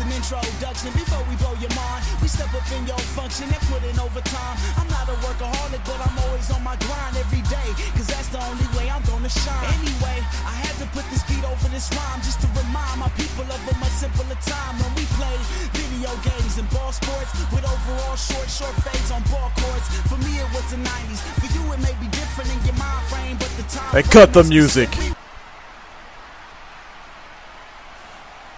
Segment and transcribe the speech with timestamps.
[0.00, 2.00] an introduction before we blow your mind.
[2.24, 4.56] We step up in your function and put in overtime.
[4.80, 7.68] I'm not a workaholic, but I'm always on my grind every day.
[7.96, 9.66] Cause that's the only way I'm gonna shine.
[9.80, 10.18] Anyway,
[10.48, 13.60] I had to put this beat over this rhyme just to remind my people of
[13.60, 15.44] a much simpler time when we played
[15.76, 19.86] video games and ball sports with overall short, short fades on ball courts.
[20.08, 21.20] For me, it was the 90s.
[21.40, 23.92] For you, it may be different in your mind frame, but the time.
[23.92, 24.88] Hey, cut the music.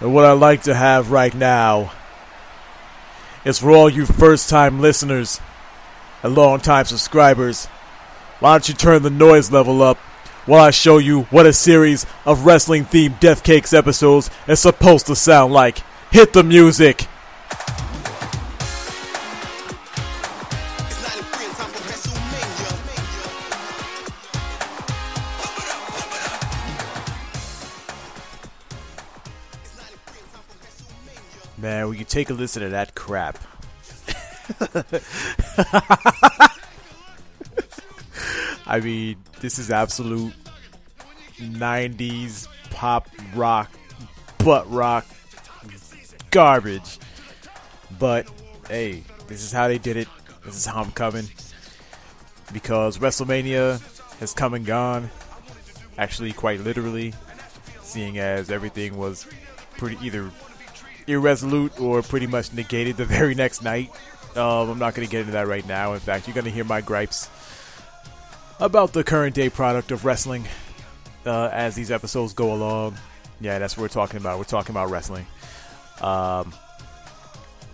[0.03, 1.93] And what I'd like to have right now
[3.45, 5.41] is for all you first time listeners
[6.25, 7.67] and long time subscribers,
[8.41, 9.99] why don't you turn the noise level up
[10.45, 15.07] while I show you what a series of wrestling themed Death Cakes episodes is supposed
[15.07, 15.79] to sound like?
[16.11, 17.07] Hit the music!
[31.83, 33.39] Man, will you take a listen to that crap?
[38.69, 40.33] I mean, this is absolute
[41.41, 43.69] 90s pop rock,
[44.39, 45.05] butt rock
[46.31, 47.01] garbage.
[47.99, 48.31] But
[48.69, 50.07] hey, this is how they did it.
[50.45, 51.29] This is how I'm coming.
[52.53, 53.81] Because WrestleMania
[54.21, 55.11] has come and gone.
[55.99, 57.13] Actually, quite literally,
[57.83, 59.27] seeing as everything was
[59.79, 60.31] pretty either
[61.07, 63.91] irresolute or pretty much negated the very next night.
[64.37, 65.93] Um, I'm not going to get into that right now.
[65.93, 67.29] In fact, you're going to hear my gripes
[68.61, 70.47] about the current day product of wrestling
[71.27, 72.97] uh, as these episodes go along.
[73.41, 74.39] Yeah, that's what we're talking about.
[74.39, 75.27] We're talking about wrestling.
[76.01, 76.55] Um,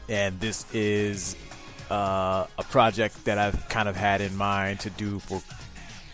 [0.08, 1.36] and this is
[1.90, 5.42] uh, a project that I've kind of had in mind to do for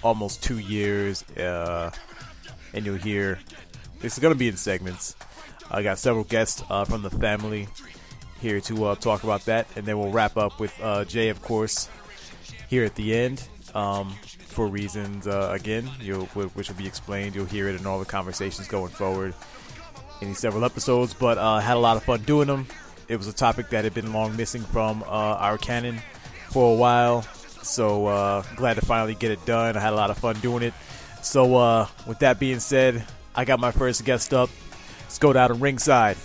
[0.03, 1.23] almost two years.
[1.31, 1.91] Uh,
[2.75, 3.39] and you'll hear
[4.03, 5.17] is going to be in segments.
[5.71, 7.69] I got several guests uh, from the family
[8.41, 11.41] here to uh, talk about that, and then we'll wrap up with uh, Jay, of
[11.43, 11.89] course,
[12.69, 13.49] here at the end.
[13.75, 17.35] Um, for reasons, uh, again, which will be explained.
[17.35, 19.35] You'll hear it in all the conversations going forward
[20.21, 21.13] in these several episodes.
[21.13, 22.69] But uh, had a lot of fun doing them.
[23.09, 26.01] It was a topic that had been long missing from uh, our canon
[26.51, 27.23] for a while.
[27.63, 29.77] So glad to finally get it done.
[29.77, 30.75] I had a lot of fun doing it.
[31.21, 33.05] So with that being said,
[33.35, 34.51] I got my first guest up.
[35.15, 36.17] Let's go down to ringside.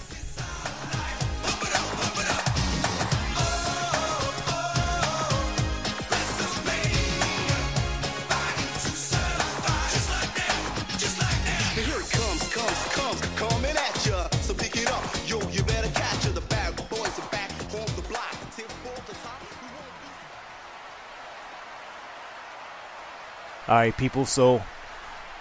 [23.67, 24.25] All right, people.
[24.25, 24.63] So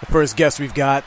[0.01, 1.03] the first guest we've got,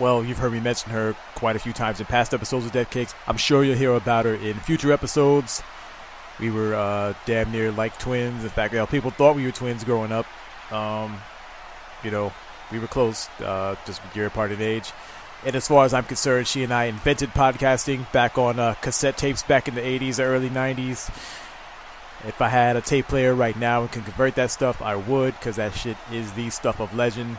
[0.00, 2.90] well, you've heard me mention her quite a few times in past episodes of Death
[2.90, 3.14] Cakes.
[3.26, 5.62] I'm sure you'll hear about her in future episodes.
[6.40, 8.42] We were uh, damn near like twins.
[8.42, 10.26] In fact, you know, people thought we were twins growing up.
[10.72, 11.20] Um,
[12.02, 12.32] you know,
[12.72, 14.90] we were close, uh, just a year apart in age.
[15.44, 19.18] And as far as I'm concerned, she and I invented podcasting back on uh, cassette
[19.18, 21.08] tapes back in the 80s or early 90s.
[22.26, 25.34] If I had a tape player right now and can convert that stuff, I would,
[25.34, 27.38] because that shit is the stuff of legend.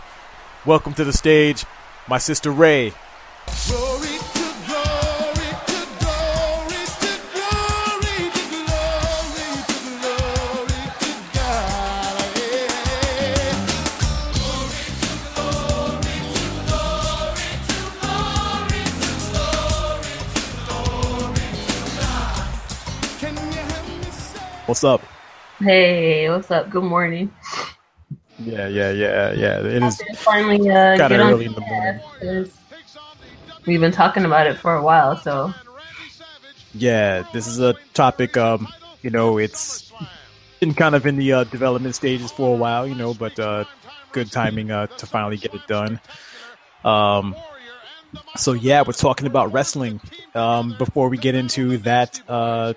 [0.66, 1.66] Welcome to the stage,
[2.08, 2.94] my sister Ray.
[3.68, 4.22] Glory
[24.72, 25.02] What's up?
[25.60, 26.70] Hey, what's up?
[26.70, 27.30] Good morning.
[28.46, 29.60] Yeah, yeah, yeah, yeah.
[29.60, 32.52] It is finally uh, get early in the morning.
[33.66, 35.54] We've been talking about it for a while, so
[36.74, 38.38] yeah, this is a topic.
[38.38, 38.68] Um,
[39.02, 39.92] you know, it's
[40.60, 43.66] been kind of in the uh, development stages for a while, you know, but uh,
[44.12, 46.00] good timing uh, to finally get it done.
[46.84, 47.36] Um,
[48.36, 50.02] so yeah, we're talking about wrestling.
[50.34, 52.74] Um, before we get into that uh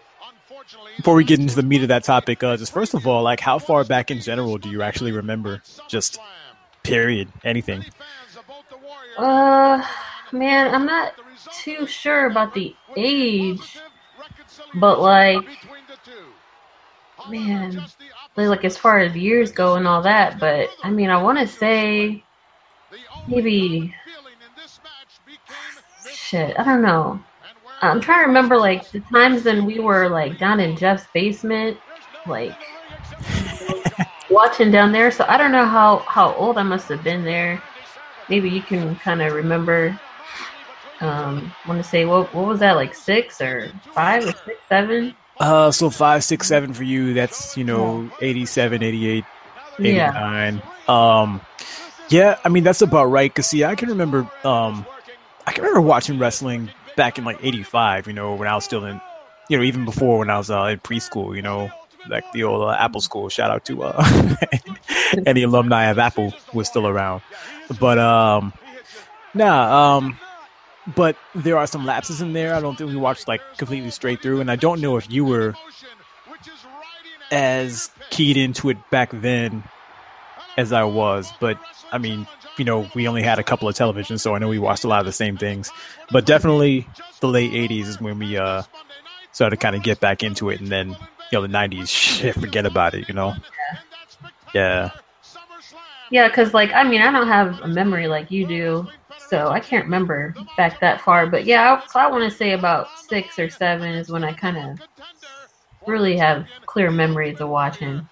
[0.96, 3.40] before we get into the meat of that topic, uh, just first of all, like
[3.40, 5.62] how far back in general do you actually remember?
[5.88, 6.18] Just
[6.82, 7.84] period, anything.
[9.16, 9.84] Uh,
[10.32, 11.14] man, I'm not
[11.62, 13.78] too sure about the age,
[14.74, 15.44] but like,
[17.28, 17.84] man,
[18.36, 20.38] like as far as years go and all that.
[20.38, 22.22] But I mean, I want to say
[23.28, 23.94] maybe
[26.12, 26.58] shit.
[26.58, 27.20] I don't know.
[27.90, 31.78] I'm trying to remember like the times when we were like down in Jeff's basement,
[32.26, 32.56] like
[34.30, 35.10] watching down there.
[35.10, 37.62] So I don't know how how old I must have been there.
[38.28, 39.98] Maybe you can kind of remember
[41.00, 45.14] Um, want to say what what was that like six or five or six seven?
[45.38, 47.12] Uh, so five, six, seven for you.
[47.14, 49.24] That's you know 87, 88,
[49.80, 50.62] 89.
[50.62, 50.62] Yeah.
[50.88, 51.40] Um,
[52.08, 53.34] yeah, I mean that's about right.
[53.34, 54.86] Cause see, I can remember, um,
[55.46, 58.06] I can remember watching wrestling back in like '85.
[58.06, 59.00] You know, when I was still in,
[59.48, 61.34] you know, even before when I was uh, in preschool.
[61.34, 61.70] You know,
[62.08, 63.28] like the old uh, Apple School.
[63.28, 64.36] Shout out to uh,
[65.26, 67.22] any alumni of Apple was still around.
[67.80, 68.52] But um,
[69.34, 70.18] nah, um,
[70.94, 72.54] but there are some lapses in there.
[72.54, 75.24] I don't think we watched like completely straight through, and I don't know if you
[75.24, 75.54] were
[77.30, 79.64] as keyed into it back then
[80.56, 81.32] as I was.
[81.40, 81.58] But
[81.92, 82.26] I mean,
[82.58, 84.88] you know, we only had a couple of televisions, so I know we watched a
[84.88, 85.70] lot of the same things.
[86.10, 86.86] But definitely,
[87.20, 88.62] the late '80s is when we uh
[89.32, 90.96] started to kind of get back into it, and then you
[91.32, 93.08] know the '90s, shit, forget about it.
[93.08, 93.34] You know,
[94.54, 94.90] yeah.
[96.10, 98.86] Yeah, because like I mean, I don't have a memory like you do
[99.28, 101.26] so I can't remember back that far.
[101.26, 104.56] But yeah, so I want to say about six or seven is when I kind
[104.56, 104.78] of
[105.86, 108.08] really have clear memories of watching.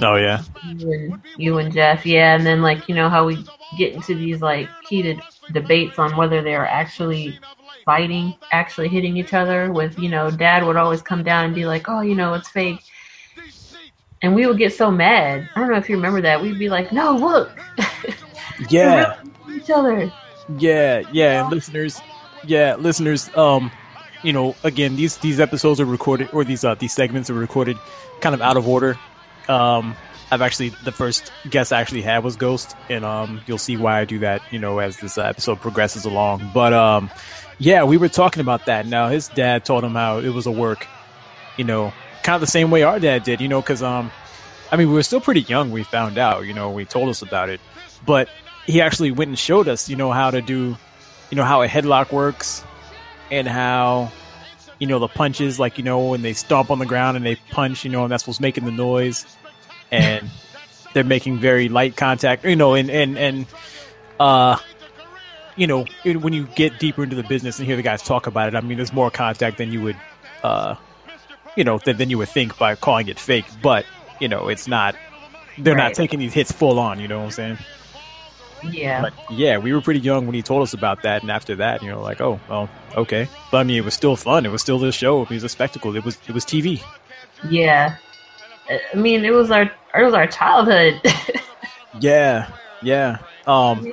[0.00, 3.44] Oh yeah, you and, you and Jeff, yeah, and then like you know how we
[3.76, 5.20] get into these like heated
[5.52, 7.38] debates on whether they're actually
[7.84, 9.72] fighting, actually hitting each other.
[9.72, 12.48] With you know, Dad would always come down and be like, "Oh, you know, it's
[12.48, 12.80] fake."
[14.22, 15.48] And we would get so mad.
[15.54, 16.40] I don't know if you remember that.
[16.40, 17.58] We'd be like, "No, look."
[18.68, 19.16] Yeah
[19.62, 20.12] each other.
[20.58, 22.00] Yeah, yeah, listeners,
[22.44, 23.30] yeah, listeners.
[23.36, 23.70] Um,
[24.22, 27.76] you know, again, these these episodes are recorded, or these uh these segments are recorded,
[28.20, 28.98] kind of out of order.
[29.48, 29.96] Um,
[30.30, 34.00] I've actually the first guest I actually had was Ghost, and um, you'll see why
[34.00, 34.42] I do that.
[34.50, 36.50] You know, as this uh, episode progresses along.
[36.54, 37.10] But um,
[37.58, 38.86] yeah, we were talking about that.
[38.86, 40.86] Now his dad told him how it was a work.
[41.56, 41.92] You know,
[42.22, 43.40] kind of the same way our dad did.
[43.40, 44.10] You know, because um,
[44.70, 45.70] I mean, we were still pretty young.
[45.70, 46.46] We found out.
[46.46, 47.60] You know, we told us about it,
[48.06, 48.28] but
[48.66, 50.76] he actually went and showed us, you know, how to do,
[51.30, 52.64] you know, how a headlock works
[53.30, 54.12] and how,
[54.82, 57.36] you know, the punches, like, you know, when they stomp on the ground and they
[57.52, 59.24] punch, you know, and that's what's making the noise.
[59.92, 60.28] And
[60.92, 63.46] they're making very light contact, you know, and, and, and,
[64.18, 64.56] uh,
[65.54, 68.48] you know, when you get deeper into the business and hear the guys talk about
[68.48, 69.96] it, I mean, there's more contact than you would,
[70.42, 70.74] uh,
[71.56, 73.46] you know, than, than you would think by calling it fake.
[73.62, 73.86] But,
[74.18, 74.96] you know, it's not,
[75.58, 75.84] they're right.
[75.90, 77.58] not taking these hits full on, you know what I'm saying?
[78.70, 79.02] Yeah.
[79.02, 81.82] But yeah, we were pretty young when he told us about that, and after that,
[81.82, 83.28] you know, like, oh, well, okay.
[83.50, 84.46] But I mean, it was still fun.
[84.46, 85.22] It was still the show.
[85.22, 85.94] It was a spectacle.
[85.96, 86.82] It was it was TV.
[87.48, 87.96] Yeah.
[88.70, 91.00] I mean, it was our it was our childhood.
[92.00, 92.50] yeah,
[92.82, 93.18] yeah.
[93.46, 93.92] Um,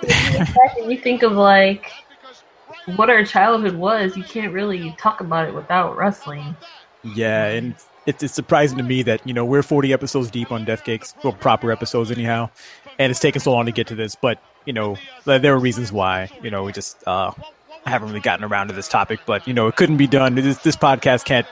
[0.88, 1.92] you think of like
[2.96, 6.56] what our childhood was, you can't really talk about it without wrestling.
[7.04, 7.76] Yeah, and
[8.06, 11.14] it's, it's surprising to me that you know we're 40 episodes deep on Death Cakes,
[11.24, 12.50] well, proper episodes anyhow,
[12.98, 14.16] and it's taken so long to get to this.
[14.16, 16.30] But you know, there are reasons why.
[16.44, 17.32] You know, we just uh,
[17.88, 19.20] haven't really gotten around to this topic.
[19.26, 20.36] But you know, it couldn't be done.
[20.36, 21.48] This, this podcast can't.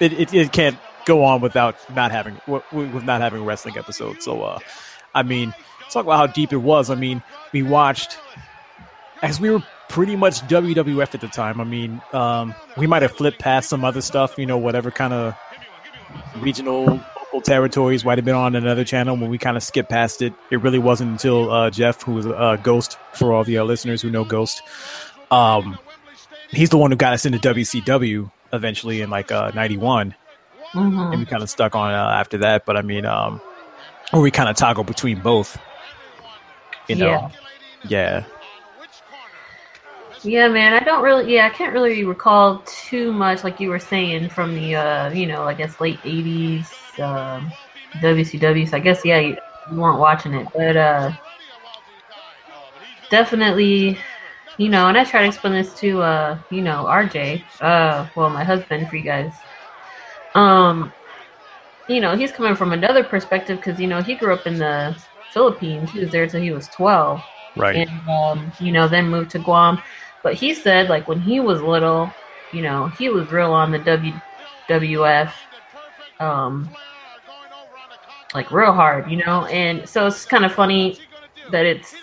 [0.00, 4.20] It, it, it can't go on without not having with not having a wrestling episode.
[4.20, 4.58] So, uh,
[5.14, 5.54] I mean,
[5.90, 6.90] talk about how deep it was.
[6.90, 7.22] I mean,
[7.52, 8.18] we watched
[9.22, 11.60] as we were pretty much WWF at the time.
[11.60, 15.12] I mean, um, we might have flipped past some other stuff, you know, whatever kind
[15.12, 15.36] of
[16.40, 17.00] regional
[17.40, 20.32] territories might have been on another channel when we kind of skipped past it.
[20.50, 24.02] It really wasn't until uh, Jeff, who was uh, Ghost for all the uh, listeners
[24.02, 24.62] who know Ghost,
[25.30, 25.78] um,
[26.50, 30.14] he's the one who got us into WCW eventually in like '91,
[30.74, 30.98] uh, mm-hmm.
[30.98, 32.64] and we kind of stuck on uh, after that.
[32.66, 33.40] But I mean, um,
[34.12, 35.58] or we kind of toggle between both.
[36.88, 37.30] You know, yeah.
[37.88, 38.24] yeah.
[40.22, 41.32] Yeah, man, I don't really.
[41.32, 45.26] Yeah, I can't really recall too much, like you were saying, from the, uh, you
[45.26, 46.66] know, I guess late '80s,
[47.00, 47.52] um,
[47.98, 48.68] WCW.
[48.68, 49.36] So I guess yeah, you,
[49.70, 51.12] you weren't watching it, but uh,
[53.10, 53.98] definitely,
[54.56, 54.88] you know.
[54.88, 58.88] And I try to explain this to uh, you know, RJ, uh, well, my husband
[58.88, 59.44] for you guys.
[60.34, 60.92] Um,
[61.88, 65.00] you know, he's coming from another perspective because you know he grew up in the
[65.28, 65.90] Philippines.
[65.90, 67.24] He was there till he was twelve,
[67.54, 67.76] right?
[67.76, 69.82] And um, you know, then moved to Guam.
[70.22, 72.18] But he said, like when he was little,
[72.50, 73.78] you know, he was real on the
[74.68, 75.32] WWF
[76.20, 76.76] um,
[78.34, 79.46] like real hard, you know.
[79.46, 80.98] And so it's kind of funny
[81.50, 81.94] that it's,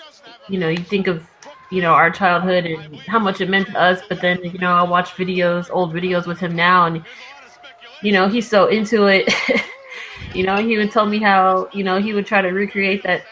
[0.47, 1.25] you know, you think of,
[1.71, 4.73] you know, our childhood and how much it meant to us, but then, you know,
[4.73, 7.03] I watch videos, old videos with him now, and,
[8.01, 9.31] you know, he's so into it.
[10.33, 13.23] you know, he would tell me how, you know, he would try to recreate that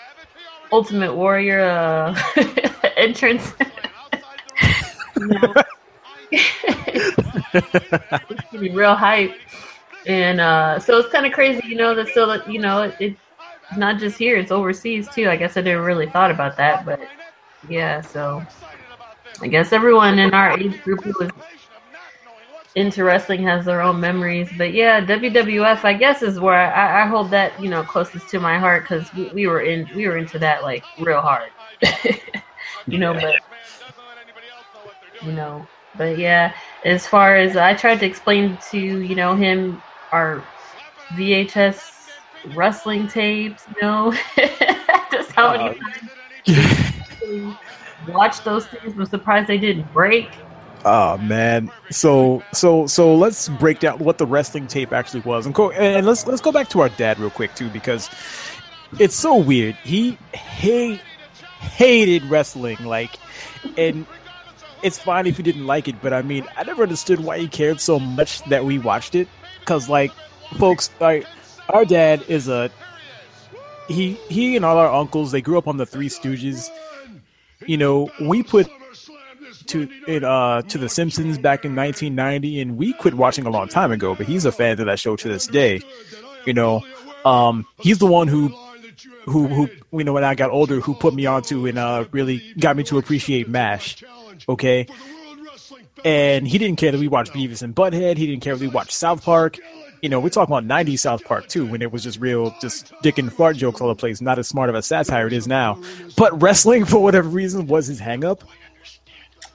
[0.72, 2.20] Ultimate Warrior uh,
[2.98, 3.54] entrance.
[5.18, 5.54] know?
[8.74, 9.36] real hype
[10.08, 12.96] and uh, so it's kind of crazy, you know, that still, that you know, it,
[13.00, 13.18] it's
[13.78, 15.30] not just here; it's overseas too.
[15.30, 17.00] I guess I never really thought about that, but
[17.70, 18.02] yeah.
[18.02, 18.44] So
[19.42, 21.32] I guess everyone in our age group who was
[22.76, 24.50] into wrestling has their own memories.
[24.58, 28.40] But yeah, WWF, I guess, is where I, I hold that you know closest to
[28.40, 31.52] my heart because we, we were in we were into that like real hard.
[32.88, 33.36] you know, but
[35.22, 36.54] you know, but yeah,
[36.86, 39.82] as far as I tried to explain to you know him
[40.12, 40.44] our
[41.14, 42.10] VHS
[42.54, 44.12] wrestling tapes, know,
[45.12, 46.74] just how many uh-huh.
[47.26, 47.58] times
[48.08, 48.94] watched those things.
[48.98, 50.30] I'm surprised they didn't break.
[50.84, 55.54] Oh man, so so so let's break down what the wrestling tape actually was, and,
[55.54, 58.10] co- and let's let's go back to our dad real quick too because
[59.00, 59.76] it's so weird.
[59.84, 61.00] He hate
[61.60, 63.20] hated wrestling, like,
[63.78, 64.08] and
[64.82, 67.48] it's fine if you didn't like it, but I mean, I never understood why he
[67.48, 69.28] cared so much that we watched it.
[69.66, 70.12] Cause like,
[70.58, 71.26] folks, like,
[71.70, 72.70] our dad is a
[73.88, 76.70] he he and all our uncles they grew up on the Three Stooges.
[77.68, 78.70] You know, we put
[79.68, 83.68] to it uh to the Simpsons back in 1990, and we quit watching a long
[83.68, 84.16] time ago.
[84.16, 85.82] But he's a fan of that show to this day.
[86.46, 86.84] You know,
[87.26, 88.50] um, he's the one who
[89.26, 92.54] who who you know when I got older who put me onto and uh really
[92.60, 94.04] got me to appreciate Mash.
[94.50, 94.88] Okay.
[96.04, 98.18] And he didn't care that we watched Beavis and Butthead.
[98.18, 99.58] He didn't care that we watched South Park.
[100.02, 102.92] You know, we're talking about 90s South Park too, when it was just real, just
[103.04, 104.20] dick and fart jokes all the place.
[104.20, 105.80] Not as smart of a satire it is now.
[106.18, 108.44] But wrestling, for whatever reason, was his hang up.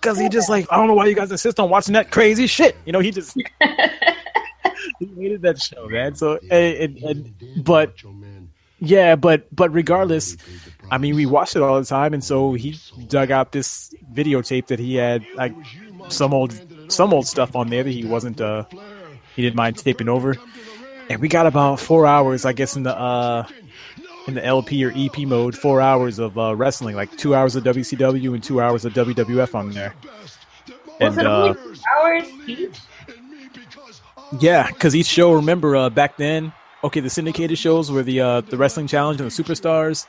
[0.00, 2.46] Because he just like, I don't know why you guys insist on watching that crazy
[2.46, 2.76] shit.
[2.84, 3.36] You know, he just.
[4.98, 6.14] he hated that show, man.
[6.14, 7.94] So, and, and, and but
[8.78, 10.36] yeah, but but regardless,
[10.90, 12.76] I mean, we watched it all the time, and so he
[13.08, 15.54] dug out this videotape that he had like
[16.08, 16.54] some old
[16.88, 18.64] some old stuff on there that he wasn't uh
[19.34, 20.36] he didn't mind taping over,
[21.10, 23.46] and we got about four hours, I guess, in the uh
[24.26, 27.64] in the LP or EP mode, four hours of uh, wrestling, like two hours of
[27.64, 29.94] WCW and two hours of WWF on there.
[31.00, 31.54] And uh,
[31.96, 32.80] hours each.
[34.40, 38.40] Yeah, because each show, remember uh, back then, okay, the syndicated shows were the uh,
[38.40, 40.06] the Wrestling Challenge and the Superstars,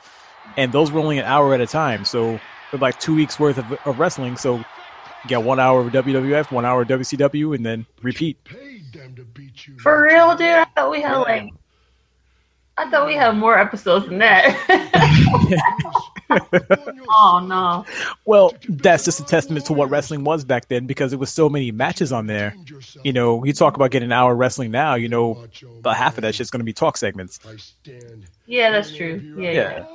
[0.56, 2.04] and those were only an hour at a time.
[2.04, 2.40] So
[2.72, 4.36] like two weeks worth of, of wrestling.
[4.36, 4.64] So
[5.28, 8.38] got one hour of WWF, one hour of WCW, and then repeat.
[9.78, 10.46] For real, dude?
[10.46, 11.50] I thought we had like
[12.78, 14.54] I thought we had more episodes than that.
[17.10, 17.84] oh no.
[18.24, 21.48] Well, that's just a testament to what wrestling was back then because it was so
[21.48, 22.54] many matches on there.
[23.02, 25.48] You know, you talk about getting an hour wrestling now, you know,
[25.80, 27.40] about half of that shit's going to be talk segments.
[28.46, 29.34] Yeah, that's true.
[29.36, 29.50] Yeah.
[29.50, 29.86] yeah.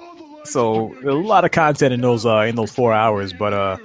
[0.44, 3.78] So a lot of content in those uh in those 4 hours, but uh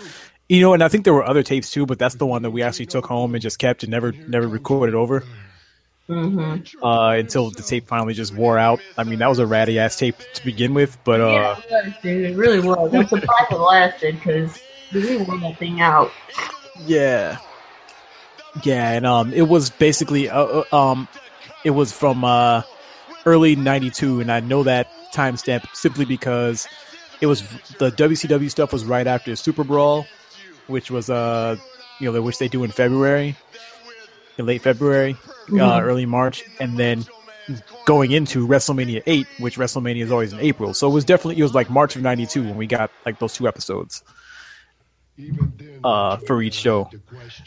[0.48, 2.50] you know, and I think there were other tapes too, but that's the one that
[2.50, 5.24] we actually took home and just kept and never never recorded over.
[6.08, 6.82] Mm-hmm.
[6.82, 8.80] Uh, until the tape finally just wore out.
[8.96, 11.84] I mean, that was a ratty ass tape to begin with, but uh, yeah, it,
[11.84, 12.94] was, dude, it really was.
[12.94, 14.58] I'm surprised it lasted because
[14.94, 16.10] we wore that thing out.
[16.86, 17.36] Yeah,
[18.62, 21.08] yeah, and um, it was basically uh, uh um,
[21.62, 22.62] it was from uh
[23.26, 26.66] early '92, and I know that timestamp simply because
[27.20, 27.42] it was
[27.78, 30.06] the WCW stuff was right after Super Brawl,
[30.68, 31.56] which was uh
[32.00, 33.36] you know which they do in February,
[34.36, 35.60] in late February mm-hmm.
[35.60, 37.04] uh, early March, and then
[37.86, 40.74] going into WrestleMania 8, which WrestleMania is always in April.
[40.74, 43.34] So it was definitely it was like March of '92 when we got like those
[43.34, 44.02] two episodes
[45.84, 46.90] uh, for each show.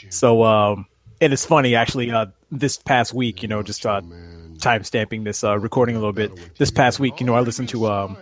[0.10, 0.88] So um,
[1.20, 2.12] and it's funny actually.
[2.12, 4.02] Uh, this past week, you know, just uh,
[4.60, 6.58] time stamping this uh, recording a little bit.
[6.58, 8.18] This past week, you know, I listened to um,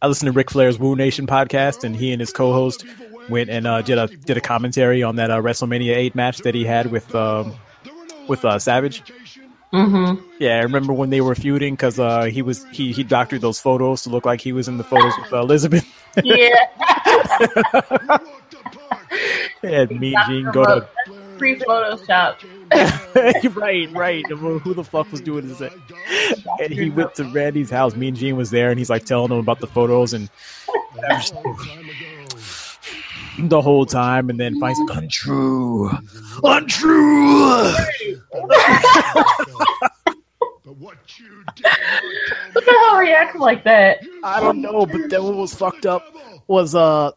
[0.00, 2.84] I listened to Ric Flair's Woo Nation podcast, and he and his co-host
[3.28, 6.54] went and uh, did a did a commentary on that uh, WrestleMania 8 match that
[6.54, 7.54] he had with um,
[8.28, 9.02] with uh, Savage.
[9.72, 10.24] Mm-hmm.
[10.38, 13.58] Yeah, I remember when they were feuding because uh, he was he he doctored those
[13.58, 15.84] photos to look like he was in the photos with uh, Elizabeth.
[16.22, 16.54] Yeah.
[19.64, 20.88] and me and Gene go to
[21.38, 22.36] free Photoshop.
[23.56, 24.26] right, right.
[24.28, 25.60] Who the fuck was doing this?
[25.60, 27.94] And he went to Randy's house.
[27.96, 30.30] Me and Gene was there, and he's like telling him about the photos and
[33.38, 35.90] the whole time, and then finds untrue,
[36.42, 37.74] untrue.
[40.64, 40.96] But what
[42.64, 43.98] the hell are you acting like that?
[44.22, 46.02] I don't know, but then what was fucked up
[46.46, 47.12] was uh,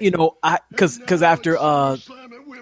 [0.00, 1.96] you know, I because because after uh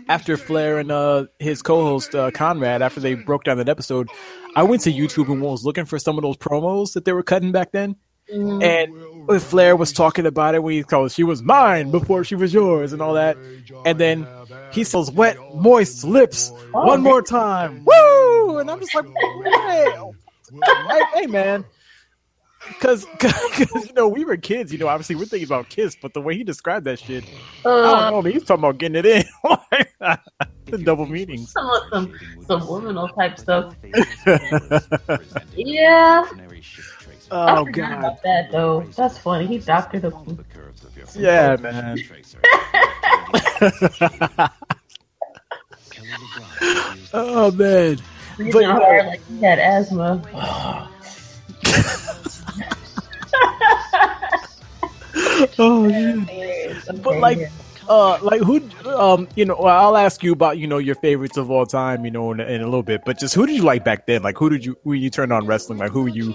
[0.08, 4.10] after Flair and uh his co-host uh, Conrad after they broke down that episode,
[4.56, 7.22] I went to YouTube and was looking for some of those promos that they were
[7.22, 7.96] cutting back then.
[8.32, 8.62] Mm-hmm.
[8.62, 8.94] And
[9.40, 12.92] Flair was talking about it when he called she was mine before she was yours
[12.92, 13.36] and all that.
[13.84, 14.26] And then
[14.72, 17.84] he says wet, moist lips oh, one more time.
[17.84, 18.58] Woo!
[18.58, 19.06] And I'm just like,
[19.44, 19.86] hey,
[21.14, 21.64] hey man.
[22.80, 23.06] because
[23.86, 24.72] you know we were kids.
[24.72, 27.24] You know, obviously we're thinking about Kiss, but the way he described that shit,
[27.64, 28.22] I Uh, don't know.
[28.22, 29.24] Man, he's talking about getting it in.
[30.66, 31.52] the double meanings.
[31.52, 32.12] some some
[32.46, 33.74] subliminal type stuff.
[35.54, 36.97] Yeah, I
[37.30, 37.98] oh forgot god.
[37.98, 38.82] about that though.
[38.96, 39.46] That's funny.
[39.52, 40.44] He doctored the.
[41.16, 41.98] Yeah, man.
[47.14, 47.98] oh man.
[48.36, 50.88] breathing But- hard like he had asthma.
[55.58, 56.28] Oh man.
[57.02, 57.38] But like,
[57.88, 61.36] uh, like who, um, you know, well, I'll ask you about you know your favorites
[61.36, 63.02] of all time, you know, in, in a little bit.
[63.04, 64.22] But just who did you like back then?
[64.22, 65.78] Like, who did you when you turned on wrestling?
[65.78, 66.34] Like, who were you,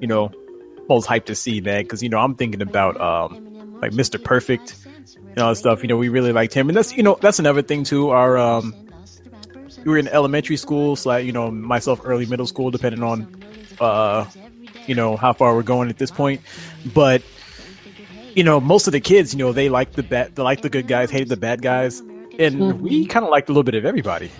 [0.00, 0.30] you know,
[0.88, 1.82] most hyped to see, man?
[1.82, 4.22] Because you know, I'm thinking about um, like Mr.
[4.22, 4.76] Perfect
[5.16, 5.82] and all that stuff.
[5.82, 8.10] You know, we really liked him, and that's you know, that's another thing too.
[8.10, 8.74] Our um,
[9.84, 13.42] we were in elementary school, so like, you know, myself early middle school, depending on,
[13.80, 14.26] uh,
[14.86, 16.40] you know, how far we're going at this point,
[16.94, 17.22] but
[18.34, 20.68] you know, most of the kids, you know, they like the bad, they like the
[20.68, 22.00] good guys, hated the bad guys,
[22.38, 24.30] and we kind of liked a little bit of everybody.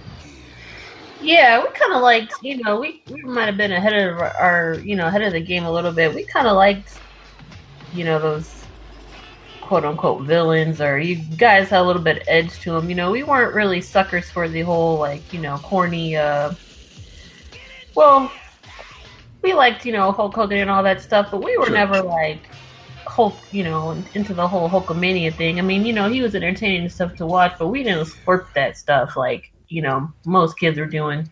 [1.20, 4.36] Yeah, we kind of liked, you know, we, we might have been ahead of our,
[4.38, 6.14] our, you know, ahead of the game a little bit.
[6.14, 7.02] We kind of liked,
[7.90, 8.68] you know, those
[9.60, 12.90] quote unquote villains, or you guys had a little bit of edge to them.
[12.90, 16.54] You know, we weren't really suckers for the whole, like, you know, corny, uh,
[17.94, 18.32] well,
[19.42, 21.74] we liked, you know, Hulk Hogan and all that stuff, but we were Sure.
[21.74, 22.48] never like
[23.08, 25.58] Hulk, you know, into the whole Hulkamania thing.
[25.58, 28.76] I mean, you know, he was entertaining stuff to watch, but we didn't slurp that
[28.76, 31.30] stuff like, you know, most kids were doing,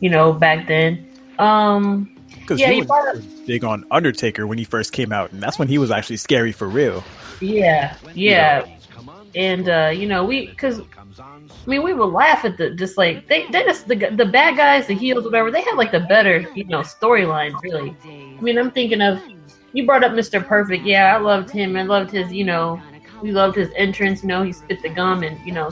[0.00, 1.08] you know, back then.
[1.38, 5.12] Um, Because Yeah, he you was brought up- big on Undertaker when he first came
[5.12, 7.02] out, and that's when he was actually scary for real.
[7.40, 8.64] yeah, yeah.
[9.34, 10.80] And, uh, you know, we, cause,
[11.20, 14.56] I mean, we would laugh at the, just like, they, they just, the, the bad
[14.56, 17.94] guys, the heels, whatever, they had like the better, you know, storyline, really.
[18.04, 19.20] I mean, I'm thinking of,
[19.72, 20.44] you brought up Mr.
[20.44, 20.84] Perfect.
[20.84, 21.76] Yeah, I loved him.
[21.76, 22.80] I loved his, you know,
[23.20, 24.22] we loved his entrance.
[24.22, 25.70] You know, he spit the gum and, you know,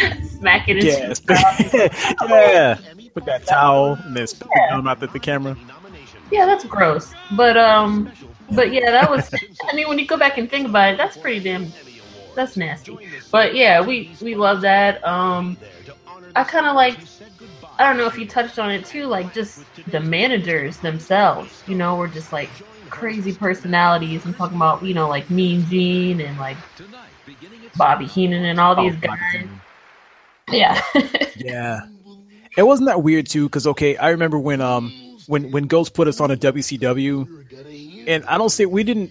[0.22, 1.16] smack it Yeah, into
[2.28, 2.78] yeah.
[3.14, 5.56] Put that towel and then spit the gum out at the camera.
[6.30, 7.16] Yeah, that's gross.
[7.30, 8.12] But um,
[8.50, 9.30] but yeah, that was.
[9.70, 11.74] I mean, when you go back and think about it, that's pretty damn.
[12.34, 12.98] That's nasty.
[13.30, 15.04] But yeah, we we love that.
[15.06, 15.58] Um,
[16.34, 17.00] I kind of like.
[17.78, 21.62] I don't know if you touched on it too, like just the managers themselves.
[21.66, 22.52] You know, were just like
[22.90, 24.24] crazy personalities.
[24.24, 26.58] I'm talking about you know like Mean Gene and like
[27.76, 29.48] Bobby Heenan and all these Oh, guys.
[30.50, 30.80] Yeah.
[31.36, 31.80] Yeah.
[32.56, 34.92] It wasn't that weird too, because okay, I remember when um
[35.26, 39.10] when when Ghost put us on a WCW, and I don't say we didn't.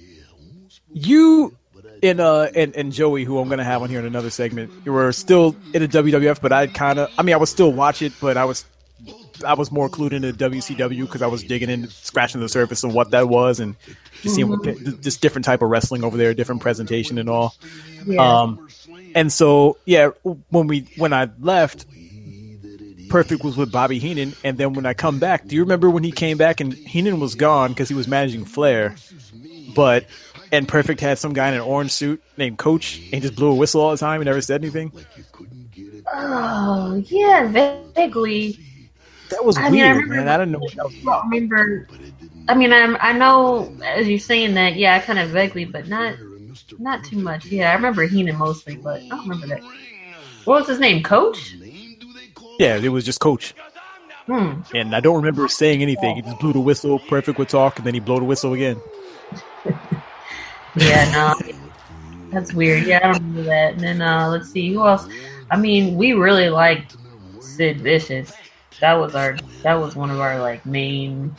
[0.93, 1.55] You
[2.03, 4.91] and uh and, and Joey, who I'm gonna have on here in another segment, you
[4.93, 8.01] were still in a WWF, but I kind of, I mean, I would still watch
[8.01, 8.65] it, but I was.
[9.47, 12.93] I was more clued into WCW because I was digging in, scratching the surface of
[12.93, 13.77] what that was, and
[14.21, 17.55] just seeing what, this different type of wrestling over there, different presentation and all.
[18.05, 18.41] yeah.
[18.41, 18.67] Um,
[19.15, 20.09] and so yeah,
[20.49, 21.85] when we when I left,
[23.09, 26.03] Perfect was with Bobby Heenan, and then when I come back, do you remember when
[26.03, 28.95] he came back and Heenan was gone because he was managing Flair,
[29.75, 30.05] but
[30.51, 33.55] and Perfect had some guy in an orange suit named Coach and just blew a
[33.55, 34.91] whistle all the time and never said anything.
[36.13, 37.47] oh yeah,
[37.95, 38.57] vaguely.
[39.29, 40.27] That was I mean, I weird, remember- man.
[40.27, 40.95] I don't know what that was.
[40.95, 41.87] I don't remember.
[42.47, 45.87] I mean, I'm, I know as you're saying that, yeah, I kind of vaguely, but
[45.87, 46.15] not
[46.77, 47.45] not too much.
[47.45, 49.61] Yeah, I remember Heenan mostly, but I don't remember that.
[50.45, 51.03] What was his name?
[51.03, 51.55] Coach?
[52.59, 53.53] Yeah, it was just Coach,
[54.27, 54.61] Hmm.
[54.75, 56.15] and I don't remember saying anything.
[56.17, 56.99] He just blew the whistle.
[56.99, 58.79] Perfect would talk, and then he blew the whistle again.
[60.75, 61.51] Yeah, no,
[62.31, 62.85] that's weird.
[62.85, 63.73] Yeah, I don't remember that.
[63.73, 65.07] And then uh, let's see who else.
[65.49, 66.95] I mean, we really liked
[67.41, 68.31] Sid Vicious.
[68.79, 69.35] That was our.
[69.63, 71.35] That was one of our like main.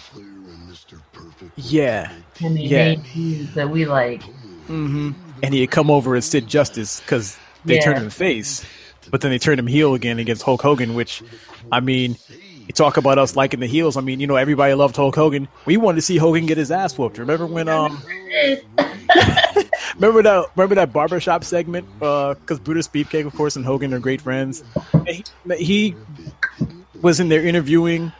[1.56, 2.10] Yeah,
[2.42, 2.84] I mean, Yeah.
[2.86, 4.22] main feuds that we like.
[4.70, 5.10] Hmm
[5.42, 7.84] And he had come over as Sid Justice because they Yeah.
[7.84, 8.64] turned him face,
[9.10, 10.94] but then they turned him heel again against Hulk Hogan.
[10.94, 11.22] Which,
[11.72, 13.96] I mean, you talk about us liking the heels.
[13.96, 15.48] I mean, you know, everybody loved Hulk Hogan.
[15.66, 17.18] We wanted to see Hogan get his ass whooped.
[17.18, 17.68] Remember when?
[17.68, 17.98] Um,
[19.98, 20.46] remember that?
[20.56, 21.86] Remember that barbershop segment?
[21.98, 24.62] Because Brutus Beefcake, of course, and Hogan are great friends.
[25.06, 25.24] He,
[25.58, 25.96] he
[27.02, 28.12] was in there interviewing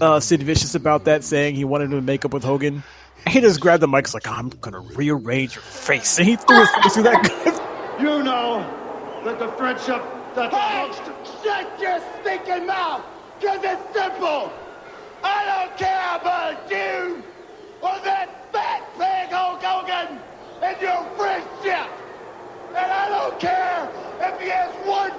[0.00, 2.82] uh, Sid Vicious about that, saying he wanted to make up with Hogan.
[3.26, 6.60] He just grabbed the mic, he's like, I'm gonna rearrange your face, and he threw
[6.60, 7.60] his face through that.
[8.00, 8.58] You know
[9.24, 10.02] that the friendship
[10.34, 10.96] that belongs
[11.44, 13.04] Shut your stinking mouth!
[13.40, 14.52] Cause it's simple!
[15.22, 17.22] I don't care about you
[17.80, 20.18] or that fat pig Hulk Hogan
[20.60, 21.88] and your friendship!
[22.74, 23.88] And I don't care
[24.20, 25.12] if he has one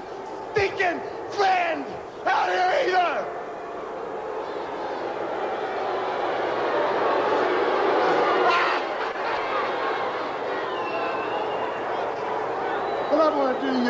[0.52, 1.00] stinking
[1.32, 1.86] friend
[2.26, 3.45] out here either!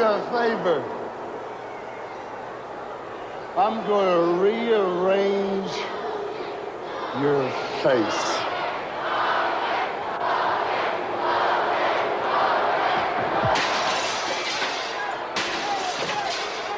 [0.05, 0.83] A favor.
[3.57, 5.71] I'm going to rearrange
[7.21, 7.49] your
[7.81, 8.21] face.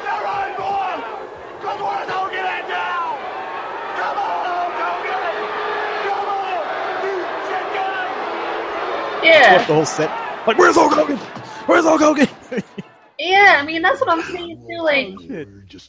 [0.06, 1.02] All right, boy.
[1.60, 3.18] Come on, don't now.
[3.96, 5.04] Come on, don't.
[6.04, 6.64] Come on.
[9.24, 10.10] Yeah, The whole set.
[10.46, 11.18] Like, where's Hulk Hogan?
[11.66, 12.28] Where's Hulk Hogan?
[13.18, 13.58] Yeah.
[13.60, 14.80] I mean, that's what I'm saying too.
[14.82, 15.16] Like,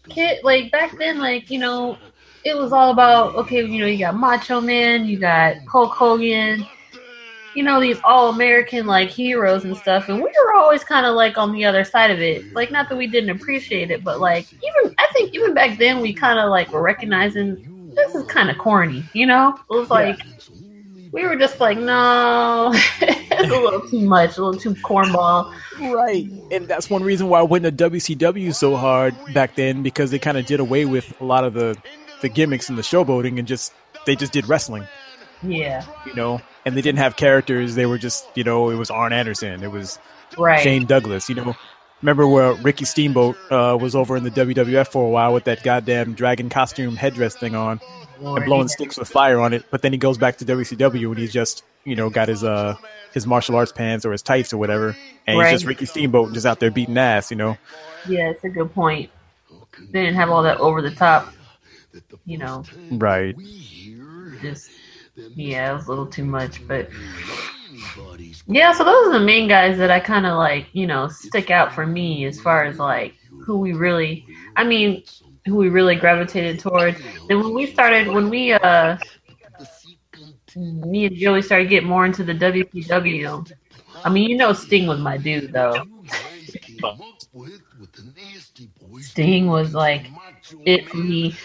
[0.09, 1.97] kid, like back then, like you know,
[2.43, 3.65] it was all about okay.
[3.65, 6.65] You know, you got Macho Man, you got Hulk Hogan,
[7.55, 11.15] you know, these all American like heroes and stuff, and we were always kind of
[11.15, 12.53] like on the other side of it.
[12.53, 16.01] Like, not that we didn't appreciate it, but like even I think even back then
[16.01, 19.03] we kind of like were recognizing this is kind of corny.
[19.13, 20.19] You know, it was like.
[21.11, 25.53] We were just like, no, it's a little too much, a little too cornball.
[25.79, 30.11] Right, and that's one reason why I went to WCW so hard back then because
[30.11, 31.77] they kind of did away with a lot of the
[32.21, 33.73] the gimmicks and the showboating and just
[34.05, 34.85] they just did wrestling,
[35.41, 36.41] Yeah, you know.
[36.65, 39.71] And they didn't have characters; they were just, you know, it was Arn Anderson, it
[39.71, 39.97] was
[40.37, 40.61] right.
[40.61, 41.55] Shane Douglas, you know.
[42.01, 45.63] Remember where Ricky Steamboat uh, was over in the WWF for a while with that
[45.63, 47.81] goddamn dragon costume headdress thing on
[48.21, 51.17] and blowing sticks with fire on it, but then he goes back to WCW and
[51.17, 52.75] he's just, you know, got his uh
[53.13, 54.95] his martial arts pants or his tights or whatever,
[55.27, 55.51] and Right.
[55.51, 57.57] he's just Ricky Steamboat just out there beating ass, you know.
[58.07, 59.09] Yeah, it's a good point.
[59.91, 61.33] They didn't have all that over the top,
[62.25, 63.35] you know, Right.
[64.41, 64.71] just
[65.35, 66.89] yeah, it was a little too much, but
[68.47, 68.71] yeah.
[68.73, 71.73] So those are the main guys that I kind of like, you know, stick out
[71.73, 75.03] for me as far as like who we really, I mean,
[75.45, 76.97] who we really gravitated towards.
[77.27, 78.97] Then when we started, when we uh,
[80.55, 83.51] me and Joey started getting more into the WCW.
[84.03, 85.83] I mean, you know, Sting was my dude though.
[88.99, 90.07] Sting was like
[90.65, 91.35] it for me.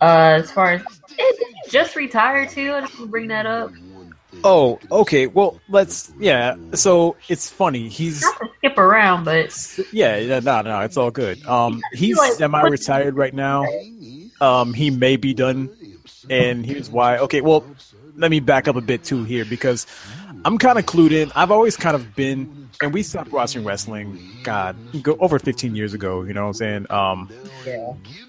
[0.00, 2.72] Uh, as far as did he just retire too?
[2.72, 3.72] I just want to bring that up.
[4.44, 5.26] Oh, okay.
[5.26, 6.56] Well, let's yeah.
[6.74, 7.88] So it's funny.
[7.88, 11.44] He's Not to skip around, but yeah, no, no, it's all good.
[11.46, 13.64] Um, he's semi-retired right now.
[14.40, 15.70] Um, he may be done,
[16.30, 17.18] and here's why.
[17.18, 17.64] Okay, well,
[18.16, 19.86] let me back up a bit too here because
[20.44, 21.32] I'm kind of clued in.
[21.34, 24.18] I've always kind of been, and we stopped watching wrestling.
[24.44, 26.22] God, go over 15 years ago.
[26.22, 26.86] You know what I'm saying?
[26.90, 27.30] Um,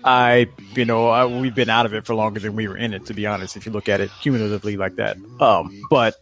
[0.04, 2.94] I, you know, I, we've been out of it for longer than we were in
[2.94, 3.06] it.
[3.08, 5.18] To be honest, if you look at it cumulatively like that.
[5.40, 6.16] Um, but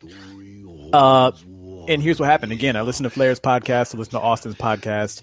[0.94, 1.32] uh,
[1.88, 2.52] and here's what happened.
[2.52, 3.96] Again, I listened to Flair's podcast.
[3.96, 5.22] I listened to Austin's podcast.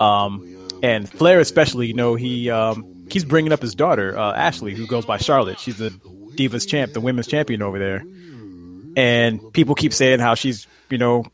[0.00, 4.74] Um, and Flair, especially, you know, he um, he's bringing up his daughter uh, Ashley,
[4.74, 5.58] who goes by Charlotte.
[5.58, 5.90] She's the
[6.34, 8.04] Divas champ, the women's champion over there.
[8.96, 11.24] And people keep saying how she's, you know,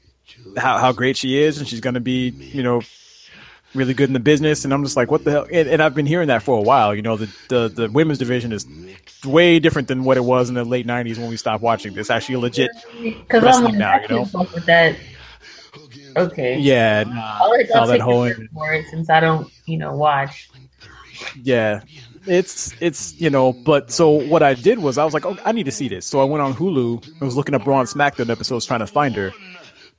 [0.56, 2.82] how how great she is, and she's going to be, you know,
[3.74, 4.64] really good in the business.
[4.64, 5.46] And I'm just like, what the hell?
[5.52, 6.94] And, and I've been hearing that for a while.
[6.94, 8.66] You know, the, the the women's division is
[9.24, 12.10] way different than what it was in the late '90s when we stopped watching this.
[12.10, 14.24] Actually, legit because I'm now, you know?
[14.66, 14.96] that.
[16.16, 20.48] Okay, Yeah, nah, I'll, all that whole for it since I don't, you know, watch.
[21.42, 21.82] yeah.
[22.26, 25.52] It's it's you know, but so what I did was I was like, oh, I
[25.52, 26.06] need to see this.
[26.06, 27.06] So I went on Hulu.
[27.06, 29.32] and was looking up and SmackDown episodes, trying to find her,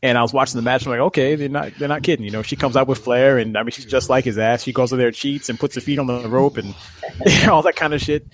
[0.03, 0.83] and I was watching the match.
[0.83, 2.25] And I'm like, okay, they're not they're not kidding.
[2.25, 4.63] You know, she comes out with Flair, and I mean, she's just like his ass.
[4.63, 6.75] She goes over there, cheats, and puts her feet on the rope, and
[7.49, 8.27] all that kind of shit.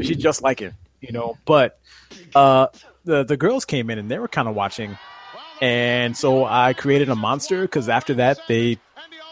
[0.00, 1.36] She's just like him, you know.
[1.44, 1.78] But
[2.34, 2.68] uh,
[3.04, 4.96] the the girls came in and they were kind of watching,
[5.60, 8.78] and so I created a monster because after that they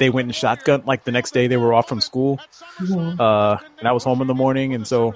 [0.01, 2.41] they went and shotgun like the next day they were off from school
[3.21, 5.15] uh and i was home in the morning and so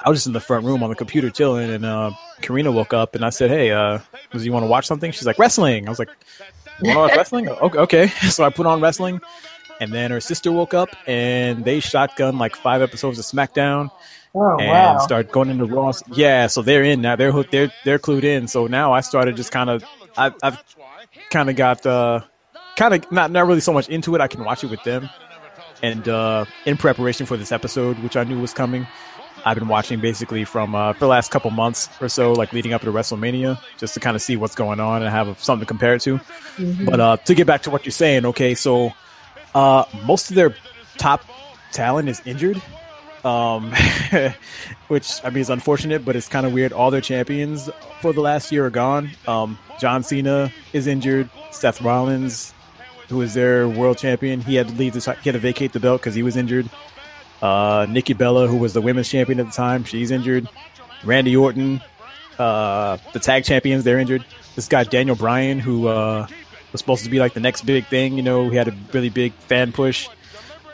[0.00, 2.10] i was just in the front room on the computer chilling and uh
[2.42, 3.98] karina woke up and i said hey uh
[4.30, 6.10] do you want to watch something she's like wrestling i was like
[6.80, 9.20] you want to watch wrestling okay, okay so i put on wrestling
[9.80, 13.90] and then her sister woke up and they shotgun like five episodes of smackdown
[14.38, 14.98] Oh and wow!
[14.98, 15.92] start going into Raw.
[16.12, 17.16] Yeah, so they're in now.
[17.16, 17.52] They're hooked.
[17.52, 18.48] They're they're clued in.
[18.48, 19.82] So now I started just kind of.
[20.14, 20.62] I've, I've
[21.30, 22.20] kind of got uh,
[22.76, 24.20] kind of not not really so much into it.
[24.20, 25.08] I can watch it with them,
[25.82, 28.86] and uh, in preparation for this episode, which I knew was coming,
[29.44, 32.72] I've been watching basically from uh, for the last couple months or so, like leading
[32.72, 35.68] up to WrestleMania, just to kind of see what's going on and have something to
[35.68, 36.20] compare it to.
[36.84, 38.92] But uh, to get back to what you're saying, okay, so
[39.54, 40.54] uh, most of their
[40.98, 41.24] top
[41.72, 42.62] talent is injured
[43.26, 43.72] um,
[44.88, 46.72] which I mean is unfortunate, but it's kind of weird.
[46.72, 47.68] All their champions
[48.00, 49.10] for the last year are gone.
[49.26, 51.28] Um, John Cena is injured.
[51.50, 52.54] Seth Rollins,
[53.08, 54.92] who is their world champion, he had to leave.
[54.94, 56.68] This, he had to vacate the belt because he was injured.
[57.40, 60.48] Uh, Nikki Bella, who was the women's champion at the time, she's injured.
[61.04, 61.80] Randy Orton,
[62.38, 64.24] uh, the tag champions, they're injured.
[64.54, 66.26] This guy Daniel Bryan, who uh,
[66.72, 68.16] was supposed to be like the next big thing.
[68.16, 70.08] You know, he had a really big fan push.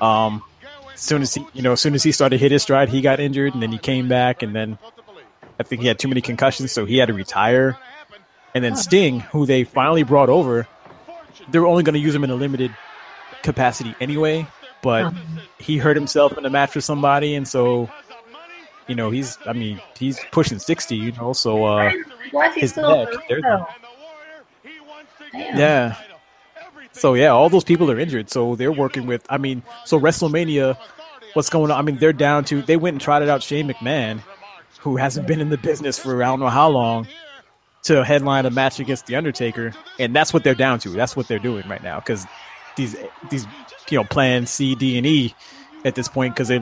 [0.01, 0.43] Um,
[0.95, 2.89] as soon as he, you know, as soon as he started to hit his stride,
[2.89, 4.79] he got injured, and then he came back, and then
[5.59, 7.77] I think he had too many concussions, so he had to retire.
[8.55, 10.69] And then Sting, who they finally brought over,
[11.49, 12.75] they were only going to use him in a limited
[13.43, 14.47] capacity anyway,
[14.83, 15.13] but
[15.59, 17.89] he hurt himself in a match with somebody, and so
[18.89, 21.93] you know he's, I mean, he's pushing sixty, you know, so uh,
[22.31, 23.09] Why is he his neck,
[25.33, 25.97] yeah.
[26.93, 28.31] So yeah, all those people are injured.
[28.31, 29.25] So they're working with.
[29.31, 30.77] I mean, so WrestleMania,
[31.35, 31.79] what's going on?
[31.79, 32.63] I mean, they're down to.
[32.63, 34.21] They went and trotted out Shane McMahon,
[34.81, 37.07] who hasn't been in the business for I don't know how long,
[37.83, 40.91] to headline a match against the Undertaker, and that's what they're down to.
[40.91, 42.27] That's what they're doing right now because
[42.77, 42.97] these
[43.31, 43.47] these
[43.91, 45.35] you know plan C, D, and E
[45.85, 46.53] at this point because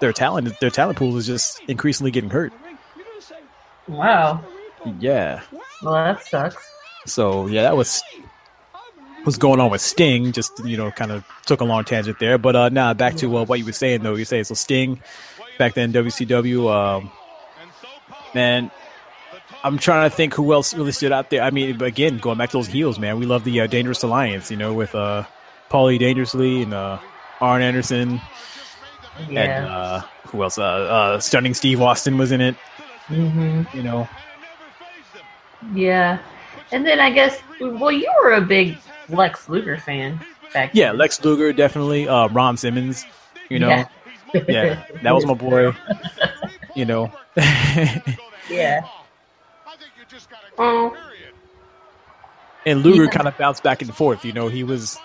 [0.00, 2.52] their talent their talent pool is just increasingly getting hurt.
[3.88, 4.42] Wow.
[4.98, 5.42] Yeah.
[5.82, 6.56] Well, that sucks.
[7.06, 8.02] So yeah, that was
[9.24, 10.32] what's going on with Sting.
[10.32, 12.38] Just you know, kind of took a long tangent there.
[12.38, 14.14] But uh, now back to uh, what you were saying though.
[14.14, 15.00] You say so Sting
[15.58, 16.72] back then WCW.
[16.72, 17.10] Um,
[18.34, 18.70] man,
[19.62, 21.42] I'm trying to think who else really stood out there.
[21.42, 23.18] I mean, again, going back to those heels, man.
[23.18, 24.50] We love the uh, Dangerous Alliance.
[24.50, 25.24] You know, with uh,
[25.70, 26.98] Paulie Dangerously and uh,
[27.40, 28.20] Arn Anderson
[29.28, 30.58] and uh, who else?
[30.58, 32.56] Uh, uh, Stunning Steve Austin was in it.
[33.06, 34.08] hmm You know,
[35.74, 36.18] Yeah.
[36.72, 40.20] And then I guess, well, you were a big Lex Luger fan
[40.54, 40.92] back yeah.
[40.92, 42.08] Lex Luger definitely.
[42.08, 43.04] Uh, Ron Simmons.
[43.48, 43.68] You know.
[43.68, 43.88] Yeah.
[44.48, 45.72] yeah, that was my boy.
[46.76, 47.12] You know,
[48.48, 48.82] Yeah.
[50.62, 50.94] Oh.
[52.66, 53.10] and Luger Yeah.
[53.10, 54.24] kind of bounced back and forth.
[54.24, 54.98] You know, he was,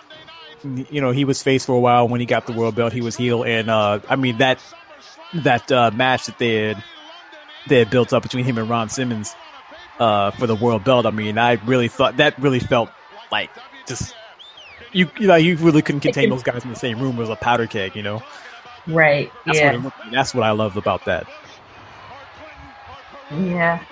[0.64, 2.08] you know, he was face for a while.
[2.10, 4.60] When he got the world belt, he was heel, and uh, I mean that
[5.34, 6.84] that uh, match that they had
[7.68, 9.34] they had built up between him and Ron Simmons
[10.00, 11.06] uh, for the world belt.
[11.06, 12.90] I mean, I really thought that really felt
[13.32, 13.50] like
[13.88, 14.14] just
[14.92, 17.16] you, you know, you really couldn't contain those guys in the same room.
[17.16, 18.22] It was a powder keg, you know.
[18.88, 19.32] Right.
[19.46, 19.78] That's yeah.
[19.78, 20.12] what it.
[20.12, 21.28] That's what I love about that.
[23.32, 23.84] Yeah.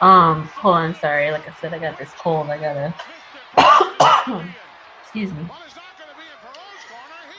[0.00, 1.30] Um, hold on, sorry.
[1.30, 2.50] Like I said, I got this cold.
[2.50, 2.94] I gotta.
[5.02, 5.50] Excuse me.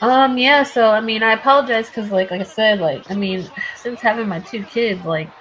[0.02, 0.64] Um, yeah.
[0.64, 4.28] So I mean, I apologize because, like, like I said, like I mean, since having
[4.28, 5.34] my two kids, like,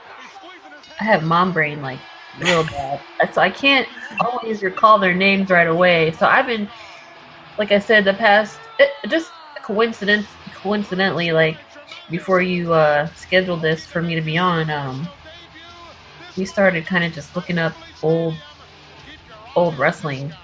[1.00, 2.02] I have mom brain, like,
[2.34, 3.34] real bad.
[3.34, 3.88] So I can't
[4.24, 6.12] always recall their names right away.
[6.12, 6.70] So I've been,
[7.58, 11.66] like I said, the past it, just coincidence, coincidentally, like
[12.10, 15.12] before you uh scheduled this for me to be on, um,
[16.36, 18.42] we started kind of just looking up old
[19.54, 20.36] old wrestling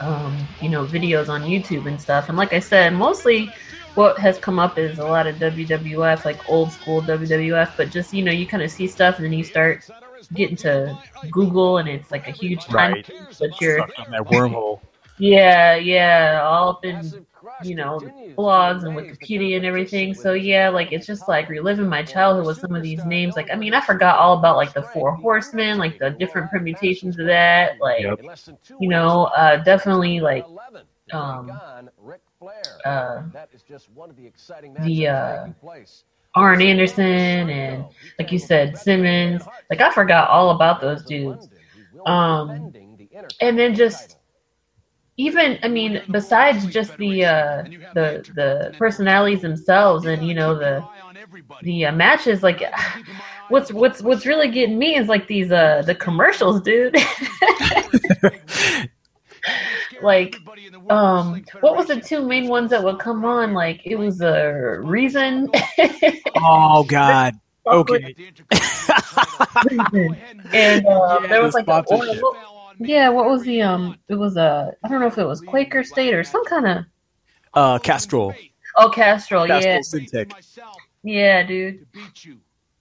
[0.00, 3.54] um, you know videos on youtube and stuff and like i said mostly
[3.94, 8.12] what has come up is a lot of wwf like old school wwf but just
[8.12, 9.84] you know you kind of see stuff and then you start
[10.34, 10.98] getting to
[11.30, 13.06] google and it's like a huge time Right.
[13.40, 14.80] but you're that wormhole.
[15.18, 17.14] yeah yeah all up in
[17.60, 18.02] you know
[18.38, 20.14] blogs and wikipedia and everything.
[20.14, 23.36] so yeah like it's just like reliving my childhood with some of these names.
[23.36, 27.18] like i mean i forgot all about like the four horsemen like the different permutations
[27.18, 28.20] of that like Yep.
[28.78, 30.48] you know uh definitely like
[31.12, 31.60] um
[32.84, 33.22] uh
[34.78, 35.46] the uh
[36.34, 37.84] Arn Anderson and
[38.18, 39.48] like you said Simmons.
[39.70, 41.48] like I forgot all about those dudes.
[42.06, 42.74] um
[43.40, 44.16] and then just
[45.22, 47.62] even I mean besides just the uh
[47.94, 50.84] the the personalities themselves and you know the
[51.62, 52.62] the uh, matches like
[53.48, 56.96] what's what's what's really getting me is like these uh the commercials dude.
[60.02, 60.36] Like
[60.90, 63.54] um what was the two main ones that would come on?
[63.54, 65.48] Like it was a reason.
[66.36, 67.34] Oh God.
[67.66, 68.16] Okay.
[70.52, 72.22] and uh, Yeah, there was like a, sponsorship.
[72.78, 75.82] Yeah what was the um it was a i don't know if it was quaker
[75.84, 76.84] state or some kind of
[77.54, 78.34] Uh, Castrol.
[78.76, 79.78] oh castrol yeah.
[81.04, 81.86] Yeah dude.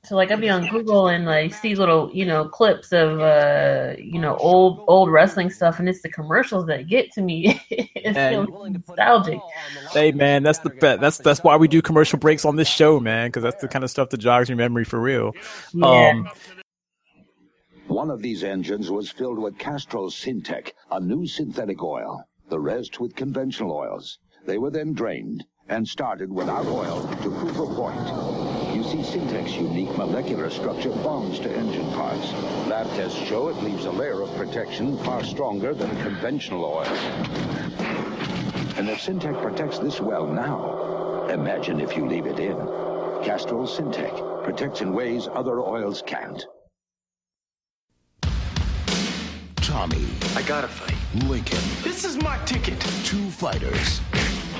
[0.03, 3.93] So like i'd be on google and like see little you know clips of uh
[3.99, 7.61] you know old old wrestling stuff and it's the commercials that get to me.
[8.03, 9.39] It's And- so nostalgic.
[9.91, 12.99] Hey man, that's the be- that's that's why we do commercial breaks on this show,
[12.99, 15.33] man, because that's the kind of stuff that jogs your memory for real.
[15.71, 16.09] Yeah.
[16.09, 16.29] Um,
[17.91, 23.01] One of these engines was filled with Castrol Syntec, a new synthetic oil, the rest
[23.01, 24.17] with conventional oils.
[24.45, 28.07] They were then drained and started without oil to prove a point.
[28.73, 32.31] You see, Syntec's unique molecular structure bonds to engine parts.
[32.69, 36.85] Lab tests show it leaves a layer of protection far stronger than conventional oil.
[38.77, 42.55] And if Syntec protects this well now, imagine if you leave it in.
[43.21, 46.41] Castrol Syntec protects in ways other oils can't.
[49.71, 50.05] Tommy,
[50.35, 50.97] I gotta fight.
[51.29, 51.57] Lincoln.
[51.81, 52.77] This is my ticket.
[53.05, 54.01] Two fighters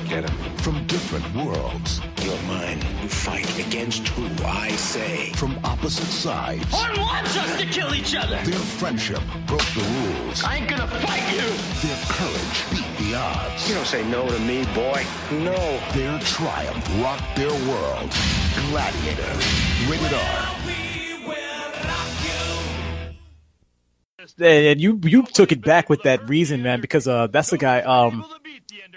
[0.07, 0.55] Get him.
[0.59, 2.79] from different worlds, You're mine.
[3.01, 5.33] You fight against who I say.
[5.33, 6.65] from opposite sides.
[6.73, 8.39] I want us to kill each other.
[8.45, 10.45] Their friendship broke the rules.
[10.45, 11.47] I ain't gonna fight you.
[11.85, 13.67] Their courage beat the odds.
[13.67, 15.03] You don't say no to me, boy.
[15.31, 15.59] No.
[15.91, 18.09] Their triumph rocked their world.
[18.69, 19.33] Gladiator.
[19.89, 20.55] Rated R.
[24.39, 27.81] and you you took it back with that reason, man, because uh, that's the guy.
[27.81, 28.23] Um,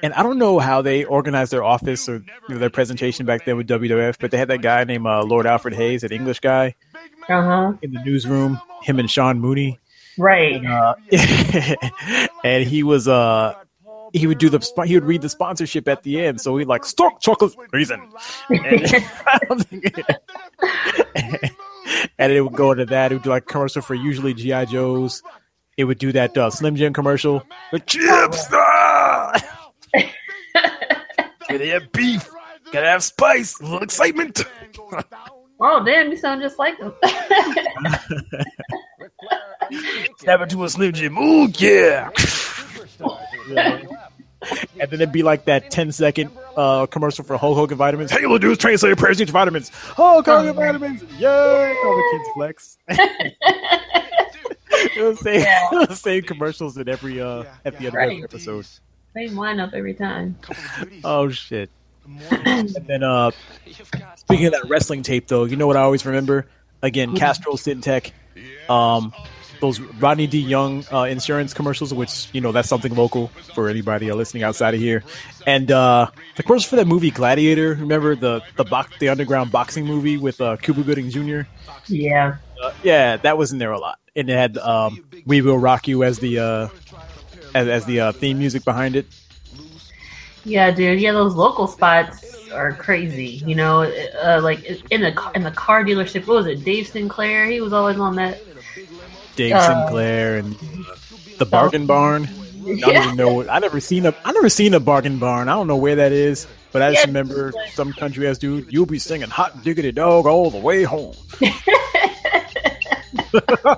[0.02, 3.44] and I don't know how they organized their office or you know, their presentation back
[3.44, 6.40] then with WWF, but they had that guy named uh, Lord Alfred Hayes, that English
[6.40, 6.74] guy,
[7.28, 7.72] Uh huh.
[7.82, 8.60] in the newsroom.
[8.82, 9.78] Him and Sean Mooney,
[10.18, 10.62] Right.
[10.64, 10.94] uh,
[12.44, 13.54] and he was uh
[14.14, 16.84] he would do the he would read the sponsorship at the end, so he'd like
[16.84, 18.00] stock chocolate reason,
[18.48, 18.60] and,
[22.18, 23.10] and it would go into that.
[23.10, 25.20] It would do like commercial for usually GI Joes.
[25.76, 27.42] It would do that uh, Slim Jim commercial.
[27.72, 29.32] The chips, ah!
[31.48, 32.30] gotta have beef,
[32.70, 34.44] gotta have spice, a little excitement.
[35.60, 36.92] oh damn, you sound just like him.
[40.18, 41.18] Snap it to a Slim Jim.
[41.18, 42.10] Ooh yeah.
[44.80, 48.10] and then it'd be like that 10 second uh, commercial for Hulk Hogan vitamins.
[48.10, 49.70] Hey, you'll do is train so your parents need vitamins.
[49.70, 51.02] Hulk Hogan vitamins.
[51.18, 51.76] Yay!
[51.84, 52.78] All the kids flex.
[54.96, 57.94] it was the same, it was the same commercials in every uh, at the end
[57.94, 58.66] of every episode.
[59.14, 60.36] Same lineup every time.
[61.04, 61.70] Oh shit.
[62.30, 63.30] and then uh
[64.16, 66.46] speaking of that wrestling tape though, you know what I always remember?
[66.82, 68.10] Again, Castrol Syntec,
[68.68, 69.12] um
[69.64, 70.38] those Rodney D.
[70.38, 74.80] Young uh, insurance commercials, which you know that's something local for anybody listening outside of
[74.80, 75.02] here,
[75.46, 77.70] and uh, the commercial for that movie Gladiator.
[77.70, 81.42] Remember the the box, the underground boxing movie with uh, Cuba Gooding Jr.
[81.86, 82.36] Yeah.
[82.62, 85.88] Uh, yeah, that was in there a lot, and it had um, "We Will Rock
[85.88, 86.68] You" as the uh,
[87.54, 89.06] as, as the uh, theme music behind it.
[90.44, 91.00] Yeah, dude.
[91.00, 93.42] Yeah, those local spots are crazy.
[93.46, 96.26] You know, uh, like in the in the car dealership.
[96.26, 96.64] What was it?
[96.64, 97.46] Dave Sinclair.
[97.46, 98.40] He was always on that.
[99.36, 100.56] Dave Uh, Sinclair and
[101.38, 102.24] the Bargain Barn.
[102.24, 103.04] I don't Yeah.
[103.04, 103.48] even know.
[103.48, 104.14] I never seen a.
[104.24, 105.48] I never seen a Bargain Barn.
[105.48, 107.08] I don't know where that is, but I just Yeah.
[107.08, 108.72] remember some country ass dude.
[108.72, 111.14] You'll be singing "Hot Diggity Dog" all the way home.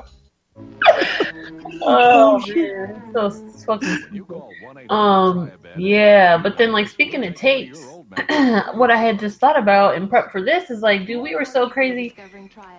[1.88, 3.98] Oh man, so s- fucking.
[4.90, 7.78] Um, yeah, but then like speaking of tapes,
[8.74, 11.44] what I had just thought about in prep for this is like, dude, we were
[11.44, 12.16] so crazy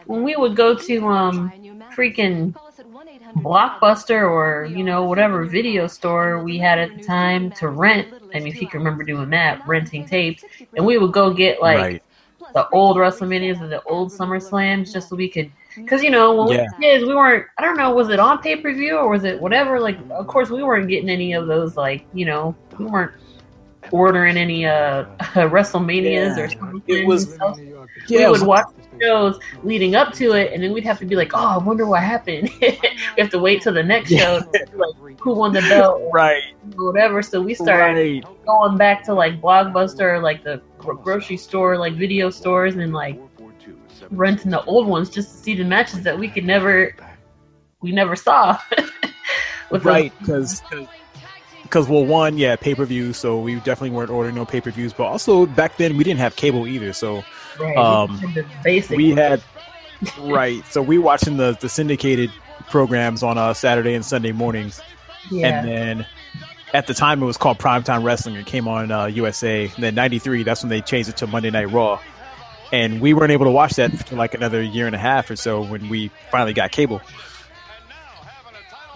[0.06, 1.54] when we would go to um
[1.96, 2.54] freaking
[3.44, 8.08] Blockbuster or you know whatever video store we had at the time to rent.
[8.34, 10.44] I mean, if you can remember doing that, renting tapes,
[10.76, 12.04] and we would go get like right.
[12.54, 15.52] the old WrestleManias and the old SummerSlams just so we could.
[15.76, 16.58] Because you know when Yeah.
[16.58, 17.46] we were kids, we weren't.
[17.58, 19.80] I don't know, was it on pay per view or was it whatever?
[19.80, 21.78] Like, of course, we weren't getting any of those.
[21.78, 23.12] Like, you know, we weren't
[23.92, 26.84] ordering any uh WrestleManias or something.
[26.88, 27.56] It was- So
[28.08, 28.66] Yeah, we would watch
[29.02, 31.86] shows leading up to it, and then we'd have to be like, "Oh, I wonder
[31.86, 32.78] what happened." we
[33.18, 34.20] have to wait till the next Yeah.
[34.20, 36.44] show, to like who won the belt or right.
[36.76, 37.22] whatever.
[37.22, 38.46] So we started Right.
[38.46, 43.20] going back to like Blockbuster, like the grocery store, like video stores, and like
[44.12, 46.96] renting the old ones just to see the matches that we could never,
[47.82, 48.58] we never saw.
[49.70, 50.62] Right, because
[51.68, 53.14] because well, one, yeah, pay per view.
[53.14, 54.94] So we definitely weren't ordering no pay per views.
[54.94, 56.94] But also back then we didn't have cable either.
[56.94, 57.24] So
[57.60, 58.20] right, um,
[58.66, 59.44] we had
[60.20, 60.64] right.
[60.72, 62.32] So we watching the the syndicated
[62.70, 64.82] programs on uh, Saturday and Sunday mornings,
[65.32, 65.48] yeah.
[65.48, 66.06] and then
[66.74, 68.36] at the time it was called Primetime Wrestling.
[68.36, 69.66] It came on uh, USA.
[69.66, 72.00] And then '93, that's when they changed it to Monday Night Raw.
[72.72, 75.38] And we weren't able to watch that for like another year and a half or
[75.38, 77.02] so when we finally got cable.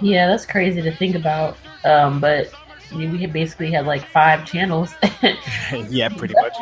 [0.01, 1.57] Yeah, that's crazy to think about.
[1.85, 2.51] Um, but
[2.91, 4.93] I mean, we had basically had like five channels.
[5.89, 6.53] yeah, pretty much.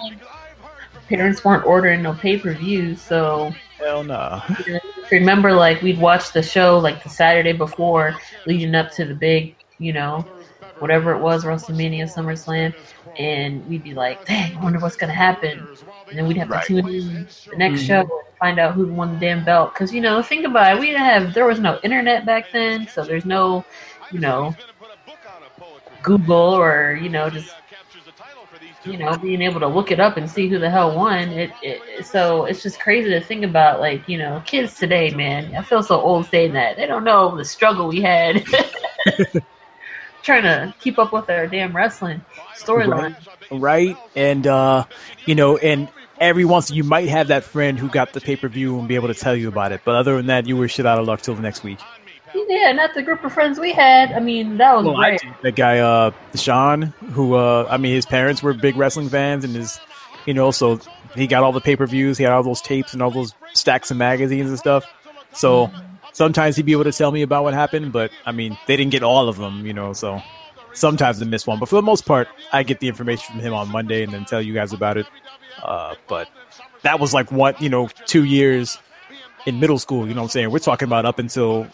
[1.07, 4.41] Parents weren't ordering no pay per view, so Hell no.
[5.11, 8.15] remember like we'd watch the show like the Saturday before,
[8.45, 10.25] leading up to the big, you know,
[10.79, 12.73] whatever it was, WrestleMania, SummerSlam,
[13.17, 15.67] and we'd be like, "Dang, I wonder what's gonna happen,"
[16.09, 16.65] and then we'd have Right.
[16.65, 17.87] to tune in the next mm-hmm.
[17.87, 19.73] show and find out who won the damn belt.
[19.73, 22.87] Because you know, think about it, we didn't have there was no internet back then,
[22.87, 23.65] so there's no,
[24.11, 24.55] you know,
[26.03, 27.53] Google or you know just
[28.85, 31.51] you know being able to look it up and see who the hell won it,
[31.61, 35.61] it so it's just crazy to think about like you know kids today man i
[35.61, 38.43] feel so old saying that they don't know the struggle we had
[40.23, 42.21] trying to keep up with our damn wrestling
[42.55, 43.15] storyline
[43.51, 43.97] right?
[44.15, 44.85] And uh,
[45.25, 45.89] you know, and
[46.19, 48.95] every once you might have that friend who got the pay per view and be
[48.95, 49.81] able to tell you about it.
[49.83, 51.79] But other than that, you were shit out of luck till the next week.
[52.49, 54.11] Yeah, not the group of friends we had.
[54.11, 55.21] I mean, that was Well, great.
[55.43, 56.81] That guy, uh, Sean,
[57.11, 59.79] who, uh, I mean, his parents were big wrestling fans, and his,
[60.25, 60.79] you know, so
[61.15, 63.33] he got all the pay per views, he had all those tapes and all those
[63.53, 64.85] stacks of magazines and stuff.
[65.31, 65.71] So
[66.11, 68.91] sometimes he'd be able to tell me about what happened, but I mean, they didn't
[68.91, 70.19] get all of them, you know, so
[70.73, 71.59] sometimes they miss one.
[71.59, 74.25] But for the most part, I get the information from him on Monday and then
[74.25, 75.05] tell you guys about it.
[75.61, 76.27] Uh, but
[76.81, 78.79] that was like what, you know, two years
[79.45, 80.51] in middle school, you know what I'm saying?
[80.51, 81.67] We're talking about up until,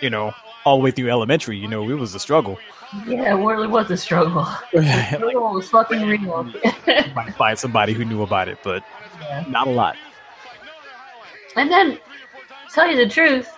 [0.00, 0.32] you know,
[0.64, 2.58] all the way through elementary, you know, it was a struggle.
[3.06, 4.46] Yeah, it was a struggle.
[4.72, 6.44] The struggle was fucking real.
[7.14, 8.82] might find somebody who knew about it, but
[9.48, 9.96] not a lot.
[11.56, 11.98] And then,
[12.72, 13.48] tell you the truth,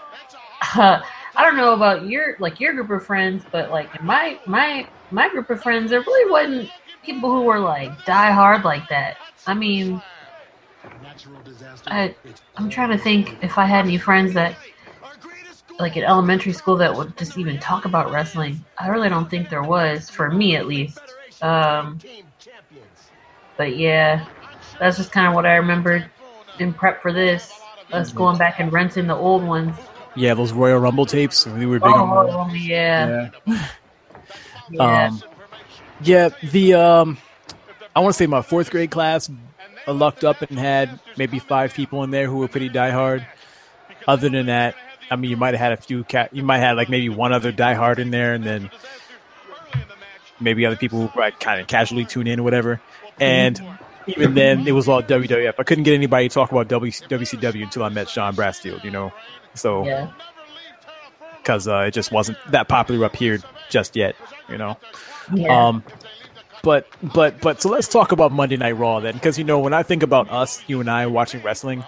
[0.77, 1.01] uh,
[1.35, 5.29] I don't know about your like your group of friends, but like my my my
[5.29, 6.71] group of friends, there really wasn't
[7.03, 9.17] people who were like die hard like that.
[9.47, 10.03] I mean,
[11.87, 12.15] I
[12.57, 14.57] I'm trying to think if I had any friends that
[15.79, 18.65] like in elementary school that would just even talk about wrestling.
[18.79, 20.99] I really don't think there was for me at least.
[21.41, 21.99] Um,
[23.57, 24.27] but yeah,
[24.79, 26.11] that's just kind of what I remembered
[26.59, 27.53] in prep for this.
[27.93, 29.75] Us going back and renting the old ones.
[30.15, 32.35] Yeah, those Royal Rumble tapes, we were big on those.
[32.35, 33.69] Oh yeah, Yeah.
[34.71, 35.07] yeah.
[35.07, 35.23] Um,
[36.01, 37.19] yeah, the um,
[37.97, 39.31] I want to say my fourth grade class
[39.87, 43.27] lucked up and had maybe five people in there who were pretty diehard.
[44.07, 44.75] Other than that,
[45.11, 46.35] I mean, you might have had a few cat.
[46.35, 48.71] You might have like maybe one other diehard in there, and then
[50.41, 52.81] maybe other people who like, kind of casually tune in or whatever.
[53.21, 53.61] And
[54.07, 55.55] even then, it was all WWF.
[55.59, 58.85] I couldn't get anybody to talk about w- WCW until I met Sean Brassfield.
[58.85, 59.13] You know,
[59.55, 60.11] so yeah.
[61.39, 63.39] because uh, it just wasn't that popular up here
[63.71, 64.15] just yet.
[64.49, 64.77] You know.
[65.35, 65.69] Yeah.
[65.69, 65.85] Um,
[66.63, 69.75] but but but so let's talk about Monday Night Raw then, because you know when
[69.75, 71.85] I think about us, you and I watching wrestling,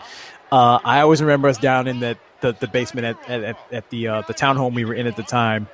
[0.53, 4.09] uh, I always remember us down in the the, the basement at at, at, the
[4.09, 5.68] uh, the townhome we were in at the time.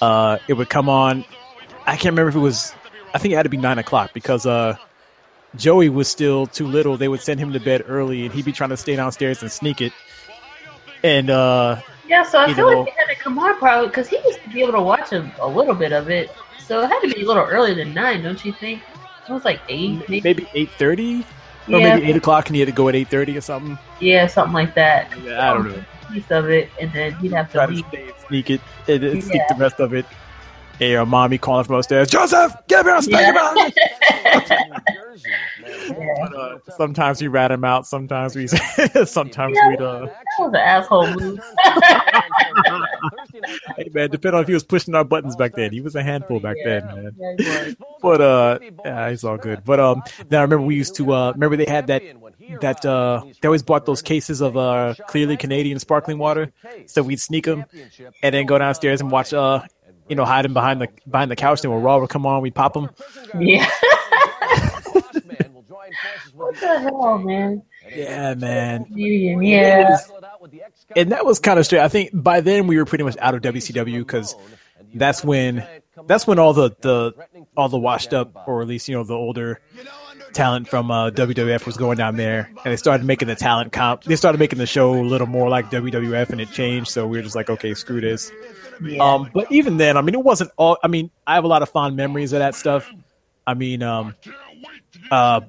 [0.00, 1.24] Uh, it would come on.
[1.86, 2.72] I can't remember if it was.
[3.14, 4.76] I think it had to be nine o'clock because uh,
[5.56, 6.96] Joey was still too little.
[6.96, 9.50] They would send him to bed early, and he'd be trying to stay downstairs and
[9.50, 9.92] sneak it.
[11.02, 14.08] And uh, yeah, so I feel know- like they had to come on probably because
[14.08, 16.30] he used to be able to watch a, a little bit of it.
[16.66, 18.82] So it had to be a little earlier than nine, don't you think?
[19.28, 20.20] It was like eight, maybe.
[20.22, 21.20] maybe eight thirty,
[21.68, 21.94] or Yeah.
[21.94, 23.78] maybe eight o'clock, and he had to go at eight thirty or something.
[24.00, 25.10] Yeah, something like that.
[25.22, 25.84] Yeah, I don't know.
[26.12, 27.84] Piece of it, and then he'd have to try to leave.
[27.88, 30.06] stay and sneak it and then sneak the rest of it.
[30.78, 32.08] Hey, your mommy calling from upstairs.
[32.08, 33.30] Joseph, get up here and spank Yeah.
[33.30, 34.80] him out.
[35.88, 37.86] But, uh, sometimes we rat him out.
[37.86, 38.46] Sometimes we,
[39.04, 39.68] sometimes Yeah.
[39.68, 39.80] we'd.
[39.80, 41.38] Uh, That was an asshole move.
[43.76, 45.72] hey man, depending on if he was pushing our buttons back then.
[45.72, 47.14] He was a handful back then, man.
[47.18, 47.76] Yeah, he was.
[48.02, 49.62] But uh, yeah, it's all good.
[49.64, 52.02] But um, now I remember we used to uh, remember they had that
[52.60, 56.52] that uh, they always bought those cases of uh clearly Canadian sparkling water,
[56.86, 57.64] so we'd sneak them
[58.22, 59.62] and then go downstairs and watch uh.
[60.08, 61.62] You know, hide him behind the behind the couch.
[61.62, 62.90] Then when Raw would come on, we'd pop them.
[63.38, 63.64] Yeah.
[66.34, 67.62] what the hell, man?
[67.94, 68.84] Yeah, man.
[68.86, 69.98] Canadian, Yeah.
[70.96, 71.80] and that was kind of straight.
[71.82, 74.34] I think by then we were pretty much out of WCW because
[74.94, 75.64] that's when
[76.06, 77.14] that's when all the the
[77.56, 79.60] all the washed up or at least you know the older
[80.32, 84.04] talent from uh, WWF was going down there, and they started making the talent comp.
[84.04, 86.90] They started making the show a little more like WWF, and it changed.
[86.90, 88.32] So we were just like, okay, screw this.
[88.82, 89.02] Yeah.
[89.02, 90.78] Um, but even then, I mean, it wasn't all.
[90.82, 92.90] I mean, I have a lot of fond memories of that stuff.
[93.46, 94.14] I mean, um,
[95.10, 95.40] uh,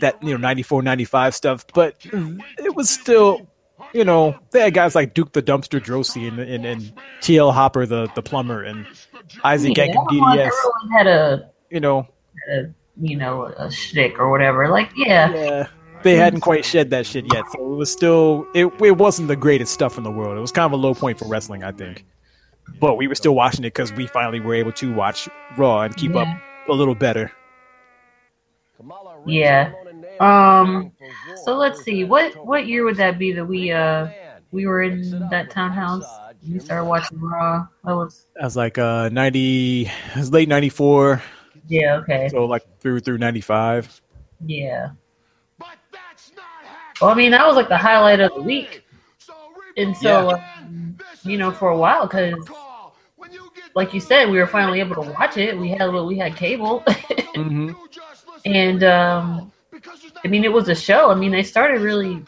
[0.00, 3.46] that you know, 94, 95 stuff, but it was still,
[3.92, 7.86] you know, they had guys like Duke the Dumpster Droese and and, and TL Hopper
[7.86, 8.86] the the plumber and
[9.44, 10.50] Isaac yeah, Gankum everyone, DDS.
[10.50, 12.08] everyone had a, You know,
[12.48, 14.68] had a, you know, a shtick or whatever.
[14.68, 15.32] Like, yeah.
[15.34, 15.66] yeah,
[16.02, 19.36] they hadn't quite shed that shit yet, so it was still it it wasn't the
[19.36, 20.36] greatest stuff in the world.
[20.36, 22.04] It was kind of a low point for wrestling, I think.
[22.80, 25.96] But we were still watching it because we finally were able to watch Raw and
[25.96, 26.28] keep up
[26.68, 27.30] a little better.
[29.24, 29.72] Yeah.
[30.20, 30.92] Um.
[31.44, 32.04] So let's see.
[32.04, 34.08] What what year would that be that we uh
[34.50, 36.04] we were in that townhouse?
[36.48, 37.66] We started watching Raw.
[37.84, 41.22] That was That was like uh ninety, it was late ninety four,
[41.68, 41.96] yeah.
[41.96, 42.28] Okay.
[42.28, 44.00] so like through through ninety five.
[44.44, 44.90] Yeah.
[47.00, 48.84] Well, I mean, that was like the highlight of the week,
[49.76, 52.34] and so um, you know, for a while, because
[53.74, 55.58] like you said, we were finally able to watch it.
[55.58, 56.82] We had we had cable,
[57.36, 57.72] Mm-hmm.
[58.46, 59.52] and um,
[60.24, 61.10] I mean, it was a show.
[61.10, 62.22] I mean, they started really.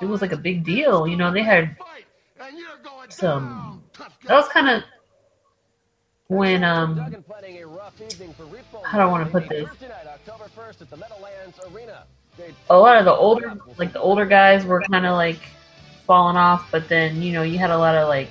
[0.00, 1.30] It was like a big deal, you know.
[1.30, 1.76] They had
[3.10, 3.82] some.
[4.24, 4.82] That was kind of
[6.34, 6.96] when um.
[8.84, 9.68] How do I want to put this?
[12.70, 15.38] a lot of the older like the older guys were kind of like
[16.04, 18.28] falling off but then you know you had a lot of like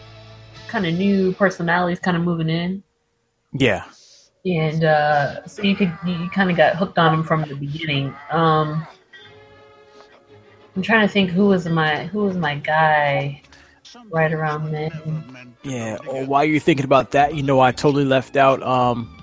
[0.68, 2.84] kind of new personalities kind of moving in,
[3.54, 3.86] Yeah.
[4.44, 8.08] and uh, so you could you kind of got hooked on him from the beginning.
[8.32, 8.86] Um,
[10.76, 13.44] I'm trying to think who was my who was my guy
[14.10, 15.56] right around then.
[15.64, 15.98] Yeah.
[16.08, 19.16] Or while you're thinking about that, you know, I totally left out, um,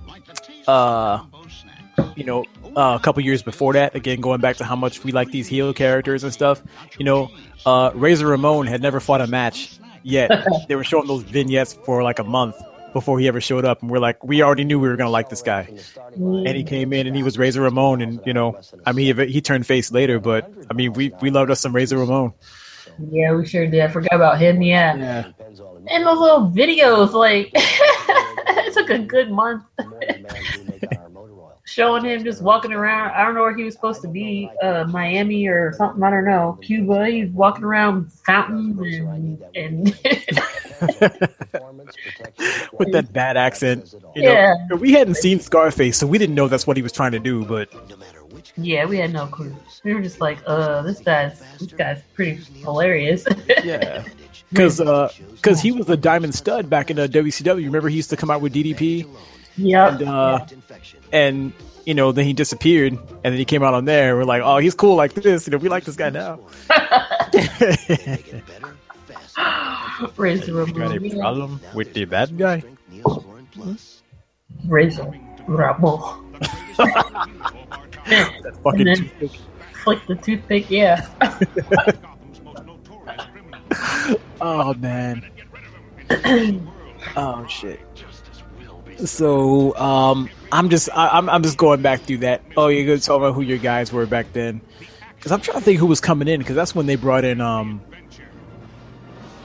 [0.66, 1.24] uh,
[2.16, 2.44] you know,
[2.76, 3.94] uh, a couple years before that.
[3.94, 6.62] Again, going back to how much we like these heel characters and stuff.
[6.98, 7.30] You know,
[7.66, 10.30] uh, Razor Ramon had never fought a match yet.
[10.68, 12.56] they were showing those vignettes for like a month
[12.92, 15.28] before he ever showed up, and we're like, we already knew we were gonna like
[15.28, 15.68] this guy.
[16.16, 19.26] And he came in, and he was Razor Ramon, and you know, I mean, he,
[19.26, 22.32] he turned face later, but I mean, we we loved us some Razor Ramon.
[23.10, 23.80] Yeah, we sure did.
[23.80, 24.60] I forgot about him.
[24.62, 25.32] Yeah, Yeah.
[25.88, 29.62] and those little videos, like it took a good month
[31.64, 33.12] showing him just walking around.
[33.12, 36.02] I don't know where he was supposed to be, uh, Miami or something.
[36.02, 37.06] I don't know, Cuba.
[37.06, 39.84] He's walking around fountains and and
[42.78, 43.94] with that bad accent.
[44.14, 44.54] You Yeah.
[44.78, 47.44] we hadn't seen Scarface, so we didn't know that's what he was trying to do.
[47.44, 47.70] But
[48.56, 49.54] yeah, we had no clue.
[49.84, 53.24] We were just like, uh, this guy's this guy's pretty hilarious.
[53.64, 54.04] yeah,
[54.50, 54.80] because
[55.34, 57.64] because he was a Diamond Studd back in the WCW.
[57.64, 59.06] Remember, he used to come out with DDP,
[59.56, 60.46] yeah, and uh,
[61.12, 61.52] and
[61.86, 64.16] you know then he disappeared, and then he came out on there.
[64.16, 65.46] We're like, oh, he's cool like this.
[65.46, 66.40] You know, we like this guy now.
[70.16, 71.04] Razor Got a Ramon.
[71.04, 71.14] yeah.
[71.14, 72.62] problem with the bad guy?
[74.66, 75.12] Razor
[75.46, 76.26] Ramon.
[78.42, 79.40] That fucking And then- toothpick.
[79.84, 80.70] Flick the toothpick.
[80.70, 81.06] Yeah.
[84.40, 85.24] Oh man.
[87.16, 87.80] oh shit.
[89.04, 92.42] So um, I'm just I, I'm I'm just going back through that.
[92.56, 94.60] Oh, you're gonna talk about who your guys were back then,
[95.16, 97.40] because I'm trying to think who was coming in because that's when they brought in
[97.40, 97.80] um.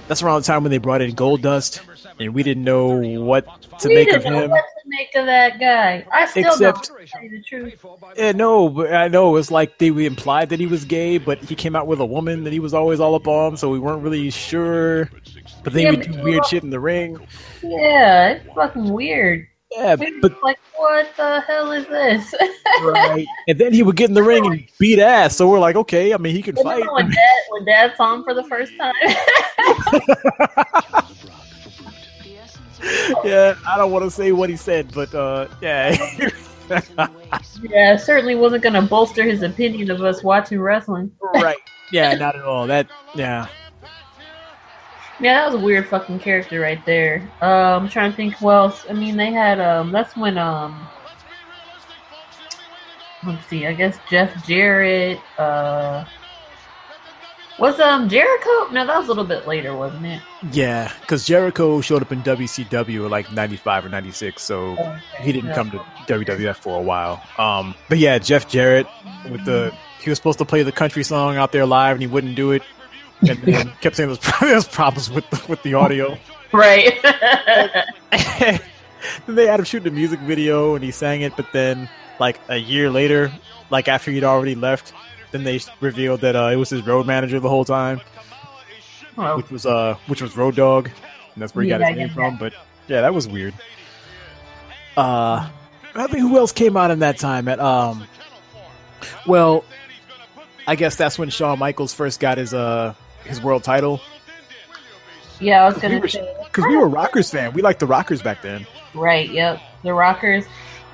[0.08, 1.82] That's around the time when they brought in Goldust,
[2.20, 2.88] and we didn't know
[3.22, 3.46] what
[3.80, 4.52] to we make didn't of know him.
[4.52, 6.06] what to make of that guy.
[6.12, 7.86] I still Except- don't to tell you the truth.
[8.18, 11.40] Yeah, no, but I know it's like they we implied that he was gay, but
[11.40, 13.80] he came out with a woman that he was always all up on, so we
[13.80, 15.10] weren't really sure.
[15.64, 17.20] But then Yeah, we but do you weird know- shit in the ring.
[17.62, 19.48] Yeah, it's fucking weird.
[19.72, 22.34] Yeah, We but like, what the hell is this?
[22.84, 23.26] right.
[23.50, 25.36] And then he would get in the ring and beat ass.
[25.36, 26.90] So we're like, okay, I mean, he can fight.
[26.94, 28.94] When Dad when Dad saw him for the first time?
[33.24, 35.96] yeah, I don't want to say what he said, but uh, yeah.
[37.62, 41.12] yeah, certainly wasn't gonna bolster his opinion of us watching wrestling.
[41.36, 41.58] right.
[41.92, 42.68] Yeah, not at all.
[42.68, 42.90] That.
[43.16, 43.48] Yeah.
[45.20, 47.22] Yeah, that was a weird fucking character right there.
[47.42, 48.86] Um, I'm trying to think who else.
[48.90, 49.92] I mean, they had um.
[49.92, 50.88] That's when um.
[53.26, 53.66] Let's see.
[53.66, 55.20] I guess Jeff Jarrett.
[55.38, 56.06] Uh.
[57.58, 58.68] Was um Jericho?
[58.72, 60.22] No, that was a little bit later, wasn't it?
[60.52, 64.76] Yeah, because Jericho showed up in WCW like '95 or '96, so
[65.22, 65.78] he didn't come to
[66.08, 67.24] WWF for a while.
[67.38, 68.88] Um, but yeah, Jeff Jarrett
[69.32, 72.08] with the he was supposed to play the country song out there live, and he
[72.08, 72.62] wouldn't do it,
[73.28, 76.18] and then kept saying there's, problems with the, with the audio.
[76.52, 77.02] Right.
[78.12, 78.60] then
[79.28, 81.38] they had him shoot the music video, and he sang it.
[81.38, 81.90] But then,
[82.20, 83.32] like a year later,
[83.70, 84.94] like after he'd already left,
[85.36, 88.02] then they revealed that uh, it was his road manager the whole time,
[89.16, 90.90] Well, which was uh, which was Road Dog,
[91.34, 92.38] and that's where he Yeah, got his name from.
[92.38, 92.54] But
[92.88, 93.54] yeah, that was weird.
[94.98, 95.50] Uh,
[95.94, 97.48] I think who else came out in that time?
[97.48, 98.06] At um,
[99.28, 99.64] well,
[100.68, 102.94] I guess that's when Shawn Michaels first got his uh
[103.26, 104.02] his world title
[105.40, 106.36] yeah, I was gonna were say.
[106.46, 107.54] because we were Rockers fan.
[107.54, 108.66] We liked the Rockers back then.
[108.94, 109.30] Right.
[109.30, 109.60] Yep.
[109.84, 110.46] The Rockers.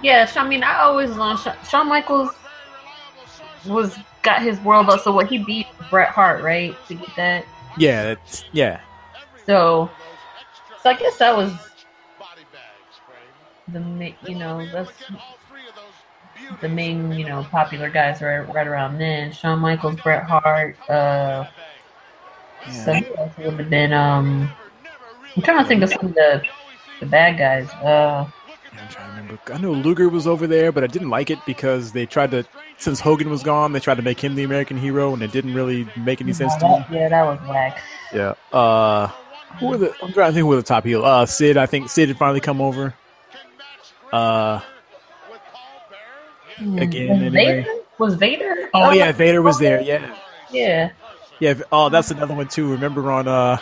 [0.02, 0.30] Yeah.
[0.36, 2.32] I mean, I always loved Shawn Michaels.
[3.68, 5.02] Was got his world up.
[5.02, 7.46] So what he beat Bret Hart, right, to get that.
[7.78, 8.82] Yeah, that's yeah.
[9.46, 9.90] So,
[10.82, 11.54] so I guess that was
[13.68, 14.92] the you know that's
[16.60, 19.32] the main you know popular guys right right around then.
[19.32, 20.78] Shawn Michaels, Bret Hart.
[20.90, 21.46] Uh,
[22.70, 23.94] so who else would have been?
[23.94, 24.52] Um,
[25.36, 26.44] I'm trying to think of some of the
[27.00, 27.70] the bad guys.
[27.84, 28.30] Uh,
[29.32, 29.70] I'm trying to remember.
[29.70, 32.46] I know Luger was over there, but I didn't like it because they tried to,
[32.78, 35.54] since Hogan was gone, they tried to make him the American hero, and it didn't
[35.54, 36.86] really make any sense to me.
[36.98, 37.80] yeah, that was whack.
[38.14, 38.34] Yeah.
[38.52, 39.08] Uh,
[39.60, 39.94] who were the?
[40.04, 41.04] I'm trying to think who were the top heel.
[41.06, 41.58] Uh, Sid.
[41.58, 42.94] I think Sid had finally come over.
[44.12, 44.60] Uh,
[46.60, 47.30] Again, was anyway.
[47.30, 47.66] Vader?
[47.98, 48.70] Was Vader?
[48.74, 49.82] oh yeah, Vader was there.
[49.82, 50.16] Yeah,
[50.52, 50.92] Yeah.
[51.40, 51.54] yeah.
[51.72, 52.70] Oh, that's another one too.
[52.72, 53.58] Remember on uh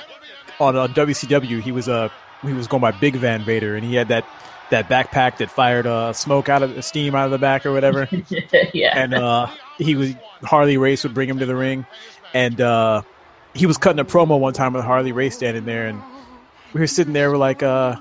[0.59, 2.09] on uh, WCW, he was uh
[2.41, 4.26] he was going by Big Van Vader, and he had that
[4.70, 7.72] that backpack that fired uh smoke out of the steam out of the back or
[7.72, 8.07] whatever.
[8.74, 8.97] yeah.
[8.97, 9.47] and uh,
[9.78, 10.13] he was
[10.43, 11.86] Harley Race would bring him to the ring,
[12.34, 13.01] and uh,
[13.53, 16.01] he was cutting a promo one time with Harley Race standing there, and
[16.74, 17.95] we were sitting there, we're like, uh,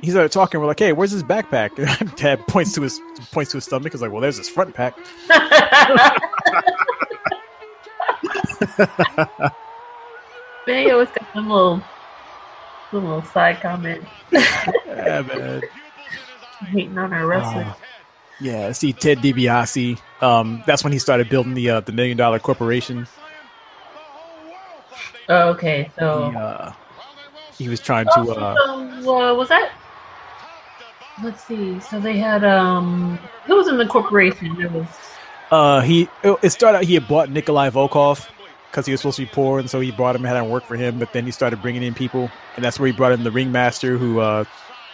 [0.00, 0.60] he started talking.
[0.60, 3.00] We're like, "Hey, where's his backpack?" And Dad points to his
[3.30, 3.92] points to his stomach.
[3.92, 4.96] He's like, "Well, there's his front pack."
[10.66, 11.82] Man, you always got some little,
[12.90, 15.62] some little side comment yeah, man.
[16.66, 17.66] Hating on our wrestlers.
[17.66, 17.74] Uh,
[18.40, 19.98] yeah, see Ted DiBiase.
[20.20, 23.06] Um, that's when he started building the uh, the million dollar corporation.
[25.28, 26.72] Oh, okay, so He, uh,
[27.58, 28.20] he was trying to.
[28.32, 28.54] Uh,
[29.02, 29.72] So, uh, was that?
[31.22, 31.78] Let's see.
[31.80, 34.56] So they had um, who was in the corporation?
[34.58, 34.86] There was
[35.50, 38.26] uh, he it it started out he had bought Nikolai Volkov
[38.70, 40.50] because he was supposed to be poor, and so he brought him and had him
[40.50, 40.98] work for him.
[40.98, 43.98] But then he started bringing in people, and that's where he brought in the ringmaster,
[43.98, 44.44] who uh,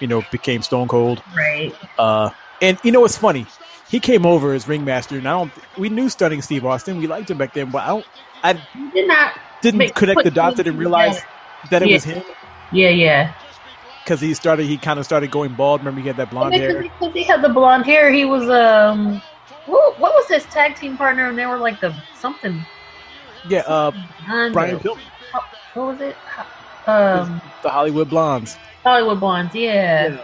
[0.00, 1.22] you know became Stone Cold.
[1.36, 1.74] right.
[1.98, 2.30] Uh,
[2.60, 3.46] and you know what's funny?
[3.88, 5.52] He came over as ringmaster, and I don't.
[5.78, 6.98] We knew stunning Steve Austin.
[6.98, 8.06] We liked him back then, but I don't.
[8.42, 8.52] I
[8.92, 9.32] Did not.
[9.62, 10.60] didn't Make- connect the dots.
[10.60, 11.28] I didn't realize together.
[11.70, 11.94] that it Yeah.
[11.96, 12.22] was him
[12.70, 13.32] Yeah, yeah.
[14.04, 14.66] because he started.
[14.66, 15.80] He kind of started going bald.
[15.80, 16.82] Remember, he had that blonde hair.
[16.82, 18.12] Because he had the blonde hair.
[18.12, 19.22] He was um,
[19.66, 21.28] what, what was his tag team partner?
[21.28, 22.64] And they were like the something.
[23.48, 23.92] Yeah, uh,
[24.52, 24.98] Brian Pillman,
[25.74, 26.16] What was it?
[26.88, 28.56] Um, the Hollywood Blondes.
[28.82, 29.54] Hollywood Blondes.
[29.54, 30.16] Yeah.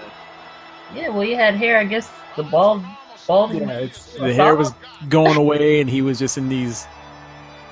[0.94, 1.08] Yeah.
[1.10, 1.78] Well, you had hair.
[1.78, 2.82] I guess the bald,
[3.26, 3.52] bald.
[3.54, 4.72] Yeah, it's, the hair was
[5.08, 6.86] going away, and he was just in these,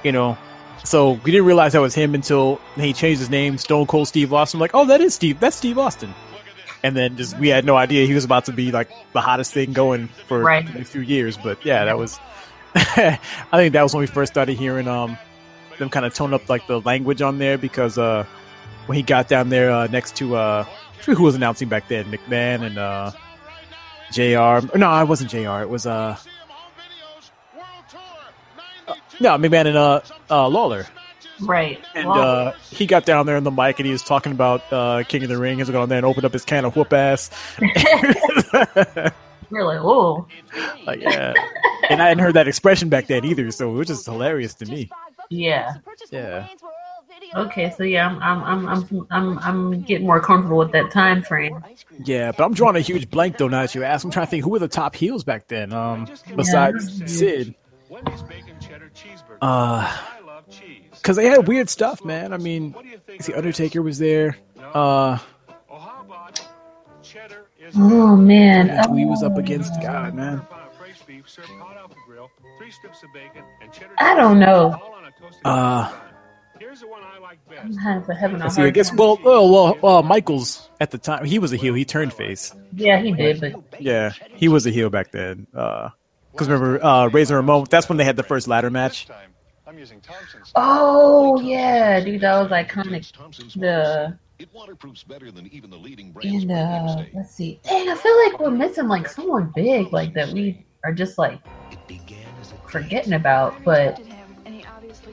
[0.05, 0.37] you know.
[0.85, 4.33] So we didn't realize that was him until he changed his name, Stone Cold Steve
[4.33, 4.59] Austin.
[4.59, 5.39] I'm like, oh, that is Steve.
[5.41, 6.13] That's Steve Austin.
[6.83, 9.55] And then just we had no idea he was about to be like the hottest
[9.55, 10.67] thing going for Right.
[10.67, 11.37] the next few years.
[11.39, 12.19] But yeah, that was.
[12.75, 13.19] I
[13.53, 15.17] think that was when we first started hearing um
[15.79, 18.27] them kind of tone up like the language on there because uh
[18.87, 20.65] when he got down there uh, next to uh
[21.07, 23.11] who was announcing back then McMahon and uh
[24.13, 24.77] Jr.
[24.77, 25.63] No, I wasn't Jr.
[25.63, 26.19] It was uh,
[29.21, 30.87] no McMahon and uh, uh Lawler.
[31.41, 31.83] Right.
[31.95, 35.03] And uh, he got down there on the mic and he was talking about uh,
[35.09, 35.57] King of the Ring.
[35.57, 37.31] He was going there and opened up his can of whoop ass.
[39.51, 40.27] we're like, oh,
[40.87, 41.35] like, yeah.
[41.89, 44.67] And I hadn't heard that expression back then either, so it was just hilarious to
[44.67, 44.89] me.
[45.31, 45.75] yeah.
[46.13, 46.47] Yeah.
[47.35, 51.23] Okay, so yeah, I'm I'm I'm I'm I'm, I'm getting more comfortable with that time
[51.23, 51.63] frame.
[52.05, 53.49] Yeah, but I'm drawing a huge blank though.
[53.49, 55.73] Now that you ask, I'm trying to think who were the top heels back then.
[55.73, 56.07] Um,
[56.37, 57.07] besides Yeah.
[57.07, 57.55] Sid,
[57.89, 59.39] Wendy's bacon cheddar cheeseburger.
[59.41, 60.83] uh, I love cheese.
[60.95, 62.33] because they had weird stuff, man.
[62.33, 62.75] I mean,
[63.07, 64.37] the Undertaker was there.
[64.59, 65.19] Uh,
[65.71, 66.47] Oh, how about
[67.77, 70.43] Oh man, who he was up against, God, man.
[70.79, 74.39] fresh beef served hot off the grill, three strips of bacon, and cheddar I don't
[74.39, 74.79] know.
[74.83, 76.01] all on a toasted Uh, bun.
[76.63, 77.65] Here's the one I like best.
[77.65, 78.91] I'm having a having a see, I guess.
[78.91, 78.99] time.
[78.99, 81.75] Well, oh, well, uh, Michaels at the time he was a heel.
[81.75, 82.55] He turned face.
[82.73, 85.49] Yeah, he did, but Yeah, he was a heel back then.
[85.53, 85.89] Uh,
[86.31, 87.67] because remember, uh, Razor Ramon.
[87.69, 89.09] That's when they had the first ladder match.
[89.67, 90.01] I'm using
[90.55, 93.11] oh yeah, dude, that was iconic.
[93.55, 96.45] The It waterproofs better than even the leading brands.
[96.45, 100.33] and uh, let's see, dang, I feel like we're missing like someone big, like that
[100.33, 101.41] we are just like
[102.69, 103.65] forgetting about.
[103.65, 104.01] But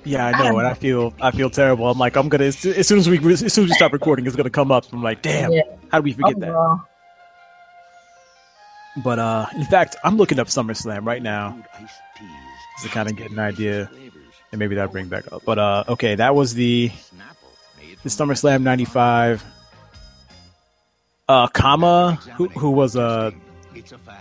[0.06, 1.90] Yeah, I know, and I feel I feel terrible.
[1.90, 4.26] I'm like, I'm gonna as as soon as we as soon as we stop recording,
[4.26, 4.86] it's gonna come up.
[4.94, 5.62] I'm like, damn, Yeah.
[5.92, 6.50] how do we forget Oh, that?
[6.52, 6.88] well.
[9.04, 11.58] But uh, in fact, I'm looking up SummerSlam right now
[12.82, 13.90] to kind of get an idea,
[14.52, 15.44] and maybe that'll bring back up.
[15.46, 16.92] But uh, okay, that was the
[18.04, 19.44] the SummerSlam '95.
[21.28, 23.32] Uh, Kama, who who was uh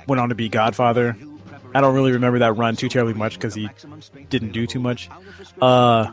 [0.07, 1.17] went on to be Godfather.
[1.75, 3.69] I don't really remember that run too terribly much because he
[4.31, 5.09] didn't do too much.
[5.61, 6.11] Uh,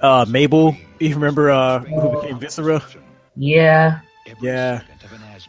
[0.00, 2.82] uh, Mabel, you remember uh, who became Viscera?
[3.36, 4.00] Yeah.
[4.40, 4.82] Yeah.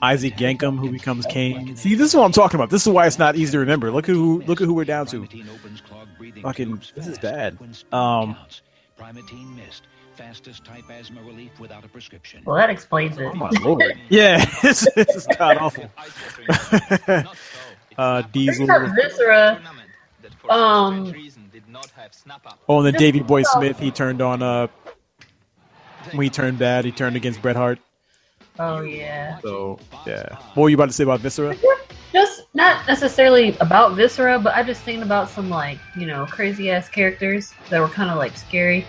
[0.01, 1.75] Isaac Yankem, who becomes Kane.
[1.75, 2.69] See, this is what I'm talking about.
[2.69, 3.91] This is why it's not easy to remember.
[3.91, 5.27] Look at who look at who we're down to.
[6.41, 7.57] Fucking, this is bad.
[7.91, 8.35] Um,
[8.99, 9.83] Primatene Mist,
[10.15, 12.41] fastest type asthma relief without a prescription.
[12.45, 13.25] Well, that explains it.
[13.25, 13.83] oh my lord.
[14.09, 15.89] Yeah, this, this is god awful.
[17.97, 18.67] uh, Diesel.
[18.95, 19.61] Viscera.
[20.49, 21.13] Um.
[22.69, 23.79] Oh, and then Davy Boy Smith.
[23.79, 24.41] He turned on.
[24.41, 24.67] Uh,
[26.11, 27.79] when he turned bad, he turned against Bret Hart.
[28.59, 29.39] Oh yeah.
[29.39, 30.37] So yeah.
[30.53, 31.55] What were you about to say about Viscera?
[32.13, 36.71] Just not necessarily about Viscera, but I just thinking about some like you know crazy
[36.71, 38.85] ass characters that were kind of like scary.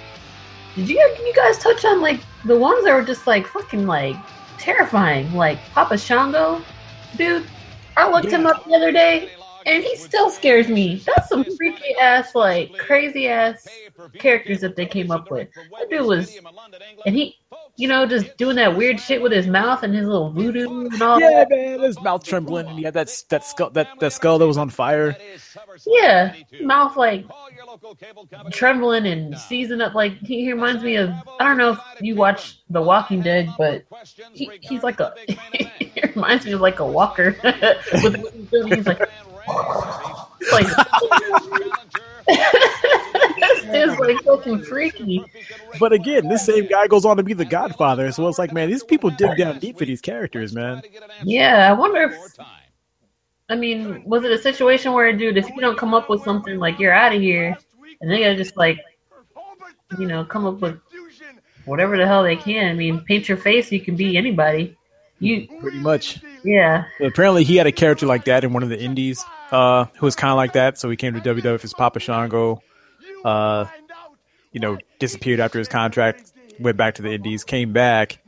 [0.76, 4.14] Did you you guys touch on like the ones that were just like fucking like
[4.58, 6.62] terrifying, like Papa Shango,
[7.16, 7.46] dude?
[7.96, 9.30] I looked him up the other day,
[9.64, 10.96] and he still scares me.
[11.06, 13.66] That's some freaky ass like crazy ass
[14.18, 15.48] characters that they came up with.
[15.54, 16.38] That dude was,
[17.06, 17.36] and he,
[17.76, 21.02] you know, just doing that weird shit with his mouth and his little voodoo and
[21.02, 21.50] all Yeah, that.
[21.50, 24.56] man, his mouth trembling, and he had that that skull that, that skull that was
[24.56, 25.16] on fire.
[25.86, 27.26] Yeah, mouth like
[28.50, 29.94] trembling and seizing up.
[29.94, 31.10] Like he, he reminds me of
[31.40, 33.84] I don't know if you watch The Walking Dead, but
[34.32, 35.14] he, he's like a
[35.52, 37.36] he reminds me of like a walker.
[38.02, 39.00] With he's like
[40.52, 40.66] like
[43.68, 45.24] it's like fucking freaky.
[45.78, 48.70] But again, this same guy goes on to be the Godfather, so it's like, man,
[48.70, 50.82] these people dig down deep for these characters, man.
[51.22, 52.38] Yeah, I wonder if.
[53.48, 56.58] I mean, was it a situation where, dude, if you don't come up with something
[56.58, 57.56] like you're out of here,
[58.00, 58.78] and they gotta just like,
[59.98, 60.80] you know, come up with
[61.64, 62.70] whatever the hell they can.
[62.70, 64.75] I mean, paint your face, you can be anybody.
[65.18, 66.20] You pretty much.
[66.44, 66.84] Yeah.
[67.00, 70.14] Apparently, he had a character like that in one of the indies, uh, who was
[70.14, 70.78] kind of like that.
[70.78, 72.62] So he came to WWF as Papa Shango.
[73.24, 73.66] Uh,
[74.52, 78.18] you know, disappeared after his contract, went back to the indies, came back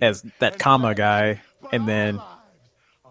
[0.00, 1.42] as that Kama guy,
[1.72, 2.20] and then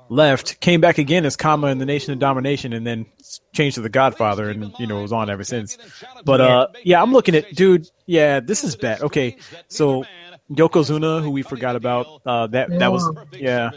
[0.10, 3.06] left, came back again as Kama in the Nation of Domination, and then
[3.54, 5.78] changed to the Godfather, and you know was on ever since.
[6.26, 7.88] But uh, yeah, I'm looking at dude.
[8.06, 9.02] Yeah, this is bad.
[9.02, 9.38] Okay,
[9.68, 10.04] so
[10.52, 13.72] Yokozuna, who we forgot about, uh, that that was yeah.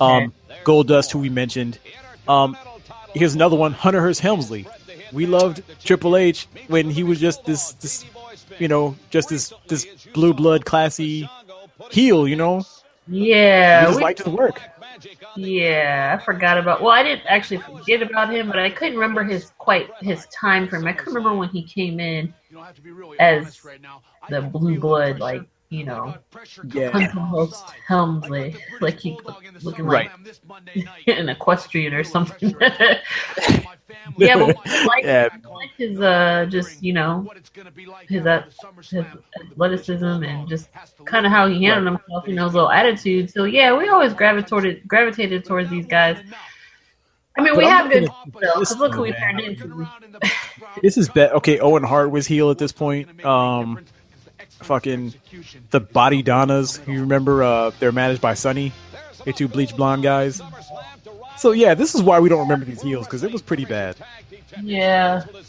[0.00, 0.32] Um,
[0.64, 1.78] Goldust, who we mentioned.
[2.26, 2.56] Um,
[3.14, 4.66] here's another one, Hunter Hearst Helmsley.
[5.12, 8.04] We loved Triple H when he was just this this,
[8.58, 11.28] you know, just this this blue blood classy
[11.90, 12.62] heel, you know.
[13.08, 14.60] Yeah, we just we- liked his work.
[15.36, 16.80] Yeah, I forgot about.
[16.80, 20.66] Well, I didn't actually forget about him, but I couldn't remember his quite his time
[20.68, 20.86] frame.
[20.86, 22.32] I couldn't remember when he came in
[23.20, 23.60] as
[24.30, 26.14] the blue blood, like you know,
[26.72, 26.90] Yeah.
[26.90, 29.18] Hunter Hearst Helmsley, like he
[29.62, 30.10] looking like
[31.06, 32.54] an equestrian or something.
[34.18, 35.28] yeah, but I like, Yeah.
[35.48, 37.26] Like his uh, just you know,
[38.08, 38.44] his uh,
[38.80, 39.04] his
[39.50, 40.68] athleticism and just
[41.04, 43.30] kind of how he handled himself, you know, his little attitude.
[43.30, 46.18] So yeah, we always gravitated gravitated towards these guys.
[47.38, 48.40] I mean, But we I'm have good looking stuff.
[48.40, 49.86] Because this look who we turned into.
[50.82, 51.32] This is bet.
[51.32, 53.24] Okay, Owen Hart was heel at this point.
[53.24, 53.84] Um,
[54.62, 55.14] fucking
[55.70, 56.86] the Bodydonnas.
[56.86, 57.42] You remember?
[57.42, 58.72] Uh, they're managed by Sunny.
[59.24, 60.40] They two bleach blonde guys.
[61.38, 63.96] So yeah, this is why we don't remember these heels because it was pretty bad.
[64.62, 65.24] Yeah.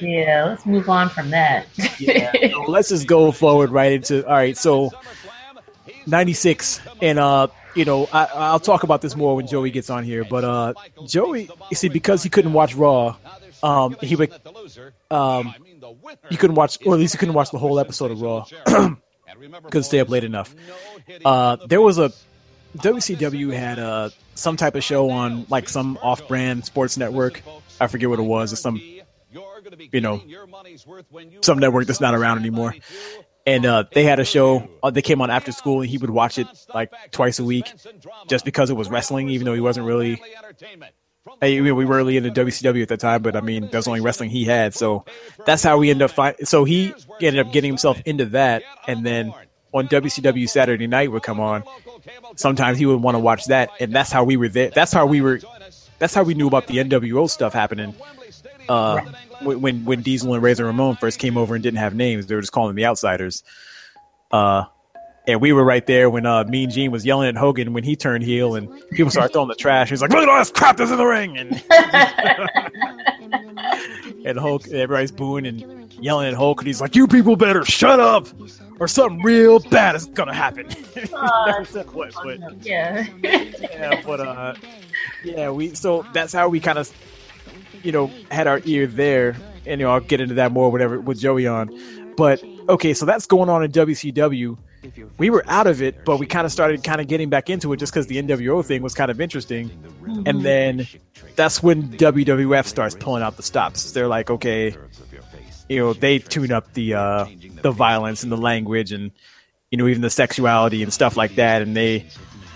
[0.00, 1.66] yeah, let's move on from that.
[1.74, 4.56] So let's just go forward right into all right.
[4.56, 4.90] So
[6.06, 9.90] ninety six, and uh, you know, I, I'll talk about this more when Joey gets
[9.90, 10.24] on here.
[10.24, 10.74] But uh,
[11.06, 13.16] Joey, you see, because he couldn't watch Raw,
[13.62, 14.32] um, he would,
[15.10, 15.54] um,
[16.30, 18.44] he couldn't watch, or at least you couldn't watch the whole episode of Raw.
[19.64, 20.54] couldn't stay up late enough.
[21.24, 22.12] Uh, there was a
[22.78, 27.42] WCW had uh some type of show on like some off-brand sports network.
[27.80, 28.52] I forget what it was.
[28.52, 30.22] It's some, you know,
[31.42, 32.74] some network that's not around anymore.
[33.46, 34.68] And uh, they had a show.
[34.82, 37.70] Uh, they came on after school, and he would watch it like twice a week,
[38.26, 40.20] just because it was wrestling, even though he wasn't really.
[41.40, 43.90] Hey, we we were really into WCW at the time, but I mean, that's the
[43.90, 44.74] only wrestling he had.
[44.74, 45.04] So
[45.46, 46.10] that's how we ended up.
[46.10, 49.32] Fi- so he ended up getting himself into that, and then
[49.72, 51.64] on WCW Saturday Night would come on.
[52.36, 54.68] Sometimes he would want to watch that, and that's how we were there.
[54.70, 55.40] That's how we were.
[55.98, 57.94] That's how we knew about the NWO stuff happening.
[58.68, 59.00] Uh,
[59.42, 62.34] when when- when Diesel and Razor Ramon first came over and didn't have names, they
[62.34, 63.42] were just calling them the Outsiders.
[64.30, 64.64] Uh,
[65.26, 67.96] and we were right there when uh, Mean Gene was yelling at Hogan when he
[67.96, 69.90] turned heel, and people started throwing the trash.
[69.90, 71.62] He's like, "Look at all this crap that's in the ring!" And
[74.26, 78.00] and Hulk, everybody's booing and yelling at Hulk, and he's like, "You people better shut
[78.00, 78.28] up,
[78.78, 80.68] or something real bad is gonna happen."
[81.94, 83.06] What, but yeah.
[83.22, 84.54] yeah, but uh,
[85.24, 86.90] yeah, we so that's how we kind of,
[87.82, 91.00] you know, had our ear there, and you know, I'll get into that more, whatever,
[91.00, 92.14] with Joey on.
[92.16, 94.56] But okay, so that's going on in WCW.
[95.16, 97.72] We were out of it, but we kind of started kind of getting back into
[97.72, 99.70] it just because the NWO thing was kind of interesting,
[100.26, 100.86] and then
[101.36, 103.92] that's when WWF starts pulling out the stops.
[103.92, 104.76] They're like, okay,
[105.68, 107.26] you know, they tune up the uh,
[107.62, 109.10] the violence and the language and
[109.70, 112.06] you know even the sexuality and stuff like that, and they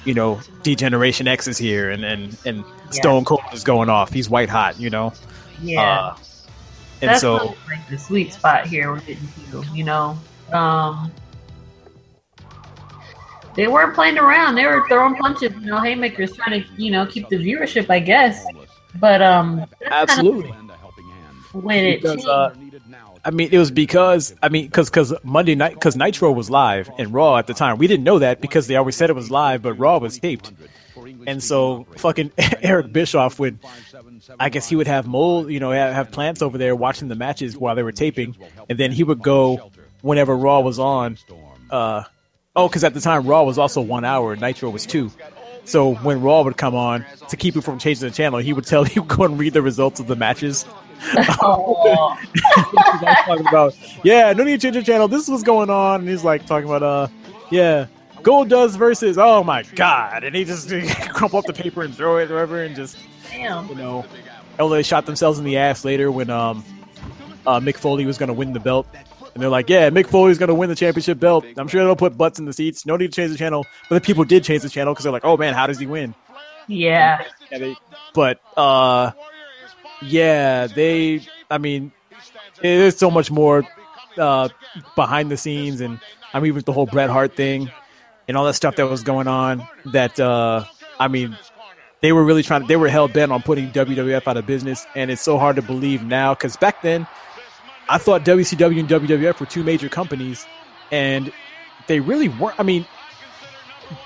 [0.09, 4.11] you know, D-Generation X is here, and and and Stone Cold is going off.
[4.11, 5.13] He's white hot, you know.
[5.61, 5.83] Yeah.
[5.83, 6.17] Uh,
[7.01, 10.19] and That's so like the sweet spot here we're getting to, you know.
[10.53, 11.13] Um,
[13.55, 14.55] they weren't playing around.
[14.55, 18.01] They were throwing punches, you know, haymakers, trying to, you know, keep the viewership, I
[18.01, 18.45] guess.
[18.95, 20.55] But um, that's kind of absolutely.
[21.53, 22.29] when it Because, changed.
[22.29, 22.51] uh,
[23.25, 26.91] I mean, it was because I mean, because because Monday night because Nitro was live
[26.99, 27.79] and Raw at the time.
[27.79, 30.53] We didn't know that because they always said it was live, but Raw was taped.
[31.29, 33.59] And so fucking Eric Bischoff would,
[34.41, 37.15] I guess he would have mole, you know, have, have plants over there watching the
[37.15, 38.35] matches while they were taping,
[38.71, 39.71] and then he would go
[40.01, 41.19] whenever Raw was on.
[41.71, 42.05] Uh,
[42.57, 45.13] oh, because at the time Raw was also one hour, Nitro was two.
[45.65, 48.65] So when Raw would come on to keep it from changing the channel, he would
[48.65, 50.65] tell he would go and read the results of the matches
[51.43, 52.17] Oh,
[53.27, 55.09] talking about, yeah, no need to change the channel.
[55.09, 56.01] This is what's going on.
[56.01, 57.09] And he's like talking about, uh,
[57.51, 57.87] yeah,
[58.23, 60.25] Goldust versus, oh my god.
[60.25, 60.69] And he just
[61.13, 62.99] crumple up the paper and throw it wherever and just,
[63.31, 63.69] damn.
[63.69, 64.05] you know,
[64.59, 66.65] they shot themselves in the ass later when um,
[67.47, 68.87] uh, Mick Foley was going to win the belt.
[69.35, 71.45] And they're like, yeah, Mick Foley's going to win the championship belt.
[71.57, 72.85] I'm sure they'll put butts in the seats.
[72.85, 73.67] No need to change the channel.
[73.89, 75.87] But the people did change the channel because they're like, oh man, how does he
[75.87, 76.15] win?
[76.67, 77.25] Yeah.
[77.51, 77.77] Yeah, they,
[78.15, 79.13] but uh,
[80.03, 81.23] yeah, they.
[81.51, 81.93] I mean,
[82.61, 83.65] there's so much more
[84.19, 84.49] uh,
[84.95, 85.99] behind the scenes, and
[86.35, 87.71] I mean, with the whole Bret Hart thing
[88.29, 89.67] and all that stuff that was going on.
[89.87, 90.65] That uh,
[91.01, 91.37] I mean,
[92.01, 92.67] they were really trying.
[92.67, 95.63] They were hell bent on putting WWF out of business, and it's so hard to
[95.63, 97.07] believe now because back then,
[97.89, 100.47] I thought WCW and WWF were two major companies,
[100.93, 101.33] and
[101.87, 102.61] they really weren't.
[102.61, 102.87] I mean,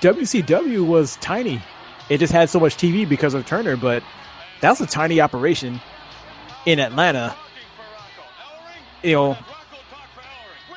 [0.01, 1.61] WCW was tiny.
[2.09, 4.03] It just had so much TV because of Turner, but
[4.61, 5.79] that was a tiny operation
[6.65, 7.35] in Atlanta.
[9.03, 9.37] You know,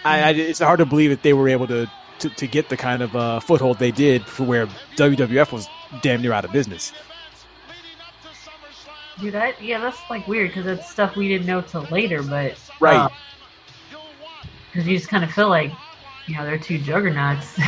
[0.05, 1.91] I, I it's hard to believe that they were able to
[2.21, 5.69] to, to get the kind of uh, foothold they did for where WWF was
[6.03, 6.93] damn near out of business.
[9.21, 12.59] Dude, I, yeah, that's like weird because that's stuff we didn't know till later, but
[12.81, 13.11] Right.
[14.73, 15.73] Because you just kind of feel like,
[16.27, 17.59] you know, they're two juggernauts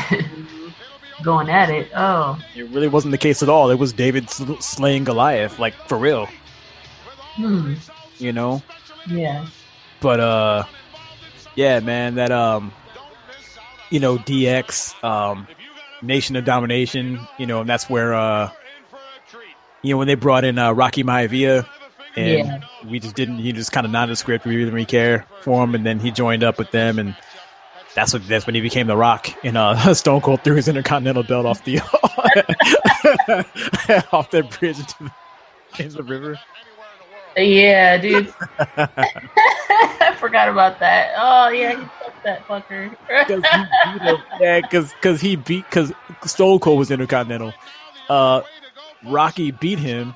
[1.22, 1.90] going at it.
[1.96, 3.70] Oh, It really wasn't the case at all.
[3.70, 6.28] It was David sl- slaying Goliath, like for real.
[7.36, 7.74] hmm.
[8.18, 8.62] You know.
[9.08, 9.46] Yeah.
[10.00, 10.64] but uh
[11.54, 12.72] yeah man that um
[13.90, 15.46] you know dx um
[16.02, 18.50] nation of domination you know and that's where uh
[19.82, 21.66] you know when they brought in uh rocky maivia
[22.16, 22.60] and Yeah.
[22.88, 25.62] we just didn't he just kind of nodded the script we didn't really care for
[25.64, 27.16] him and then he joined up with them and
[27.94, 31.22] that's what that's when he became the rock and uh stone cold threw his intercontinental
[31.22, 31.78] belt off the
[34.12, 34.94] off that bridge into
[35.76, 36.38] the, in the river
[37.38, 38.34] Yeah, dude.
[40.00, 41.14] I forgot about that.
[41.16, 42.96] Oh, yeah, he fucked that fucker.
[43.28, 44.16] Cause he beat him.
[44.40, 45.92] Yeah, because cause he beat because
[46.24, 47.52] Stone Cold was Intercontinental.
[48.08, 48.42] Uh,
[49.04, 50.14] Rocky beat him,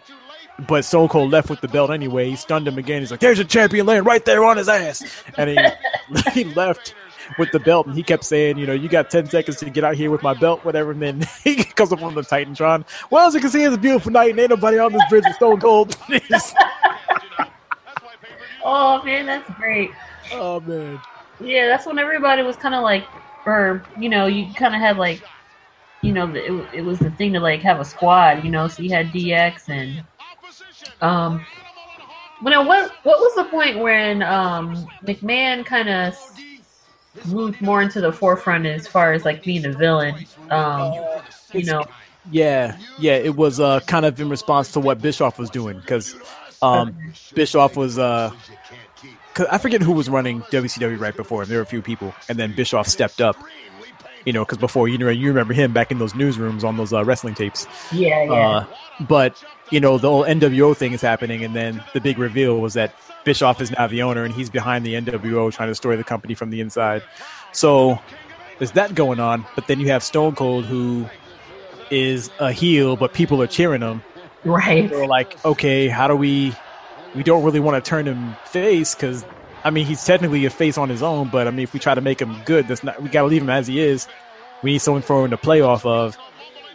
[0.67, 2.31] but Stone Cold left with the belt anyway.
[2.31, 3.01] He stunned him again.
[3.01, 5.03] He's like, "There's a champion laying right there on his ass,"
[5.37, 5.59] and he
[6.33, 6.95] he left
[7.39, 7.87] with the belt.
[7.87, 10.23] And he kept saying, "You know, you got ten seconds to get out here with
[10.23, 12.85] my belt, whatever." And then he comes up on the Titantron.
[13.11, 15.25] Well, as you can see, it's a beautiful night, and ain't nobody on this bridge
[15.25, 15.97] with Stone Cold.
[18.65, 19.91] Oh, man, that's great.
[20.33, 21.01] oh man,
[21.41, 23.07] Yeah, that's when everybody was kind of like,
[23.47, 25.23] or, you know, you kind of had like,
[26.03, 28.83] you know, it, it was the thing to like have a squad, you know, so
[28.83, 30.03] you had DX and,
[31.01, 31.45] um,
[32.43, 36.17] well, now what, what was the point when, um, McMahon kind of
[37.27, 40.27] moved more into the forefront as far as like being a villain?
[40.51, 40.93] Um,
[41.53, 41.85] you know,
[42.31, 46.17] Yeah, yeah, it was uh, kind of in response to what Bischoff was doing because
[46.63, 47.99] um, Bischoff was.
[47.99, 48.31] Uh,
[49.35, 51.49] 'cause I forget who was running WCW right before him.
[51.49, 53.37] There were a few people, and then Bischoff stepped up.
[54.25, 56.93] You know, because before you know, you remember him back in those newsrooms on those
[56.93, 57.67] uh, wrestling tapes.
[57.91, 58.33] yeah, yeah.
[58.33, 58.67] Uh,
[59.01, 62.75] but you know, the whole NWO thing is happening, and then the big reveal was
[62.75, 62.95] that
[63.25, 66.35] Bischoff is now the owner, and he's behind the NWO, trying to destroy the company
[66.35, 67.03] from the inside.
[67.53, 67.99] So
[68.59, 69.45] there's that going on.
[69.57, 71.07] But then you have Stone Cold, who
[71.91, 74.03] is a heel, but people are cheering him.
[74.45, 74.89] Right.
[74.89, 76.55] They're like, okay, how do we?
[77.15, 79.25] We don't really want to turn him face because,
[79.65, 81.29] I mean, he's technically a face on his own.
[81.29, 83.03] But I mean, if we try to make him good, that's not.
[83.03, 84.09] We got to leave him as he is.
[84.63, 86.17] We need someone for him to play off of,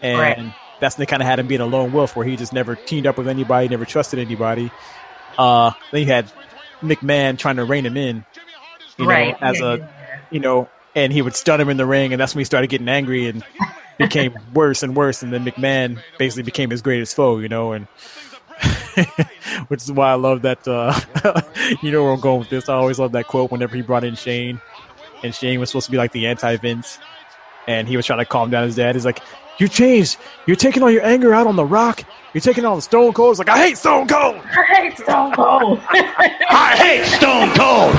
[0.02, 0.54] and Right.
[0.80, 2.76] that's when they kind of had him being a lone wolf, where he just never
[2.76, 4.70] teamed up with anybody, never trusted anybody.
[5.38, 6.32] Uh, then you had
[6.82, 8.26] McMahon trying to rein him in,
[8.98, 9.38] you know, right.
[9.42, 9.90] as yeah, a
[10.32, 12.70] you know, and he would stun him in the ring, and that's when he started
[12.70, 13.44] getting angry and
[13.98, 15.24] became worse and worse.
[15.24, 17.88] And then McMahon basically became his greatest foe, you know, and
[19.68, 20.68] which is why I love that.
[20.68, 21.00] Uh,
[21.82, 22.70] you know where I'm going with this.
[22.70, 24.62] I always love that quote whenever he brought in Shane,
[25.24, 27.00] and Shane was supposed to be like the anti Vince,
[27.68, 28.96] and he was trying to calm down his dad.
[28.96, 29.22] He's like,
[29.60, 30.18] "You changed.
[30.46, 32.04] You're taking all your anger out on the Rock.
[32.34, 35.34] You're taking all the Stone Cold." It's like, "I hate Stone Cold." I hate Stone
[35.34, 35.80] Cold.
[35.90, 37.94] I hate Stone Cold.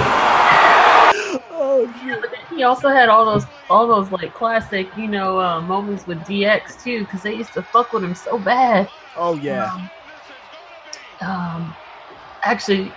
[1.60, 2.37] Oh shit.
[2.58, 6.82] He also had all those all those like classic you know uh, moments with DX
[6.82, 8.90] too because they used to fuck with him so bad.
[9.16, 9.70] Oh yeah.
[9.72, 9.90] Um,
[11.20, 11.76] um,
[12.42, 12.92] actually,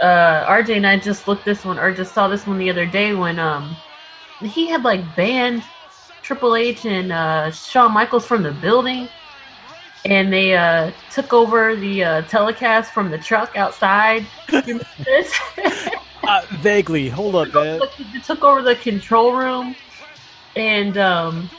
[0.00, 2.86] uh, RJ and I just looked this one or just saw this one the other
[2.86, 3.76] day when um
[4.40, 5.62] he had like banned
[6.22, 9.06] Triple H and uh, Shawn Michaels from the building.
[10.06, 14.26] And they uh, took over the uh, telecast from the truck outside.
[16.24, 16.58] You remember this?
[16.58, 17.08] Uh, vaguely.
[17.08, 17.80] Hold up, man.
[18.12, 19.76] they took over the control room,
[20.56, 21.50] and um,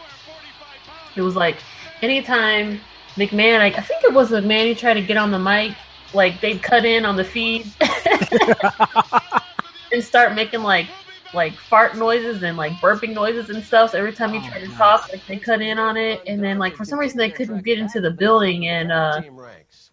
[1.15, 1.57] it was like
[2.01, 2.79] anytime
[3.15, 5.75] McMahon, I, I think it was McMahon who tried to get on the mic,
[6.13, 7.65] like they'd cut in on the feed
[9.91, 10.87] and start making like
[11.33, 13.91] like fart noises and like burping noises and stuff.
[13.91, 16.57] So every time he tried to talk, like they cut in on it, and then
[16.57, 19.21] like for some reason they couldn't get into the building, and uh,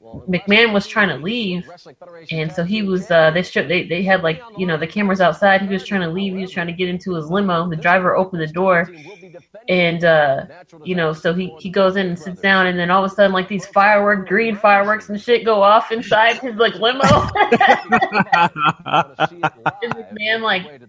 [0.02, 1.70] McMahon was trying to leave,
[2.30, 5.20] and so he was uh, they stripped they they had like you know the cameras
[5.20, 5.62] outside.
[5.62, 6.34] He was trying to leave.
[6.34, 7.68] He was trying to get into his limo.
[7.68, 8.90] The driver opened the door,
[9.68, 10.46] and uh,
[10.84, 13.14] you know so he he goes in and sits down, and then all of a
[13.14, 17.02] sudden like these firework green fireworks and shit go off inside his like limo.
[17.04, 17.30] and
[19.94, 20.82] McMahon like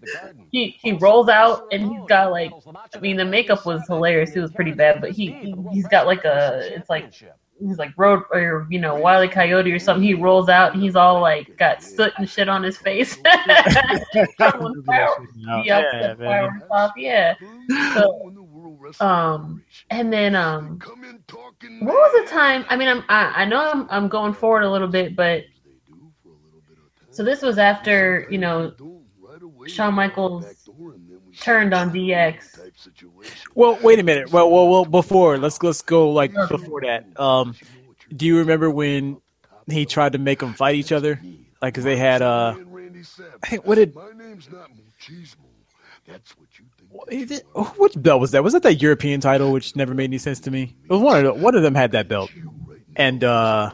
[0.51, 2.51] he he rolls out and he's got like
[2.95, 4.31] I mean the makeup was hilarious.
[4.31, 7.13] It was pretty bad, but he, he he's got like a it's like
[7.59, 9.27] he's like road or you know Wile E.
[9.27, 10.03] Coyote or something.
[10.03, 13.17] He rolls out and he's all like got soot and shit on his face.
[13.25, 13.65] yeah,
[16.97, 17.35] yeah.
[17.93, 18.33] So,
[18.99, 20.79] um, and then um,
[21.81, 22.65] what was the time?
[22.69, 25.43] I mean, I'm I, I know I'm I'm going forward a little bit, but
[27.11, 28.73] so this was after you know
[29.67, 30.62] Shawn Michaels
[31.39, 32.59] turned on DX.
[33.55, 34.31] Well, wait a minute.
[34.31, 34.85] Well, well, well.
[34.85, 37.05] Before let's let's go like before that.
[37.19, 37.55] Um,
[38.15, 39.21] do you remember when
[39.67, 41.19] he tried to make them fight each other?
[41.61, 42.55] Like, cause they had uh,
[43.45, 43.95] hey, what did?
[43.95, 45.37] My name's not Muchismo.
[46.07, 47.43] That's what you think.
[47.77, 48.43] Which belt was that?
[48.43, 50.75] Was that that European title, which never made any sense to me?
[50.83, 52.29] It was one of the, one of them had that belt,
[52.95, 53.71] and uh,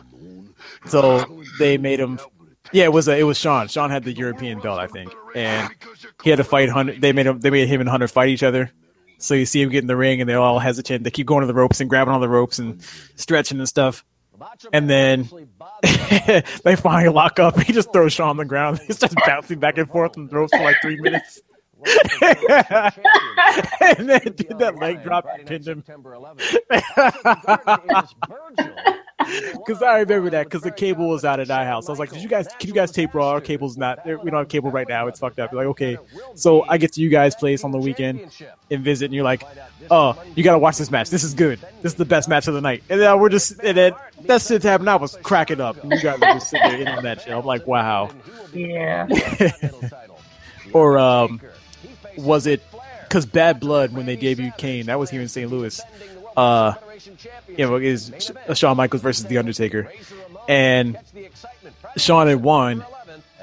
[0.85, 2.19] so they made him.
[2.71, 3.67] Yeah, it was a, it was Shawn.
[3.67, 5.69] Shawn had the European belt, I think, and
[6.23, 6.93] he had to fight Hunter.
[6.93, 7.39] They made him.
[7.39, 8.71] They made him and Hunter fight each other.
[9.17, 11.03] So you see him get in the ring, and they're all hesitant.
[11.03, 12.81] They keep going to the ropes and grabbing on the ropes and
[13.15, 14.05] stretching and stuff.
[14.71, 15.29] And then
[16.63, 17.59] they finally lock up.
[17.59, 18.79] He just throws Shawn on the ground.
[18.87, 21.41] He's just bouncing back and forth on the ropes for like three minutes.
[22.21, 25.83] and then did that leg drop and pinned him.
[29.53, 31.87] Because I remember that because the cable was out at our house.
[31.87, 32.47] I was like, "Did you guys?
[32.59, 33.29] Can you guys tape raw?
[33.29, 34.05] Our cable's not.
[34.05, 35.07] We don't have cable right now.
[35.07, 35.97] It's fucked up." You're like, okay.
[36.35, 38.31] So I get to you guys' place on the weekend
[38.71, 39.43] and visit, and you're like,
[39.91, 41.09] "Oh, you got to watch this match.
[41.09, 41.59] This is good.
[41.81, 43.93] This is the best match of the night." And then we're just and then
[44.25, 44.89] that shit happened.
[44.89, 47.33] I was cracking up, and you guys were just sitting there in on that shit.
[47.33, 48.09] I'm like, "Wow."
[48.53, 49.07] Yeah.
[50.73, 51.41] or um,
[52.17, 52.63] was it
[53.03, 54.87] because Badd Blood when they debuted Kane?
[54.87, 55.49] That was here in St.
[55.49, 55.79] Louis.
[56.39, 56.73] Uh,
[57.49, 59.91] you know, is Shawn Michaels versus The Undertaker,
[60.47, 60.97] and
[61.97, 62.85] Shawn had won,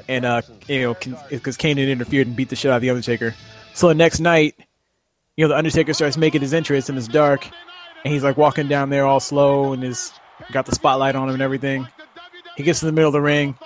[0.08, 0.96] and uh, you know,
[1.28, 3.34] because Kane had interfered and beat the shit out of The Undertaker.
[3.74, 4.54] So the next night,
[5.36, 7.46] you know, The Undertaker starts making his entrance, and it's dark,
[8.02, 10.10] and he's like walking down there all slow, and is
[10.50, 11.86] got the spotlight on him and everything.
[12.56, 13.58] He gets in the middle of the ring,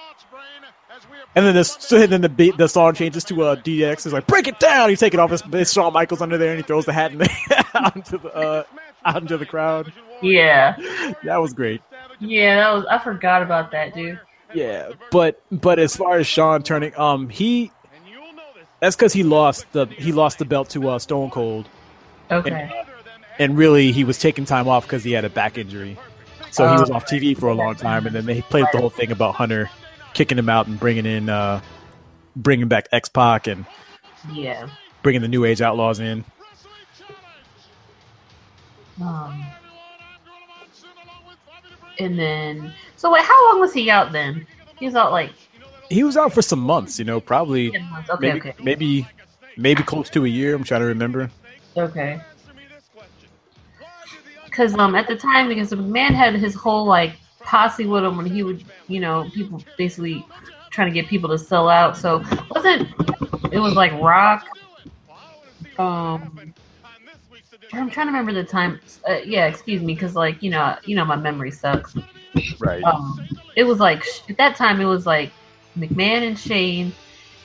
[1.37, 4.03] and then this, so then the beat, the song changes to uh, DX.
[4.03, 6.59] He's like, "Break it down!" He's taking off his, his Shawn Michaels under there, and
[6.59, 7.65] he throws the hat in the,
[7.95, 8.65] onto the uh,
[9.05, 9.93] out into the crowd.
[10.23, 10.77] Yeah,
[11.25, 11.83] that was great.
[12.21, 12.85] Yeah, that was.
[12.87, 14.21] I forgot about that, dude.
[14.55, 17.71] Yeah, but but as far as Shawn turning, um, he
[18.81, 21.69] that's because he lost the he lost the belt to uh, Stone Cold.
[22.31, 22.51] Okay.
[22.51, 22.73] And,
[23.39, 25.97] and really, he was taking time off because he had a back injury,
[26.51, 28.07] so he was off TV for a long time.
[28.07, 29.71] And then they played the whole thing about Hunter
[30.13, 31.61] kicking him out and bringing in, uh,
[32.37, 33.65] bringing back X Pac and
[34.33, 34.69] Yeah.
[35.03, 36.25] bringing the New Age Outlaws in.
[39.01, 39.45] Um,
[41.99, 44.47] and then, so wait, how long was he out then?
[44.79, 45.33] He was out like
[45.91, 47.69] He was out for some months, you know, probably.
[47.69, 47.85] Okay,
[48.21, 49.09] maybe okay, maybe
[49.57, 50.55] maybe close to a year.
[50.55, 51.31] I'm trying to remember.
[51.77, 52.21] okay.
[54.45, 58.17] Because um, at the time, because the man had his whole like posse with him
[58.17, 60.27] when he would, you know, people basically
[60.71, 61.97] trying to get people to sell out.
[61.97, 62.89] So wasn't
[63.53, 64.47] it was like Rock?
[65.79, 66.53] Um,
[67.73, 68.81] I'm trying to remember the time.
[69.09, 71.95] Uh, yeah, excuse me, because like you know, you know, my memory sucks.
[72.59, 72.83] Right.
[72.83, 75.33] Um, it was like at that time it was like
[75.79, 76.93] McMahon and Shane,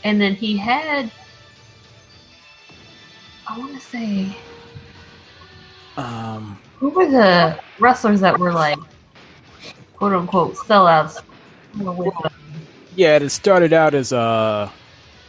[0.03, 1.11] and then he had
[3.47, 4.35] I want to say
[5.97, 8.77] Um, who were the wrestlers that were like
[9.95, 11.21] quote unquote sellouts
[11.73, 12.33] who were with them?
[12.95, 14.69] Yeah, it started out as uh,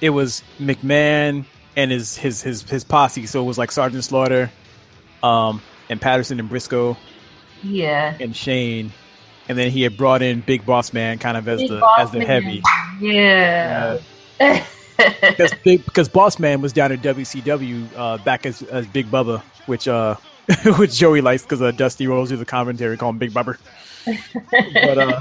[0.01, 1.45] it was McMahon
[1.77, 3.27] and his his his his posse.
[3.27, 4.51] So it was like Sergeant Slaughter,
[5.27, 6.97] um, and Patterson and Briscoe
[7.63, 8.93] Yeah, and Shane,
[9.49, 12.01] and then he had brought in Big Boss Man kind of as Big the Boss
[12.01, 12.27] as the Man.
[12.27, 12.63] heavy.
[13.01, 13.99] yeah.
[15.21, 19.43] Because big because Boss Man was down at WCW uh, back as as Big Bubba,
[19.67, 20.15] which uh
[20.79, 23.59] which Joey likes because uh, Dusty Rhodes through the commentary call him Big Bubba.
[24.07, 25.21] but uh,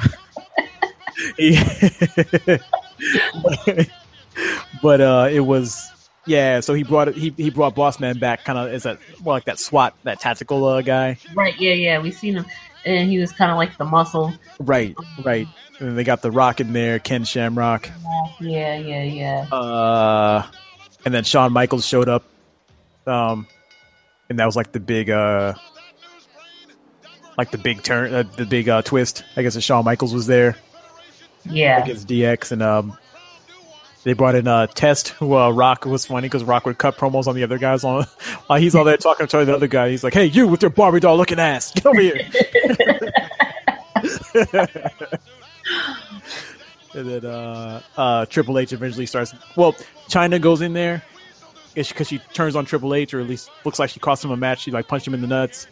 [1.37, 1.59] he,
[4.81, 5.91] but uh, it was
[6.25, 6.59] yeah.
[6.59, 7.13] So he brought.
[7.15, 10.19] He he brought Boss Man back, kind of as a more like that SWAT, that
[10.19, 11.17] tactical uh, guy.
[11.33, 12.45] Right, yeah, yeah, we seen him.
[12.85, 14.33] and he was kind of like the muscle.
[14.59, 15.47] Right, right.
[15.79, 17.89] And then they got the Rock in there, Ken Shamrock.
[18.39, 19.47] Yeah, yeah, yeah.
[19.55, 20.45] Uh,
[21.03, 22.23] and then Shawn Michaels showed up.
[23.05, 23.47] Um,
[24.29, 25.53] and that was like the big uh,
[27.37, 29.23] like the big turn, uh, the big uh, twist.
[29.35, 30.55] I guess that Shawn Michaels was there
[31.43, 31.83] Yeah.
[31.83, 32.97] against DX, and um,
[34.05, 37.25] they brought in uh, Test, who uh, Rock was funny because Rock would cut promos
[37.25, 38.03] on the other guys on
[38.45, 39.89] while he's all there talking to the other guy.
[39.89, 42.21] He's like, "Hey, you with your Barbie doll looking ass, get over here."
[46.93, 49.33] and then uh, uh, Triple H eventually starts.
[49.57, 49.73] Well,
[50.07, 51.03] Chyna goes in there
[51.73, 54.37] because she turns on Triple H, or at least looks like she cost him a
[54.37, 54.61] match.
[54.61, 55.65] She like punched him in the nuts,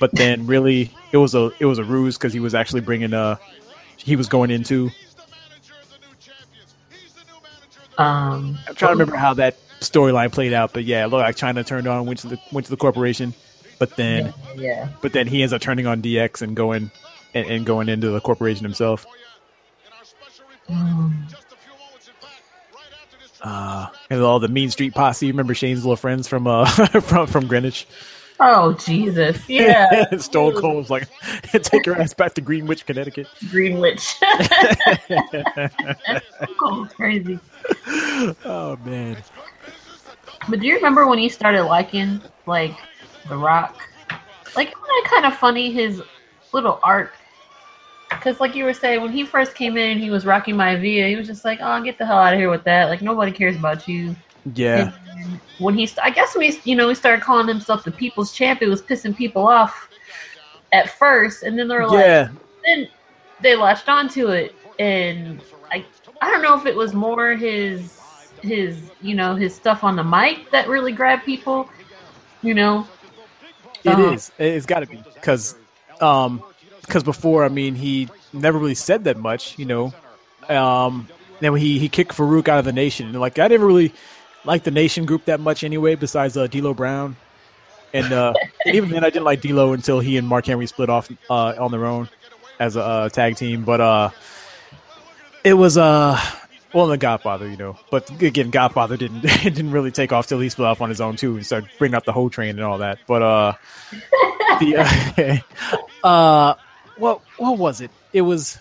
[0.00, 3.12] but then really it was a it was a ruse because he was actually bringing
[3.12, 3.36] uh
[3.98, 4.90] he was going into.
[7.98, 11.36] Um, I'm trying to remember how that storyline played out, but yeah, it looked like
[11.36, 13.34] Chyna turned on went to the went to the corporation,
[13.78, 14.88] but then yeah.
[15.02, 16.90] but then he ends up turning on DX and going
[17.34, 19.04] and, and going into the corporation himself.
[23.40, 25.30] Uh, and all the Mean Street Posse.
[25.30, 26.66] Remember Shane's little friends from uh
[27.00, 27.86] from from Greenwich?
[28.40, 29.38] Oh Jesus!
[29.48, 30.04] Yeah.
[30.18, 31.08] Stone Cold was like,
[31.62, 33.26] take your ass back to Greenwich, Connecticut.
[33.50, 34.14] Greenwich.
[36.58, 37.38] Cold's crazy.
[38.44, 39.16] Oh man,
[40.48, 42.76] But do you remember when he started liking like
[43.28, 43.82] The Rock?
[44.54, 46.02] Like, wasn't it kind of funny his
[46.52, 47.14] little arc?
[48.10, 51.08] Because, like you were saying, when he first came in, he was Rocky Maivia.
[51.08, 52.88] He was just like, "Oh, get the hell out of here with that!
[52.88, 54.16] Like, nobody cares about you."
[54.54, 57.90] Yeah, And when he, I guess when he, you know, he started calling himself the
[57.90, 59.88] People's Champ, it was pissing people off
[60.72, 62.28] at first, and then they were like, yeah,
[62.64, 62.88] then
[63.40, 65.40] they latched onto it and
[65.70, 65.84] I
[66.20, 67.98] I don't know if it was more his
[68.42, 71.68] his you know his stuff on the mic that really grabbed people,
[72.42, 72.86] you know.
[73.84, 74.32] It Um, is.
[74.38, 75.54] It's got to be because,
[76.00, 76.42] um,
[76.82, 79.92] because before, I mean, he never really said that much, you know.
[80.48, 81.08] Um,
[81.40, 83.92] then when he he kicked Faarooq out of the nation, and like I never really
[84.48, 85.94] liked the nation group that much anyway.
[85.94, 87.16] Besides uh, D'Lo Brown,
[87.92, 88.32] and uh,
[88.64, 91.54] and even then, I didn't like D'Lo until he and Mark Henry split off uh,
[91.58, 92.08] on their own
[92.58, 93.64] as a uh, tag team.
[93.64, 94.10] But uh,
[95.44, 96.18] it was uh.
[96.74, 100.48] Well, the Godfather, you know, but again, Godfather didn't didn't really take off till he
[100.50, 102.78] split off on his own too, and started bringing up the whole train and all
[102.78, 102.98] that.
[103.06, 103.52] But uh,
[104.60, 105.42] the
[106.02, 106.54] uh, uh
[106.98, 107.90] what what was it?
[108.12, 108.58] It was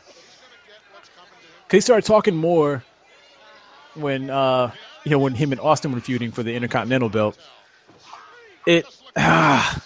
[1.66, 2.84] because he started talking more
[3.96, 4.72] when uh
[5.08, 7.38] you know when him and Austin were feuding for the Intercontinental belt.
[8.66, 8.86] It
[9.16, 9.82] ah,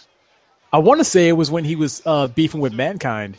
[0.73, 3.37] I want to say it was when he was uh beefing with Mankind.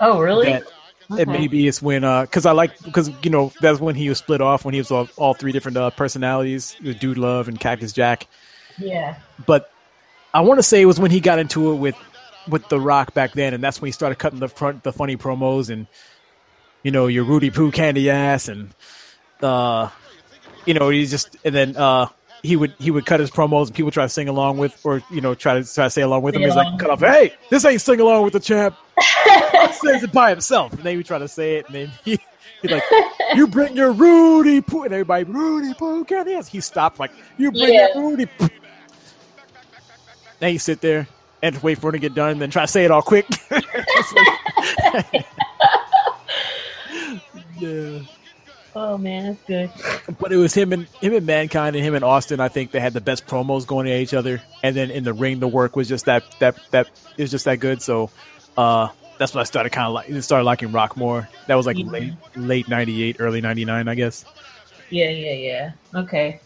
[0.00, 0.46] Oh, really?
[0.46, 0.64] That,
[1.10, 1.22] Okay.
[1.22, 4.18] And maybe it's when uh because I like because you know that's when he was
[4.18, 7.92] split off when he was all, all three different uh, personalities, Dude Love and Cactus
[7.92, 8.26] Jack
[8.78, 9.14] Yeah.
[9.46, 9.70] but
[10.34, 11.96] I want to say it was when he got into it with
[12.48, 15.16] with The Rock back then, and that's when he started cutting the front the funny
[15.16, 15.86] promos and
[16.82, 18.74] you know your Roody Poo candy ass and
[19.40, 19.88] uh
[20.68, 22.06] you know he just and then uh
[22.42, 25.02] he would he would cut his promos and people try to sing along with or
[25.10, 26.42] you know try to try to say along with him.
[26.42, 28.76] He's like cut off, hey, this ain't sing along with the champ.
[29.00, 32.20] He says it by himself, and then he try to say it, and then he.
[32.62, 32.82] He's like,
[33.36, 36.48] you bring your Roody Poo, and everybody, Roody Poo, candy ass.
[36.48, 37.86] He stopped, like, you bring Yeah.
[37.94, 38.48] your Roody Poo.
[40.40, 41.06] Then you sit there
[41.40, 43.26] and wait for it to get done, and then try to say it all quick.
[47.60, 48.00] Yeah.
[48.76, 50.16] Oh man, that's good.
[50.20, 52.38] But it was him and him and Mankind and him and Austin.
[52.40, 55.12] I think they had the best promos going at each other, and then in the
[55.12, 57.82] ring, the work was just that that that it was just that good.
[57.82, 58.10] So
[58.56, 58.88] uh,
[59.18, 61.28] that's when I started kind of like started liking Rock more.
[61.46, 61.86] That was like Yeah.
[61.86, 64.24] late late '98, early '99, I guess.
[64.90, 65.72] Yeah, yeah, yeah.
[65.94, 66.40] Okay.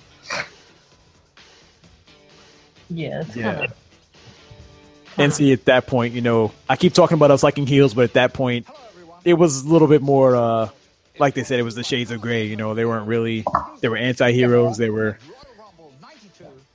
[2.88, 3.24] Yeah.
[3.34, 3.52] Yeah.
[3.52, 3.74] Kinda,
[5.18, 8.04] And see, at that point, you know, I keep talking about us liking heels, but
[8.04, 8.66] at that point,
[9.24, 10.68] it was a little bit more, uh,
[11.18, 12.46] like they said, it was the shades of gray.
[12.46, 13.44] You know, they weren't really,
[13.80, 14.76] they were anti-heroes.
[14.76, 15.18] They were,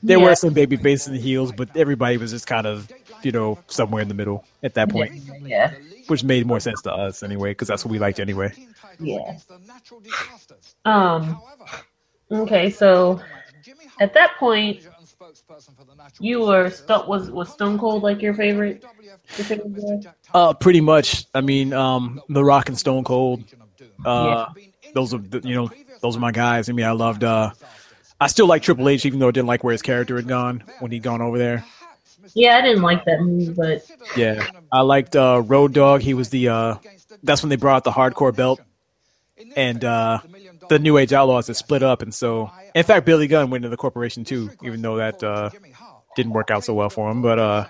[0.04, 0.24] there Yeah.
[0.26, 2.92] were some baby faces and heels, but everybody was just kind of,
[3.24, 5.12] you know, somewhere in the middle at that point,
[5.42, 5.74] yeah.
[6.08, 8.54] which made more sense to us anyway, because that's what we liked anyway.
[9.00, 9.38] Yeah.
[10.86, 11.42] Um.
[12.32, 13.22] Okay, so
[14.00, 14.88] at that point,
[16.20, 18.84] you were sto- was was Stone Cold like your favorite?
[19.38, 20.08] Your favorite?
[20.34, 21.26] Uh, pretty much.
[21.34, 23.44] I mean, um, The Rock and Stone Cold.
[24.06, 24.48] Uh,
[24.94, 25.70] those are the- you know
[26.02, 26.70] those are my guys.
[26.70, 27.24] I mean, I loved.
[27.24, 27.52] Uh,
[28.20, 30.64] I still like Triple H, even though I didn't like where his character had gone
[30.80, 31.64] when he'd gone over there.
[32.34, 36.02] Yeah, I didn't like that move, but Yeah, I liked uh, Road Dogg.
[36.02, 36.50] He was the.
[36.50, 36.76] Uh,
[37.24, 38.60] that's when they brought out the hardcore belt,
[39.56, 40.20] and uh,
[40.70, 43.70] the New Age Outlaws had split up, and so in fact Billy Gunn went into
[43.70, 45.50] the corporation too, even though that uh,
[46.16, 47.22] didn't work out so well for him.
[47.22, 47.66] But uh,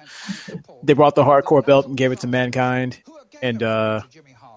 [0.84, 3.00] they brought the hardcore belt and gave it to Mankind,
[3.42, 4.02] and uh,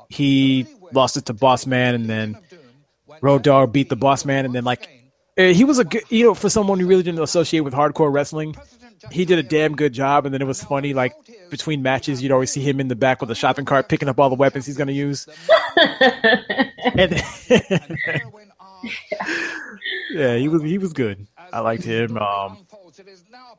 [0.09, 2.39] he lost it to Boss Man, and then
[3.21, 4.89] Road Dogg beat the Boss Man, and then like
[5.37, 8.13] eh, he was a good, you know, for someone who really didn't associate with hardcore
[8.13, 8.57] wrestling,
[9.11, 10.27] he did a damn good job.
[10.27, 11.15] And then it was funny, like
[11.51, 14.19] between matches, you'd always see him in the back with a shopping cart picking up
[14.19, 15.27] all the weapons he's going to use.
[16.97, 17.13] and
[20.13, 21.27] yeah, he was he was good.
[21.53, 22.17] I liked him.
[22.19, 22.59] Um,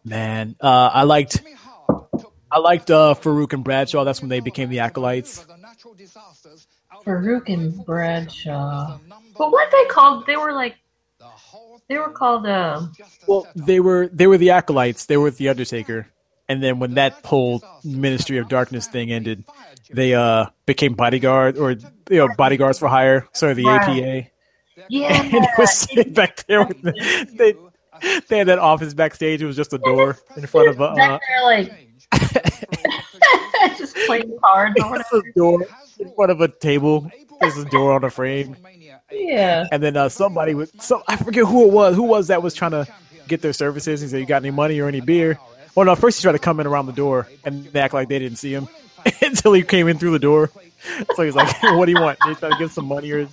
[0.05, 1.41] man, uh, I liked
[2.51, 4.03] I liked uh, Faarooq and Bradshaw.
[4.03, 5.45] That's when they became the acolytes.
[7.05, 8.99] Faarooq and Bradshaw.
[9.37, 10.25] But what they called?
[10.27, 10.75] They were like.
[11.87, 12.45] They were called.
[12.47, 12.87] Uh,
[13.27, 15.05] Well, they were they were the acolytes.
[15.07, 16.07] They were with the Undertaker,
[16.47, 19.43] and then when that whole Ministry of Darkness thing ended,
[19.89, 21.79] they uh became bodyguard or you
[22.09, 23.27] know bodyguards for hire.
[23.33, 23.81] Sorry, the Right.
[23.81, 24.31] APA.
[24.89, 25.21] yeah.
[25.21, 26.93] and it was sitting back there with the,
[27.35, 27.55] they
[28.29, 29.41] they had that office backstage.
[29.41, 31.87] It was just a door in front of a uh, Back there, like.
[33.77, 35.17] just playing cards or whatever.
[35.27, 35.65] a door
[35.99, 37.09] in front of a table.
[37.39, 38.55] There's a door on a frame,
[39.11, 39.65] Yeah.
[39.71, 41.95] and then uh, somebody with so I forget who it was.
[41.95, 42.87] Who was that was trying to
[43.27, 44.01] get their services?
[44.01, 45.39] He said, "You got any money or any beer?"
[45.73, 45.95] Well, no.
[45.95, 48.37] First, he tried to come in around the door and they act like they didn't
[48.37, 48.67] see him
[49.21, 50.51] until he came in through the door.
[51.15, 53.27] So he's like, "What do you want?" They try to give some money or.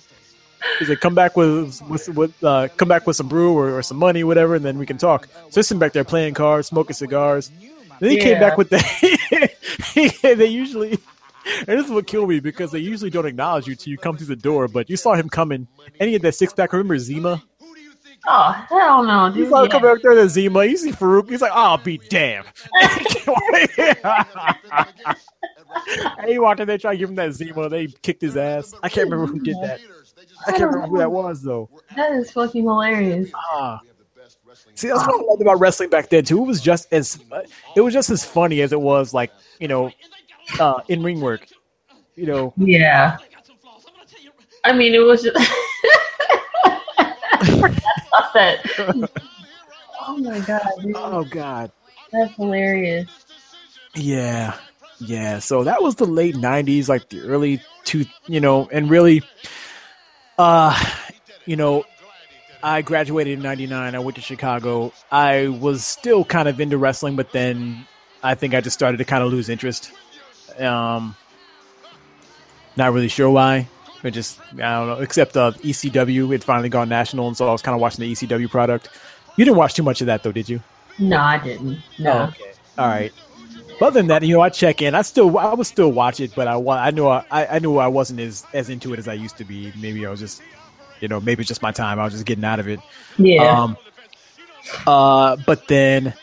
[0.77, 3.81] He's like, come back with with, with uh, come back with some brew or, or
[3.81, 5.27] some money, whatever, and then we can talk.
[5.51, 7.49] So he's sitting back there playing cards, smoking cigars.
[8.01, 9.18] Then he came back with the.
[10.21, 10.91] they usually,
[11.59, 14.17] and this is what killed me because they usually don't acknowledge you till you come
[14.17, 14.67] through the door.
[14.67, 15.67] But you saw him coming,
[15.99, 16.73] and he had that six pack.
[16.73, 17.43] Remember Zima?
[18.27, 19.49] Oh hell no, You dude.
[19.49, 19.71] saw him Yeah.
[19.71, 20.65] come back there to Zima.
[20.65, 21.29] You see Faarooq.
[21.29, 22.47] He's like, "I'll be damned."
[26.17, 27.69] and he walked in there trying to give him that Zima.
[27.69, 28.73] They kicked his ass.
[28.83, 29.79] I can't remember who did that.
[30.47, 31.69] I can't remember who that was though.
[31.95, 33.31] That is fucking hilarious.
[33.35, 33.79] Ah.
[34.75, 36.41] See, that's what I loved about wrestling back then too.
[36.43, 37.19] It was just as
[37.75, 39.91] it was just as funny as it was like you know,
[40.59, 41.47] uh, in ring work.
[42.15, 43.17] You know, Yeah.
[44.65, 45.37] I mean, it was just.
[46.97, 49.09] I forgot about that.
[50.07, 50.95] Oh my god, dude.
[50.95, 51.71] oh god,
[52.11, 53.07] That's hilarious.
[53.95, 54.55] yeah,
[54.99, 55.39] yeah.
[55.39, 59.21] So that was the late '90s, like the early two, you know, and really,
[60.37, 60.77] uh,
[61.45, 61.85] you know,
[62.63, 63.95] I graduated in '99.
[63.95, 64.91] I went to Chicago.
[65.11, 67.85] I was still kind of into wrestling, but then
[68.23, 69.91] I think I just started to kind of lose interest.
[70.57, 71.15] Um,
[72.75, 73.67] not really sure why.
[74.01, 74.99] But just I don't know.
[75.01, 78.11] Except uh, ECW, it finally gone national, and so I was kind of watching the
[78.11, 78.89] ECW product.
[79.35, 80.61] You didn't watch too much of that, though, did you?
[80.99, 81.79] No, I didn't.
[81.97, 82.11] No.
[82.11, 82.51] Oh, okay.
[82.77, 83.11] All right.
[83.79, 84.95] But other than that, you know, I check in.
[84.95, 87.87] I still, I would still watch it, but I, I knew, I, I knew I
[87.87, 89.71] wasn't as as into it as I used to be.
[89.79, 90.41] Maybe I was just,
[90.99, 91.99] you know, maybe it's just my time.
[91.99, 92.79] I was just getting out of it.
[93.17, 93.61] Yeah.
[93.61, 93.77] Um,
[94.85, 96.13] uh, but then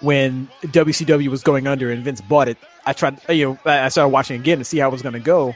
[0.00, 4.08] when WCW was going under and Vince bought it, I tried, you know, I started
[4.08, 5.54] watching again to see how it was going to go.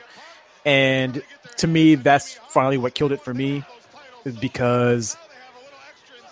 [0.64, 1.22] And
[1.58, 3.64] to me, that's finally what killed it for me
[4.40, 5.16] because,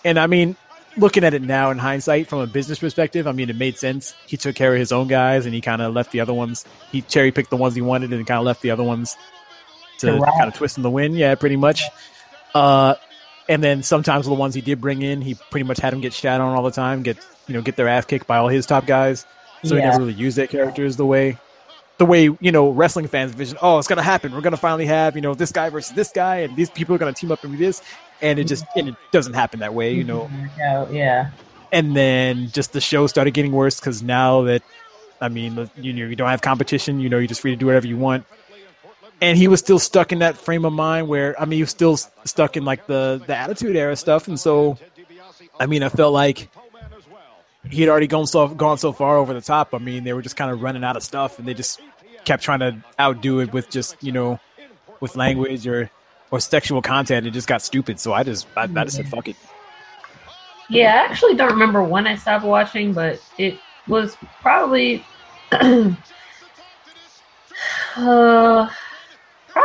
[0.05, 0.57] and I mean,
[0.97, 4.15] looking at it now in hindsight from a business perspective, I mean, it made sense.
[4.27, 6.65] He took care of his own guys and he kind of left the other ones.
[6.91, 9.17] He cherry picked the ones he wanted and kind of left the other ones
[9.99, 10.35] to rot.
[10.39, 11.17] kind of twist in the wind.
[11.17, 11.85] Yeah, pretty much.
[12.55, 12.95] Uh,
[13.49, 16.13] and then sometimes the ones he did bring in, he pretty much had them get
[16.13, 18.67] shat on all the time, get you know get their ass kicked by all his
[18.67, 19.27] top guys.
[19.65, 21.39] So he never really used their characters the way
[21.99, 23.59] the way you know wrestling fans vision.
[23.63, 24.33] Oh, it's gonna happen.
[24.33, 26.99] We're gonna finally have you know this guy versus this guy, and these people are
[26.99, 27.83] gonna team up and be this.
[28.21, 30.23] And it just and it doesn't happen that way, you know.
[30.23, 30.47] Mm-hmm.
[30.59, 31.31] Yeah, yeah.
[31.71, 34.63] And then just the show started getting worse because now that
[35.21, 37.67] I mean you know you don't have competition, you know you're just free to do
[37.67, 38.27] whatever you want
[39.23, 41.71] and he was still stuck in that frame of mind where I mean he was
[41.71, 44.77] still stuck in like the the attitude era stuff, and so
[45.59, 46.49] I mean I felt like
[47.71, 49.75] he had already gone so gone so far over the top.
[49.75, 51.81] I mean they were just kind of running out of stuff, and they just
[52.25, 54.39] kept trying to outdo it with just you know
[55.01, 55.91] with language or
[56.31, 57.27] or sexual content.
[57.27, 58.01] It just got stupid.
[58.01, 59.37] So I just I, I just said fuck it.
[60.69, 63.59] Yeah, I actually don't remember when I stopped watching, but it
[63.89, 65.05] was probably
[65.53, 65.95] uh,
[67.97, 68.71] probably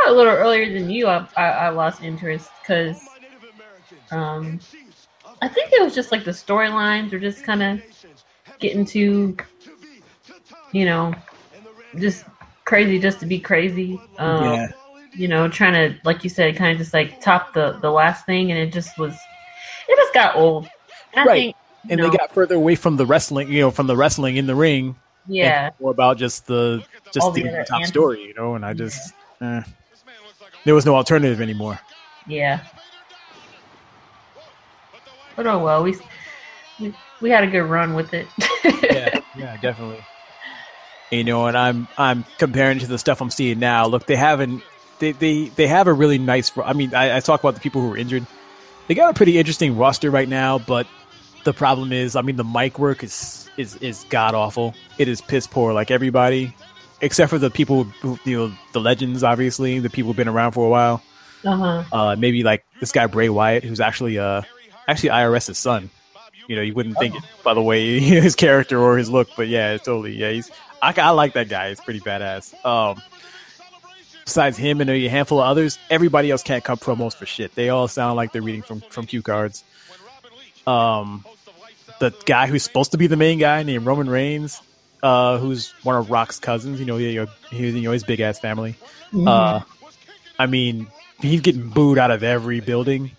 [0.08, 1.08] a little earlier than you.
[1.08, 3.00] I, I, I lost interest because
[4.12, 4.60] um,
[5.42, 7.82] I think it was just like the storylines were just kind of
[8.60, 9.38] getting too,
[10.72, 11.14] you know,
[12.00, 12.26] just
[12.66, 14.00] crazy just to be crazy.
[14.18, 14.68] Um, Yeah.
[15.16, 18.26] You know, trying to, like you said, kind of just like top the the last
[18.28, 19.14] thing, and it just was,
[19.88, 20.70] it just got old.
[21.14, 21.38] And I Right.
[21.40, 21.56] think,
[21.90, 24.46] And know, they got further away from the wrestling, you know, from the wrestling in
[24.46, 24.96] the ring.
[25.28, 25.72] yeah.
[25.80, 28.54] more about just the just the, the top story, you know.
[28.56, 29.64] And I just eh.
[30.66, 31.80] there was no alternative anymore.
[32.28, 32.60] Yeah.
[35.38, 35.96] But oh well, we
[36.82, 38.28] we, we had a good run with it.
[38.66, 40.04] yeah, yeah, definitely.
[41.12, 43.88] You know, and I'm I'm comparing to the stuff I'm seeing now.
[43.88, 44.62] Look, they haven't
[45.00, 46.52] they they, they have a really nice.
[46.58, 48.26] I mean, I, I talk about the people who are injured.
[48.88, 50.88] They got a pretty interesting roster right now, but
[51.44, 54.74] the problem is, I mean, the mic work is is is god awful.
[54.98, 56.54] It is piss poor, like everybody,
[57.02, 60.54] except for the people who you know, the legends, obviously, the people who've been around
[60.54, 61.02] for a while.
[61.46, 61.84] Uh-huh.
[61.92, 64.42] Uh, maybe like this guy Bray Wyatt, who's actually uh
[64.88, 65.90] actually IRS's son.
[66.48, 69.48] You know, you wouldn't think it by the way his character or his look, but
[69.48, 70.16] yeah, totally.
[70.16, 70.50] Yeah, he's
[70.82, 71.70] I, I like that guy.
[71.70, 72.54] He's pretty badass.
[72.66, 73.02] Um,
[74.26, 77.54] besides him and a handful of others, everybody else can't cut promos for shit.
[77.56, 79.64] They all sound like they're reading from from cue cards.
[80.66, 81.26] Um,
[82.00, 84.62] the guy who's supposed to be the main guy named Roman Reigns,
[85.02, 86.80] uh, who's one of Rock's cousins.
[86.80, 88.76] You know, he, you know his big ass family.
[89.12, 89.28] Mhm.
[89.28, 89.64] Uh,
[90.40, 90.88] I mean,
[91.20, 93.12] he's getting booed out of every building.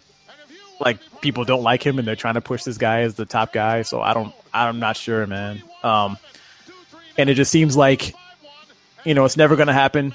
[0.81, 3.53] Like people don't like him, and they're trying to push this guy as the top
[3.53, 3.83] guy.
[3.83, 5.63] So I don't, I'm not sure, man.
[5.83, 6.19] Um,
[7.17, 8.15] and it just seems like,
[9.05, 10.15] you know, it's never going to happen.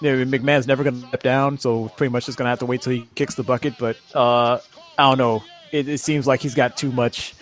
[0.00, 2.58] You know, McMahon's never going to step down, so pretty much just going to have
[2.58, 3.74] to wait till he kicks the bucket.
[3.78, 4.58] But uh,
[4.98, 5.42] I don't know.
[5.72, 7.34] It, it seems like he's got too much.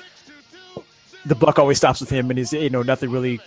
[1.27, 3.41] The buck always stops with him, and he's you know nothing really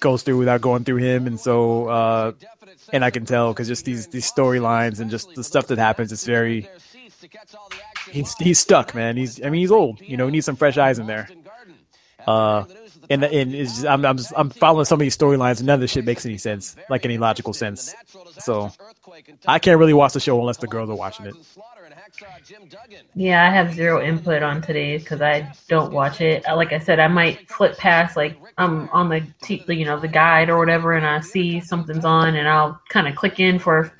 [0.00, 2.32] goes through without going through him, and so uh,
[2.92, 6.12] and I can tell because just these these storylines and just the stuff that happens,
[6.12, 6.68] it's very.
[8.10, 9.16] He's he's stuck, man.
[9.16, 10.00] He's I mean he's old.
[10.00, 11.28] You know, he needs some fresh eyes in there.
[12.26, 12.64] Uh,
[13.10, 15.74] and and it's just, I'm I'm just, I'm following some of these storylines, and none
[15.74, 17.94] of this shit makes any sense, like any logical sense.
[18.38, 18.70] So
[19.46, 21.34] I can't really watch the show unless the girls are watching it.
[23.14, 26.46] Yeah, I have zero input on today's because I don't watch it.
[26.48, 29.98] Uh, Like I said, I might flip past like I'm on the t- you know
[29.98, 33.58] the guide or whatever, and I see something's on, and I'll kind of click in
[33.58, 33.92] for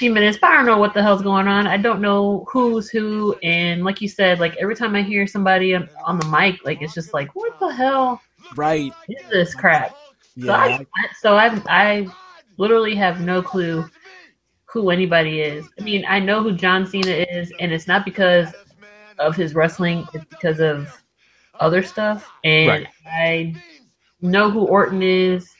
[0.00, 0.38] few minutes.
[0.40, 1.68] But I don't know what the hell's going on.
[1.68, 5.74] I don't know who's who, and like you said, like every time I hear somebody
[5.76, 8.24] on, on the mic, like it's just like what the hell
[8.56, 8.94] Right.
[9.08, 9.92] is this crap?
[10.38, 10.78] So Yeah.
[10.78, 10.78] I,
[11.20, 12.12] so I I
[12.58, 13.90] literally have no clue
[14.72, 15.70] who anybody is.
[15.78, 18.54] I mean, I know who John Cena is, and it's not because
[19.18, 20.88] of his wrestling; it's because of
[21.60, 22.32] other stuff.
[22.44, 22.88] And Right.
[23.06, 23.60] I
[24.20, 25.56] know who Orton is,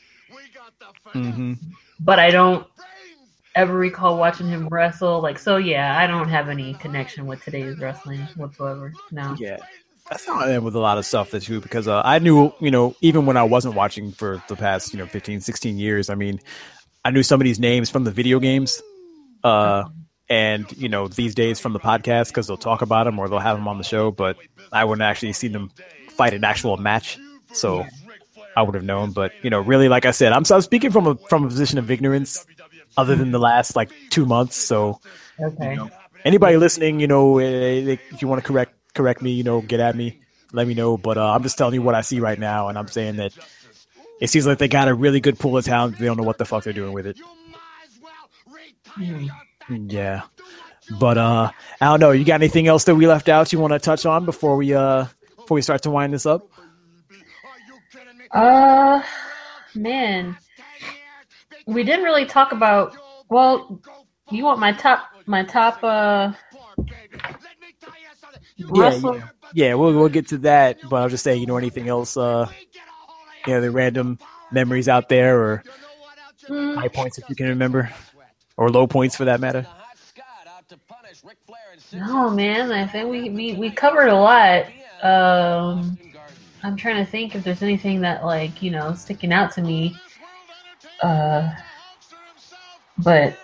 [1.15, 1.55] hmm
[2.01, 2.67] but I don't
[3.55, 5.20] ever recall watching him wrestle.
[5.20, 8.93] Like, so yeah, I don't have any connection with today's wrestling whatsoever.
[9.10, 9.35] No.
[9.39, 9.59] Yeah.
[10.09, 12.52] That's how I am with a lot of stuff that you because uh, I knew,
[12.60, 16.10] you know, even when I wasn't watching for the past, you know, 15, 16 years,
[16.10, 16.40] I mean,
[17.05, 18.82] I knew some of these names from the video games.
[19.44, 19.85] Uh,
[20.28, 23.39] and, you know, these days from the podcast because they'll talk about them or they'll
[23.39, 24.36] have them on the show, but
[24.72, 25.70] I wouldn't actually see them
[26.10, 27.18] fight an actual match.
[27.52, 27.85] So
[28.56, 29.12] I would have known.
[29.12, 31.48] But, you know, really, like I said, I'm, so I'm speaking from a, from a
[31.48, 32.47] position of ignorance
[32.97, 34.57] other than the last like two months.
[34.57, 35.01] So,
[35.41, 35.79] Okay.
[36.25, 39.81] anybody listening, you know, eh, if you want to correct correct me, you know, get
[39.81, 40.21] at me,
[40.53, 40.97] let me know.
[40.97, 43.33] But uh, I'm just telling you what I see right now, and I'm saying that
[44.21, 45.99] it seems like they got a really good pool of talent.
[45.99, 47.19] They don't know what the fuck they're doing with it.
[48.87, 49.27] Hmm.
[49.89, 50.23] Yeah,
[50.99, 51.51] but uh,
[51.81, 52.11] I don't know.
[52.11, 54.75] You got anything else that we left out you want to touch on before we
[54.75, 55.07] uh
[55.37, 56.47] before we start to wind this up?
[58.33, 59.03] Uh,
[59.75, 60.37] man,
[61.66, 62.97] we didn't really talk about.
[63.28, 63.81] Well,
[64.31, 66.32] you want my top, my top, uh,
[68.69, 69.16] wrestle?
[69.16, 69.74] yeah, yeah.
[69.74, 70.78] We'll we'll get to that.
[70.89, 72.16] But I'll just say, you know, anything else?
[72.16, 72.47] Uh,
[73.47, 74.19] you know, the random
[74.51, 75.65] memories out there or
[76.47, 76.77] Hmm.
[76.77, 77.91] high points if you can remember,
[78.57, 79.66] or low points for that matter.
[81.93, 82.73] No, man.
[82.73, 84.66] I think we, we, we covered a lot.
[85.03, 85.99] Um,
[86.62, 89.97] I'm trying to think if there's anything that like you know sticking out to me.
[91.02, 91.51] Uh,
[92.98, 93.36] but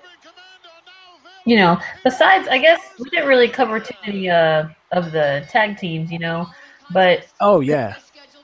[1.44, 5.78] you know, besides, I guess we didn't really cover too many uh of the tag
[5.78, 6.46] teams, you know.
[6.92, 7.96] But Oh yeah,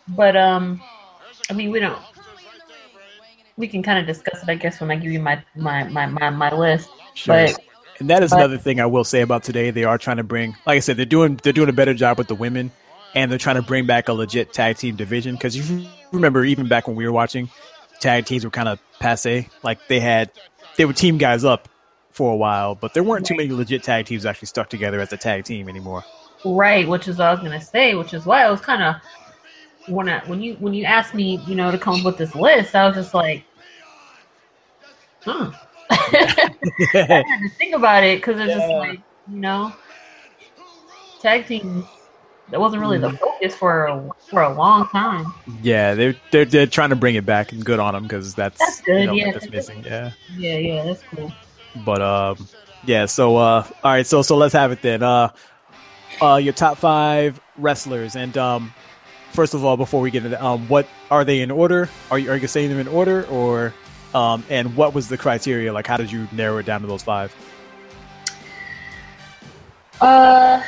[0.08, 0.80] but um,
[1.50, 1.98] I mean, we don't.
[3.56, 6.06] We can kind of discuss it, I guess, when I give you my my my
[6.06, 6.88] my, my list.
[7.14, 7.34] Sure.
[7.34, 7.58] But
[8.00, 9.70] and that is but- another thing I will say about today.
[9.70, 12.18] They are trying to bring, like I said, they're doing they're doing a better job
[12.18, 12.70] with the women,
[13.14, 15.34] and they're trying to bring back a legit tag team division.
[15.34, 17.48] Because you remember, even back when we were watching,
[18.02, 19.48] tag teams were kind of passe.
[19.62, 20.30] Like they had
[20.76, 21.68] they would team guys up
[22.10, 25.12] for a while, but there weren't too many legit tag teams actually stuck together as
[25.12, 26.04] a tag team anymore.
[26.44, 28.96] Right, which is what I was gonna say, which is why I was kind of
[29.88, 32.34] when I when you when you asked me, you know, to come up with this
[32.34, 33.44] list, I was just like,
[35.24, 35.48] hmm.
[35.90, 36.54] I
[36.92, 39.00] had to think about it because it's just like
[39.30, 39.72] you know,
[41.20, 41.84] tag teams.
[42.52, 43.16] That wasn't really the Mm-hmm.
[43.16, 45.32] focus for a, for a long time.
[45.62, 48.58] Yeah, they're they're, they're trying to bring it back, and good on them because that's,
[48.58, 49.32] That's good, you know, yeah.
[49.32, 49.82] that's missing.
[49.84, 50.12] Yeah.
[50.36, 51.32] Yeah, yeah, that's cool.
[51.84, 52.46] But um,
[52.84, 53.06] yeah.
[53.06, 54.06] So uh, all right.
[54.06, 55.02] So so let's have it then.
[55.02, 55.30] Uh,
[56.20, 58.74] uh, your top five wrestlers, and um,
[59.30, 61.88] first of all, before we get into um, what are they in order?
[62.10, 63.72] Are you are you saying them in order, or
[64.14, 65.72] um, and what was the criteria?
[65.72, 67.34] Like, how did you narrow it down to those five?
[70.02, 70.62] Uh,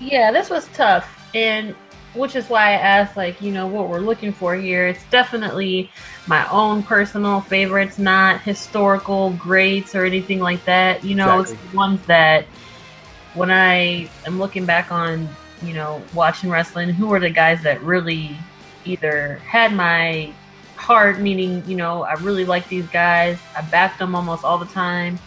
[0.00, 1.74] yeah, this was tough, and
[2.14, 4.88] which is why I asked, like, you know, what we're looking for here.
[4.88, 5.90] It's definitely
[6.26, 11.04] my own personal favorites, not historical greats or anything like that.
[11.04, 11.64] You know, Exactly.
[11.64, 12.46] it's the ones that
[13.34, 15.28] when I am looking back on,
[15.62, 18.36] you know, watching wrestling, who are the guys that really
[18.86, 20.32] either had my
[20.76, 24.66] heart, meaning, you know, I really like these guys, I backed them almost all the
[24.66, 25.18] time,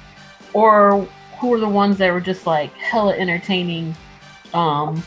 [0.53, 1.07] or
[1.39, 3.95] who were the ones that were just like hella entertaining
[4.53, 5.03] um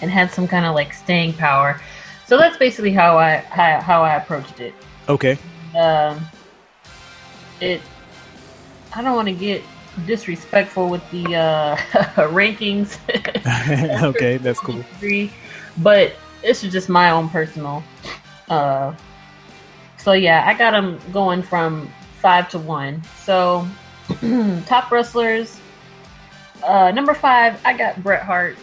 [0.00, 1.80] and had some kind of like staying power
[2.26, 4.74] so that's basically how i how, how i approached it
[5.08, 5.38] Okay.
[5.78, 6.20] um
[7.60, 7.80] it
[8.94, 9.62] i don't want to get
[10.06, 11.76] disrespectful with the uh
[12.30, 12.98] rankings
[14.02, 14.84] okay, that's cool.
[15.78, 17.82] but this is just my own personal.
[18.48, 18.94] Uh,
[19.96, 21.90] so yeah, I got them going from
[22.20, 23.02] five to one.
[23.24, 23.66] So
[24.66, 25.60] top wrestlers.
[26.66, 28.56] Uh, number five, I got Bret Hart.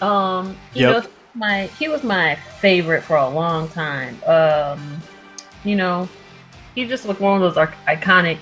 [0.00, 1.02] Um, you Yep.
[1.02, 4.22] know, my he was my favorite for a long time.
[4.26, 5.02] Um,
[5.64, 6.08] you know,
[6.74, 8.38] he just like one of those iconic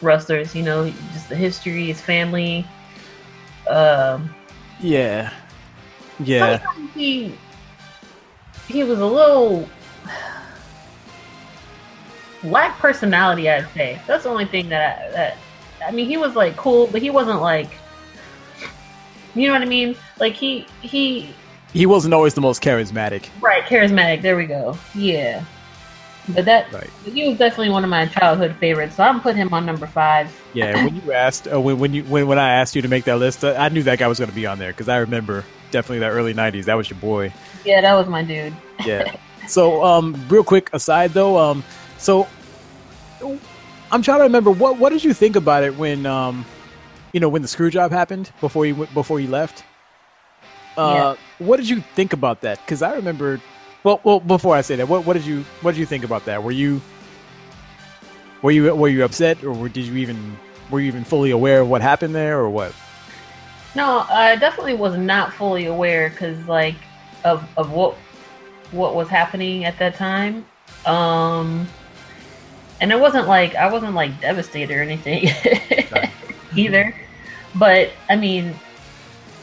[0.00, 0.54] wrestlers.
[0.54, 2.66] You know, just the history, his family.
[3.68, 4.34] Um,
[4.80, 5.32] Yeah,
[6.18, 6.58] yeah,
[6.94, 7.34] he
[8.68, 9.68] he was a little
[12.44, 15.38] lack personality i'd say that's the only thing that I, that
[15.86, 17.70] i mean he was like cool but he wasn't like
[19.34, 21.34] you know what i mean like he he
[21.72, 23.28] he wasn't always the most charismatic.
[23.40, 25.42] right charismatic there we go yeah
[26.28, 26.88] but that Right.
[27.04, 30.28] he was definitely one of my childhood favorites so i'm putting him on number five
[30.54, 33.04] Yeah, when you asked, uh, when when you when when I asked you to make
[33.04, 34.98] that list, uh, I knew that guy was going to be on there because I
[34.98, 36.66] remember definitely that early '90s.
[36.66, 37.32] That was your boy.
[37.64, 38.52] yeah that was my dude
[38.84, 39.16] Yeah.
[39.48, 41.64] so, um, real quick aside though, um,
[41.96, 42.28] so
[43.92, 46.44] I'm trying to remember what what did you think about it when um,
[47.12, 49.64] you know, when the screw job happened before you went- before you left.
[50.76, 52.58] Uh, what did you think about that?
[52.64, 53.40] Because I remember.
[53.84, 56.24] Well, well, before I say that, what what did you what did you think about
[56.24, 56.42] that?
[56.42, 56.80] Were you
[58.40, 60.38] were you were you upset, or were, did you even
[60.70, 62.72] were you even fully aware of what happened there, or what?
[63.74, 66.76] No, I definitely was not fully aware because like
[67.24, 67.94] of of what
[68.70, 70.46] what was happening at that time.
[70.86, 71.68] Um
[72.82, 75.28] and it wasn't like I wasn't like devastated or anything
[76.56, 76.94] either.
[77.54, 78.54] But I mean,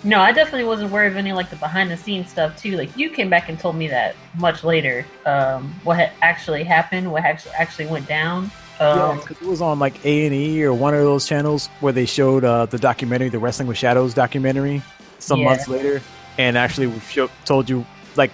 [0.04, 2.78] no, I definitely wasn't aware of any like the behind the scenes stuff too.
[2.78, 5.06] Like you came back and told me that much later.
[5.26, 8.52] Um, what had actually happened, what actually actually went down.
[8.80, 11.68] Yeah, Um, 'cause it was on like A and E or one of those channels
[11.82, 14.82] where they showed uh, the documentary, the Wrestling with Shadows documentary,
[15.20, 15.46] some Yeah.
[15.50, 16.02] months later,
[16.38, 17.86] and actually we show, told you
[18.16, 18.32] like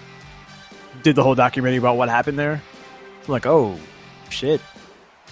[1.02, 2.62] did the whole documentary about what happened there.
[3.26, 3.76] I'm like, oh
[4.30, 4.60] shit,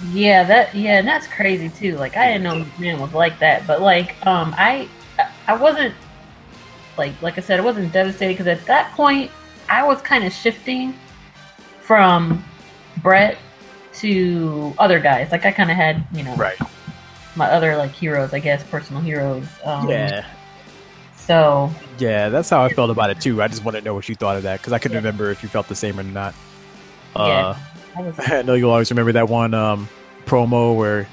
[0.02, 1.96] Yeah, that yeah, and that's crazy too.
[1.96, 4.88] Like I didn't know man was like that, but like um I
[5.46, 5.94] I wasn't
[6.98, 9.30] like like I said, I wasn't devastated because at that point
[9.68, 10.94] I was kind of shifting
[11.80, 12.44] from
[12.98, 13.38] Bret
[13.94, 15.30] to other guys.
[15.30, 16.58] Like I kind of had you know right?
[17.36, 19.46] my other like heroes, I guess, personal heroes.
[19.64, 20.26] Um, Yeah,
[21.16, 23.40] So yeah, that's how I felt about it too.
[23.40, 25.42] I just wanted to know what you thought of that because I couldn't remember if
[25.44, 26.34] you felt the same or not.
[27.14, 27.58] Uh, yeah,
[28.18, 29.88] I know you'll always remember that one um,
[30.26, 31.06] promo where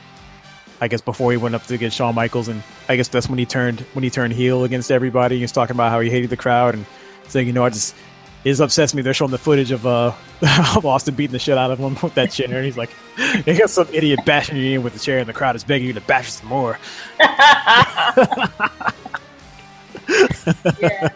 [0.79, 3.37] I guess before he went up to get Shawn Michaels, and I guess that's when
[3.37, 5.35] he turned when he turned heel against everybody.
[5.37, 6.85] He was talking about how he hated the crowd and
[7.27, 7.95] saying, you know, I just
[8.43, 9.03] it just upsets me.
[9.03, 10.13] They're showing the footage of uh
[10.75, 12.89] of Austin beating the shit out of him with that chair, and he's like,
[13.45, 15.87] "You got some idiot bashing you in with the chair, and the crowd is begging
[15.87, 16.79] you to bash some more."
[20.81, 21.09] yeah.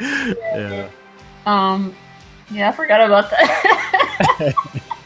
[0.00, 0.88] Yeah,
[1.46, 1.94] Um,
[2.50, 4.54] yeah, I forgot about that.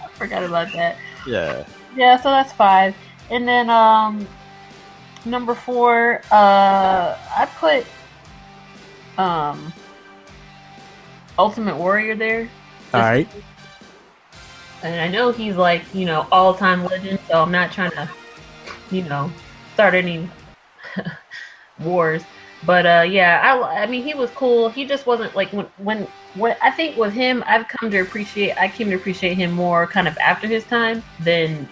[0.03, 0.97] I forgot about that.
[1.27, 1.65] yeah,
[1.97, 2.95] Yeah, so that's five.
[3.31, 4.27] And then um
[5.25, 7.87] number four, uh I put
[9.19, 9.73] um
[11.39, 12.51] Ultimate Warrior there.
[12.93, 13.29] all right,
[14.83, 18.09] And I know he's like, you know, all time legend, so I'm not trying to,
[18.91, 19.31] you know,
[19.75, 20.29] start any
[21.81, 22.23] wars.
[22.65, 24.69] But uh yeah, I I mean he was cool.
[24.69, 28.57] He just wasn't like when when when I think with him I've come to appreciate
[28.59, 31.69] I came to appreciate him more kind of after his time than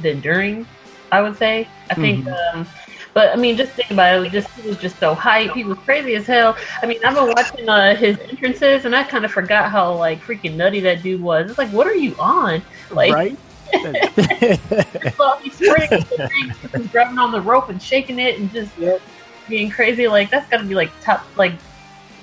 [0.00, 0.66] than during,
[1.10, 1.68] I would say.
[1.90, 2.66] I think um
[3.12, 5.52] but I mean just think about it, just he was just so hype.
[5.52, 6.56] He was crazy as hell.
[6.80, 10.20] I mean I've been watching uh, his entrances and I kind of forgot how like
[10.20, 11.50] freaking nutty that dude was.
[11.50, 12.62] It's like what are you on?
[12.90, 13.38] Like right.
[15.18, 18.50] well, he's sprinting up the ring, he's grabbing on the rope and shaking it and
[18.50, 18.72] just
[19.48, 20.08] being crazy.
[20.08, 21.52] Like that's got to be like top, like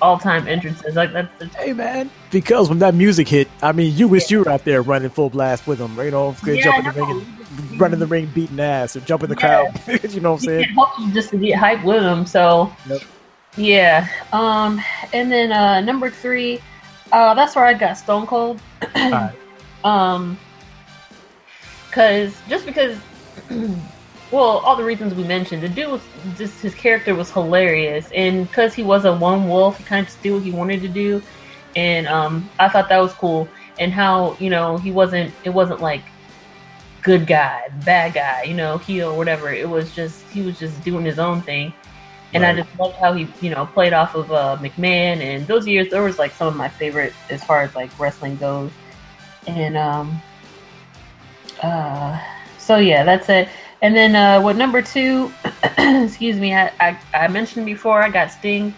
[0.02, 0.94] all time entrances.
[0.94, 4.40] Like that's the Hey man, because when that music hit, I mean, you wish you
[4.40, 7.80] were out there running full blast with them, you know, Yeah, jumping the ring, and,
[7.80, 9.64] running the ring, beating ass, or jumping the Yeah.
[9.86, 10.04] crowd.
[10.12, 10.76] you know what I'm saying?
[10.98, 12.26] you just to get hyped with them.
[12.26, 13.00] So Yep.
[13.56, 14.08] yeah.
[14.32, 14.80] Um,
[15.12, 16.60] and then uh, number three,
[17.12, 18.60] uh, that's where I got Stone Cold.
[19.84, 20.36] Um,
[21.88, 22.98] because just because,
[24.30, 26.02] well, all the reasons we mentioned, the dude was
[26.36, 30.06] just his character was hilarious, and because he was a lone wolf, he kind of
[30.06, 31.22] just did what he wanted to do,
[31.76, 33.48] and um, I thought that was cool,
[33.78, 36.02] and how you know he wasn't, it wasn't like
[37.06, 39.52] good guy, bad guy, you know, heel, whatever.
[39.52, 41.72] It was just he was just doing his own thing.
[42.34, 45.20] And I just loved how he, you know, played off of uh, McMahon.
[45.22, 48.36] And those years, there was like some of my favorite as far as like wrestling
[48.36, 48.72] goes.
[49.46, 50.20] And um,
[51.62, 52.20] uh,
[52.58, 53.48] so yeah, that's it.
[53.86, 55.32] And then uh, what number two?
[55.78, 58.74] excuse me, I, I I mentioned before I got Sting.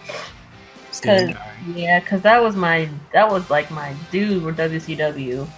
[1.02, 1.36] Cause Sting.
[1.74, 5.48] yeah, cause that was my that was like my dude with WCW.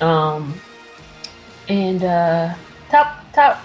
[0.00, 0.58] Um,
[1.68, 2.54] and uh,
[2.88, 3.62] top top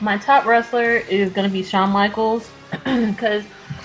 [0.00, 2.48] my top wrestler is gonna be Shawn Michaels,
[2.84, 3.42] cause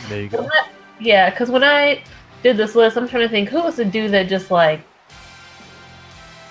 [0.07, 0.47] There you go.
[0.53, 0.69] I-
[0.99, 2.03] yeah, cause when I
[2.43, 4.81] did this list, I'm trying to think who was the dude that just like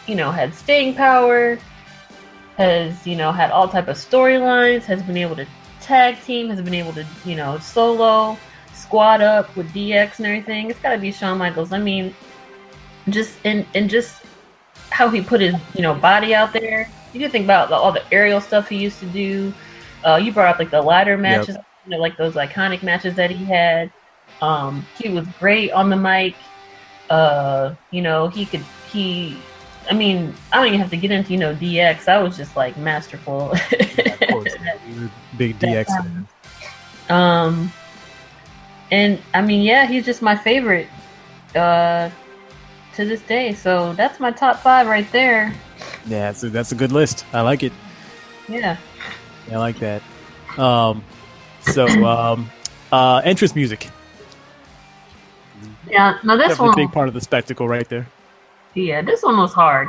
[0.09, 1.57] you know had staying power,
[2.59, 5.47] has you know had all type of storylines, has been able to
[5.81, 8.37] tag team, has been able to you know solo
[8.75, 10.71] squad up with DX and everything.
[10.71, 11.73] It's got to be Shawn Michaels.
[11.73, 12.15] I mean,
[13.09, 14.23] just and and just
[14.91, 16.91] how he put his you know body out there.
[17.13, 19.55] You can think about the, all the aerial stuff he used to do.
[20.05, 23.31] Uh, you brought up like the ladder matches, you know, like those iconic matches that
[23.31, 23.91] he had.
[24.43, 26.35] Um, he was great on the mic.
[27.09, 29.41] Uh, you know, he could he.
[29.91, 32.09] I mean, I don't even have to get into you know DX.
[32.09, 33.53] I was just like masterful.
[33.53, 34.55] of course,
[35.37, 36.29] big DX fan.
[37.09, 37.73] Um,
[38.91, 40.89] and I mean, yeah, he's just my favorite
[41.55, 42.11] uh,
[42.95, 43.55] to this day.
[43.55, 45.55] So that's my top five right there.
[46.07, 47.25] Yeah, so that's a good list.
[47.33, 47.73] I like it.
[48.49, 48.77] Yeah.
[49.51, 50.03] I like that.
[50.59, 51.05] Um,
[51.61, 52.51] so um,
[52.93, 53.89] uh, entrance music,
[55.89, 56.19] Yeah.
[56.25, 58.07] Now this definitely a one, big part of the spectacle right there.
[58.81, 59.89] Yeah, this one was hard.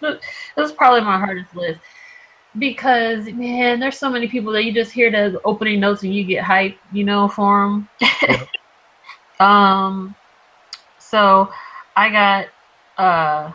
[0.00, 0.20] This
[0.56, 1.80] was probably my hardest list
[2.58, 6.24] because man, there's so many people that you just hear the opening notes and you
[6.24, 7.88] get hype, you know, for them.
[9.40, 10.14] um,
[10.98, 11.52] so
[11.96, 12.48] I got
[12.98, 13.52] uh,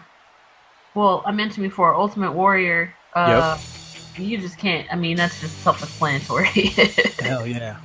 [0.94, 2.94] well, I mentioned before, Ultimate Warrior.
[3.14, 3.58] Uh,
[4.18, 4.92] You just can't.
[4.92, 6.48] I mean, that's just self-explanatory.
[7.20, 7.78] Hell yeah.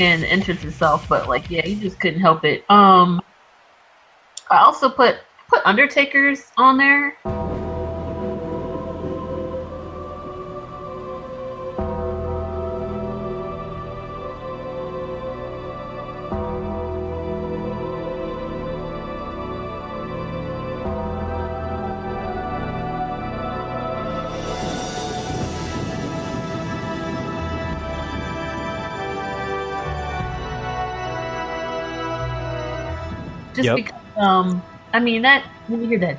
[0.00, 2.64] And entrance itself, but like yeah, you just couldn't help it.
[2.70, 3.20] Um
[4.50, 5.16] I also put
[5.48, 7.16] put Undertakers on there.
[33.58, 33.76] Just Yep.
[33.76, 34.62] because um
[34.94, 36.18] I mean that when you hear that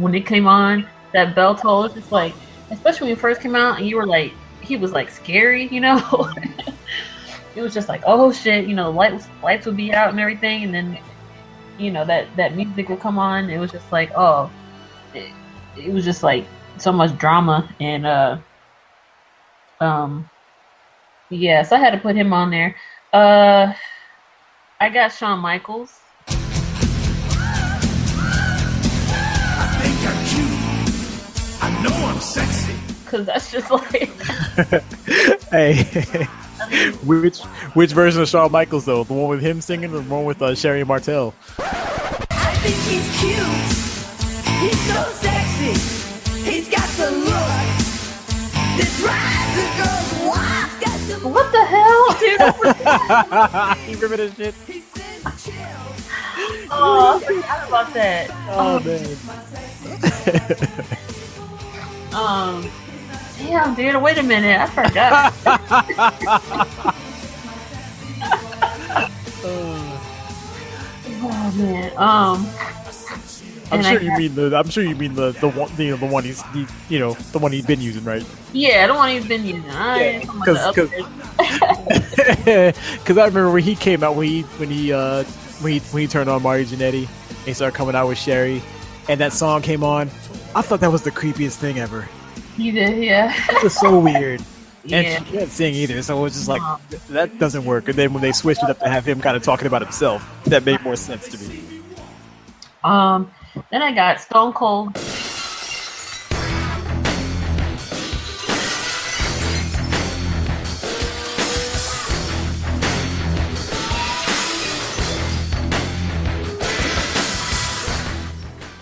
[0.00, 2.32] when it came on, that bell toll, it's just like
[2.70, 4.32] especially when it first came out and you were like
[4.62, 5.98] he was like scary, you know?
[7.56, 10.20] it was just like, oh shit, you know, the lights lights would be out and
[10.20, 10.96] everything and then
[11.78, 13.50] you know that that music would come on.
[13.50, 14.52] It was just like, oh
[15.14, 15.32] it,
[15.76, 16.46] it was just like
[16.78, 18.38] so much drama and uh
[19.80, 20.30] um
[21.28, 22.76] yes, I had to put him on there.
[23.12, 23.72] Uh
[24.80, 26.07] I got Shawn Michaels.
[32.18, 32.74] I'm sexy.
[33.06, 33.92] Cause that's just like
[35.52, 35.84] Hey,
[37.04, 37.38] which
[37.74, 39.04] which version of Shawn Michaels though?
[39.04, 41.32] The one with him singing, or the one with uh, Sherri Martel?
[41.60, 43.38] I think he's cute.
[44.58, 45.74] He's so sexy.
[46.42, 47.68] He's got the look.
[48.76, 50.70] This drives a girl's wild.
[50.80, 52.16] Got the what the hell,
[53.78, 53.86] dude?
[53.88, 54.56] you remember this shit?
[56.72, 58.26] oh, I forgot about that.
[58.50, 59.06] Oh man.
[62.18, 62.68] Um,
[63.38, 64.02] damn, dude.
[64.02, 65.34] Wait a minute, I forgot.
[71.22, 71.92] oh man.
[71.96, 72.46] Um.
[73.70, 74.56] I'm sure I you have- mean the.
[74.56, 77.12] I'm sure you mean the the one you know the one he's the, you know
[77.32, 78.24] the one he's been using, right?
[78.54, 79.68] Yeah, the one he's been using.
[79.70, 80.92] I ain't talking about the 'cause-
[82.48, 82.74] upgrade.
[82.98, 85.22] Because I remember when he came out when he when he uh
[85.60, 88.62] when he when he turned on Marty Jannetty and he started coming out with Sherri,
[89.08, 90.10] and that song came on.
[90.54, 92.08] I thought that was the creepiest thing ever.
[92.56, 93.32] You did, yeah.
[93.50, 94.42] It was so weird.
[94.90, 95.18] And Yeah.
[95.22, 96.96] she can't sing either, so it was just like Uh-huh.
[97.10, 97.88] that doesn't work.
[97.88, 100.26] And then when they switched it up to have him kind of talking about himself,
[100.44, 101.60] that made more sense to me.
[102.84, 103.30] Um,
[103.70, 104.96] then I got Stone Cold.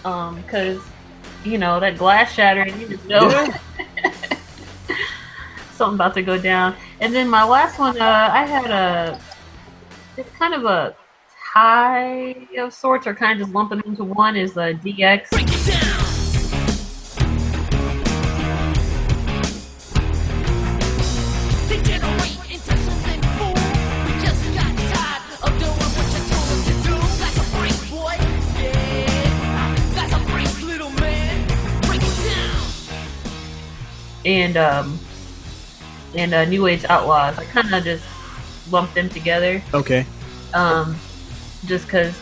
[0.04, 0.78] Um, cause
[1.46, 3.30] you know that glass shattering, You just know
[5.72, 6.74] something about to go down.
[7.00, 9.20] And then my last one, uh, I had a
[10.16, 10.96] it's kind of a
[11.52, 15.92] tie of sorts, or kind of just lumping into one is a DX.
[34.26, 34.98] And um
[36.16, 37.38] and uh, New Age Outlaws.
[37.38, 38.04] I kind of just
[38.70, 40.04] lumped them together, Okay.
[40.52, 40.96] um,
[41.64, 42.14] just because.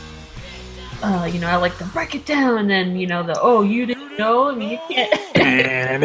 [1.03, 3.61] Uh, you know, I like to break it down, and then you know the oh,
[3.63, 4.49] you didn't know.
[4.49, 6.01] I mean, you can't.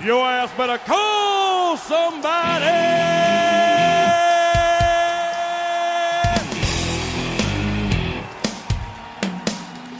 [0.04, 2.64] Your ass better call somebody.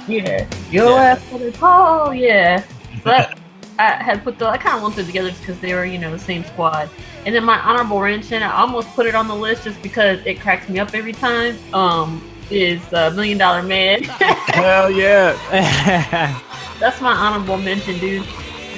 [0.08, 0.46] Yeah.
[0.70, 2.64] Yo ass for the call, yeah.
[3.04, 3.38] So that,
[3.78, 5.98] I had put the I kind of lumped it together just because they were you
[5.98, 6.90] know the same squad.
[7.24, 10.40] And then my honorable mention, I almost put it on the list just because it
[10.40, 11.56] cracks me up every time.
[11.74, 14.02] Um, is uh, Million Dollar Man.
[14.04, 15.34] Hell yeah.
[16.80, 18.26] That's my honorable mention, dude.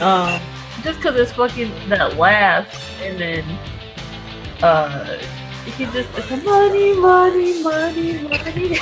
[0.00, 0.40] Um,
[0.82, 2.66] just because it's fucking that laugh,
[3.02, 3.44] and then
[4.62, 5.18] uh,
[5.76, 8.78] he just it's money, money, money, money.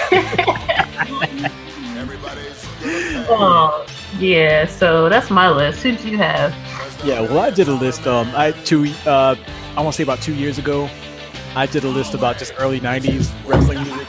[3.31, 3.87] oh,
[4.19, 4.67] yeah.
[4.67, 5.83] So that's my list.
[5.83, 6.55] Who do you have?
[7.05, 8.07] Yeah, well, I did a list.
[8.07, 8.93] Um, I two.
[9.07, 9.37] Uh,
[9.77, 10.89] I want to say about two years ago,
[11.55, 14.09] I did a list about just early '90s wrestling music.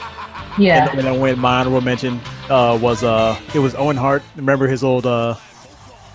[0.58, 0.90] Yeah.
[0.90, 4.22] And then when my honorable mention uh, was uh, it was Owen Hart.
[4.36, 5.34] Remember his old uh,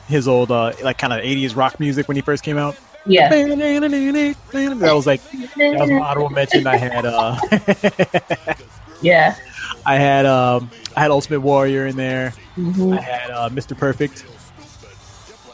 [0.08, 2.78] his old uh, like kind of '80s rock music when he first came out.
[3.06, 3.30] Yeah.
[3.30, 6.66] That was like that was my honorable mention.
[6.68, 7.38] I had uh,
[9.02, 9.36] Yeah.
[9.86, 12.34] I had um, I had Ultimate Warrior in there.
[12.58, 12.98] Mhm.
[12.98, 13.78] I had uh, Mr.
[13.78, 14.26] Perfect.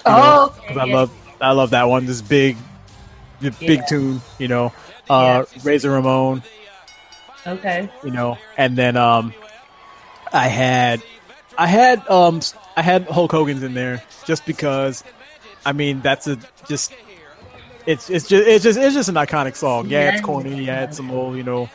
[0.06, 0.96] Oh, okay, 'cause I yeah.
[0.96, 2.06] love I love that one.
[2.06, 2.58] This big,
[3.42, 3.86] big Yeah.
[3.86, 4.22] tune.
[4.40, 4.74] You know,
[5.10, 6.44] uh, Razor Ramon.
[7.46, 7.90] Okay.
[8.04, 9.34] You know, and then um,
[10.32, 11.02] I had
[11.58, 12.42] I had um
[12.78, 15.04] I had Hulk Hogan's in there just because.
[15.64, 16.92] I mean, that's a just.
[17.86, 19.90] It's it's just it's just it's just an iconic song.
[19.90, 20.26] Yeah, it's Yeah.
[20.26, 20.64] corny.
[20.64, 21.70] Yeah, it's some old you know,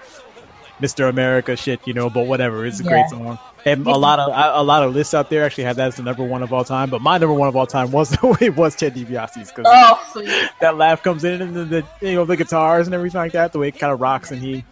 [0.80, 1.08] Mr.
[1.08, 1.80] America shit.
[1.86, 2.64] You know, but whatever.
[2.66, 2.90] It's a Yeah.
[2.90, 3.38] great song.
[3.64, 6.02] And a lot of a lot of lists out there actually have that as the
[6.04, 6.88] number one of all time.
[6.90, 9.66] But my number one of all time was the way it was Ted DiBiase's because
[9.68, 13.32] Oh, that laugh comes in and then the you know the guitars and everything like
[13.32, 13.52] that.
[13.52, 14.64] The way it kind of rocks and he.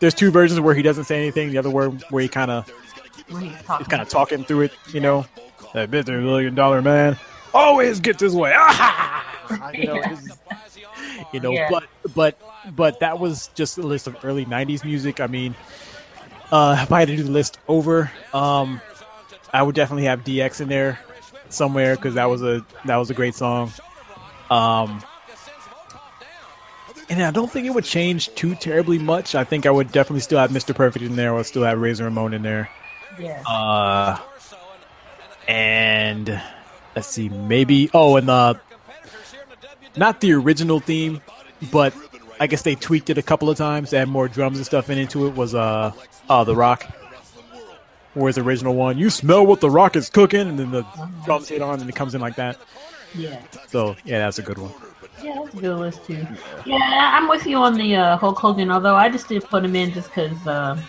[0.00, 1.50] There's two versions where he doesn't say anything.
[1.50, 2.70] The other one where he kind of
[3.28, 4.72] he's kind of talking through it.
[4.92, 5.26] You know,
[5.74, 6.20] that Mr.
[6.22, 7.16] Million Dollar Man
[7.54, 8.52] always gets his way.
[8.56, 9.24] Ah!
[9.72, 10.38] You know, it's-
[11.32, 11.68] you know, Yeah.
[11.70, 11.84] but
[12.14, 12.38] but
[12.74, 15.20] but that was just a list of early '90s music.
[15.20, 15.54] I mean,
[16.50, 18.80] uh, if I had to do the list over, um,
[19.52, 20.98] I would definitely have DX in there
[21.48, 23.72] somewhere because that was a that was a great song.
[24.50, 25.02] Um,
[27.10, 29.34] and I don't think it would change too terribly much.
[29.34, 30.74] I think I would definitely still have Mr.
[30.74, 31.32] Perfect in there.
[31.32, 32.68] I would still have Razor Ramon in there.
[33.18, 33.42] Yeah.
[33.46, 34.18] Uh,
[35.46, 36.40] and
[36.94, 38.60] let's see, maybe oh, and the
[39.96, 41.20] not the original theme,
[41.72, 41.94] but
[42.40, 43.90] I guess they tweaked it a couple of times.
[43.90, 45.34] Had more drums and stuff in into it.
[45.34, 45.92] Was uh,
[46.28, 46.84] uh, the Rock.
[48.14, 50.84] Whereas the original one, you smell what the Rock is cooking, and then the
[51.24, 52.58] drums hit on, and it comes in like that.
[53.14, 53.40] Yeah.
[53.68, 54.72] So yeah, that's a good one.
[55.22, 56.26] Yeah, that's a good list too.
[56.64, 56.78] Yeah,
[57.14, 58.70] I'm with you on the uh, Hulk Hogan.
[58.70, 60.80] Although I just did put him in just because, uh,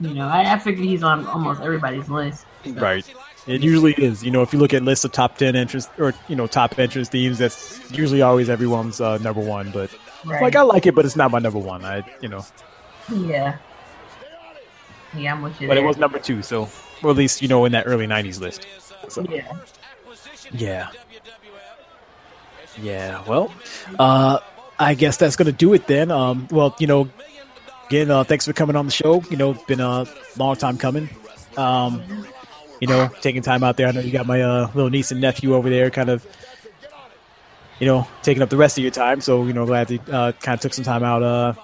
[0.00, 2.46] you know, I, I figured he's on almost everybody's list.
[2.66, 3.06] Right.
[3.46, 4.22] It usually is.
[4.22, 6.78] You know, if you look at lists of top ten entrance or you know top
[6.78, 9.70] entrance themes, that's usually always everyone's uh, number one.
[9.70, 9.90] But
[10.24, 10.42] Right.
[10.42, 11.84] like I like it, but it's not my number one.
[11.84, 12.44] I you know,
[13.12, 13.56] Yeah.
[15.16, 15.68] Yeah, I'm with you.
[15.68, 16.42] but it was number two.
[16.42, 16.68] So
[17.02, 18.66] or at least you know in that early '90s list.
[19.08, 19.56] So Yeah.
[20.52, 20.88] yeah,
[22.80, 23.22] yeah.
[23.26, 23.52] Well,
[23.98, 24.38] uh,
[24.78, 26.10] I guess that's gonna do it then.
[26.10, 27.08] Um, well, you know,
[27.88, 29.22] again, uh, thanks for coming on the show.
[29.30, 31.08] You know, been a long time coming.
[31.56, 32.02] Um,
[32.80, 33.88] you know, taking time out there.
[33.88, 36.24] I know you got my uh, little niece and nephew over there, kind of,
[37.80, 39.20] you know, taking up the rest of your time.
[39.20, 41.54] So you know, glad that uh, kind of took some time out, uh,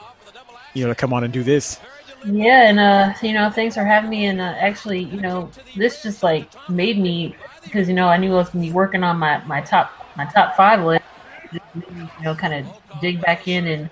[0.74, 1.80] you know, to come on and do this.
[2.24, 4.26] Yeah, and uh, you know, thanks for having me.
[4.26, 8.32] And uh, actually, you know, this just like made me because you know I knew
[8.32, 11.04] I was gonna be working on my my top my top five list.
[11.52, 12.66] Just made me, you know, kind of
[12.98, 13.90] dig back in and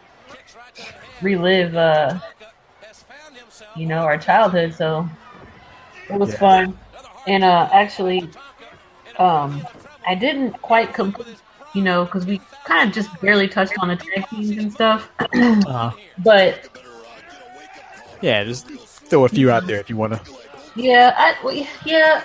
[1.20, 2.18] relive, uh,
[3.74, 4.74] you know, our childhood.
[4.74, 5.10] So
[6.08, 6.36] it was Yeah.
[6.36, 6.78] fun.
[7.26, 8.34] And uh, actually,
[9.18, 9.68] um,
[10.06, 11.41] I didn't quite complete,
[11.74, 15.10] you know, because we kind of just barely touched on the tag teams and stuff.
[15.34, 16.68] Uh, but
[18.20, 20.20] yeah, just throw a few out there if you want to.
[20.74, 22.24] Yeah, I yeah.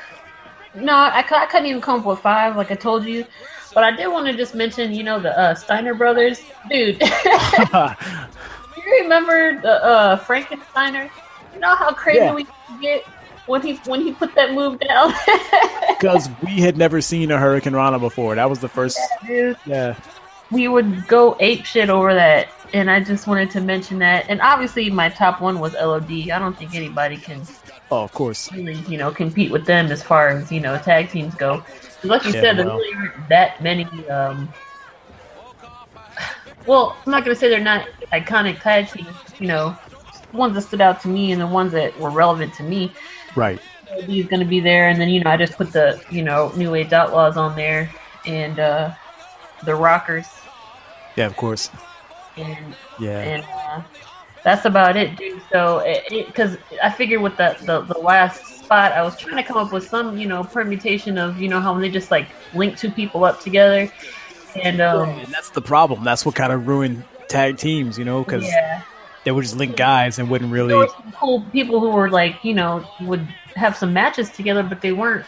[0.76, 3.26] No, I, I couldn't even come up with five, like I told you.
[3.74, 7.02] But I did want to just mention, you know, the uh, Steiner brothers, dude.
[7.02, 7.11] you
[9.02, 11.10] remember the uh, Frankensteiner?
[11.53, 12.34] You know how crazy Yeah.
[12.34, 12.48] we
[12.82, 13.03] get
[13.48, 15.14] when he when he put that move down.
[15.99, 18.36] Because we had never seen a hurricanrana before.
[18.36, 18.99] That was the first.
[19.26, 19.95] Dude, Yeah.
[20.52, 24.26] we would go ape shit over that, and I just wanted to mention that.
[24.30, 26.30] And obviously, my top one was LOD.
[26.30, 27.41] I don't think anybody can
[27.90, 28.52] Oh, of course.
[28.53, 31.64] really, you know, compete with them as far as you know tag teams go.
[32.03, 33.86] Like you Yeah, said, there really aren't that many.
[34.10, 34.53] Um,
[36.65, 39.15] well, I'm not gonna say they're not iconic tag teams.
[39.40, 39.76] You know,
[40.34, 42.94] ones that stood out to me and the ones that were relevant to me.
[43.38, 43.61] Right.
[44.07, 46.73] He's gonna be there, and then you know, I just put the you know New
[46.73, 47.89] Age Outlaws on there,
[48.26, 48.91] and uh,
[49.64, 50.27] the Rockers,
[51.15, 51.69] Yeah, of course.
[52.35, 53.19] and Yeah.
[53.22, 53.81] and uh,
[54.43, 55.41] that's about it, dude.
[55.51, 59.57] So, because I figured with the, the the last spot, I was trying to come
[59.57, 62.91] up with some, you know, permutation of, you know, how they just like link two
[62.91, 63.91] people up together,
[64.64, 66.03] and um, and that's the problem.
[66.03, 68.81] That's what kind of ruined tag teams, you know, because yeah,
[69.27, 70.73] they would just link guys and wouldn't there really.
[70.73, 73.19] were some cool people who were like, you know, would
[73.57, 75.25] have some matches together, but they weren't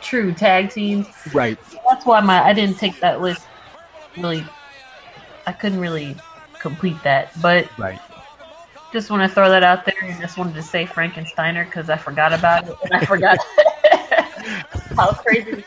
[0.00, 1.08] true tag teams.
[1.32, 1.58] Right.
[1.90, 3.44] That's why my I didn't take that list
[4.16, 4.44] really.
[5.48, 6.14] I couldn't really
[6.60, 7.98] complete that, but Right.
[8.92, 11.96] just want to throw that out there and just wanted to say Frankensteiner because I
[11.96, 13.38] forgot about it and I forgot
[14.96, 15.64] how crazy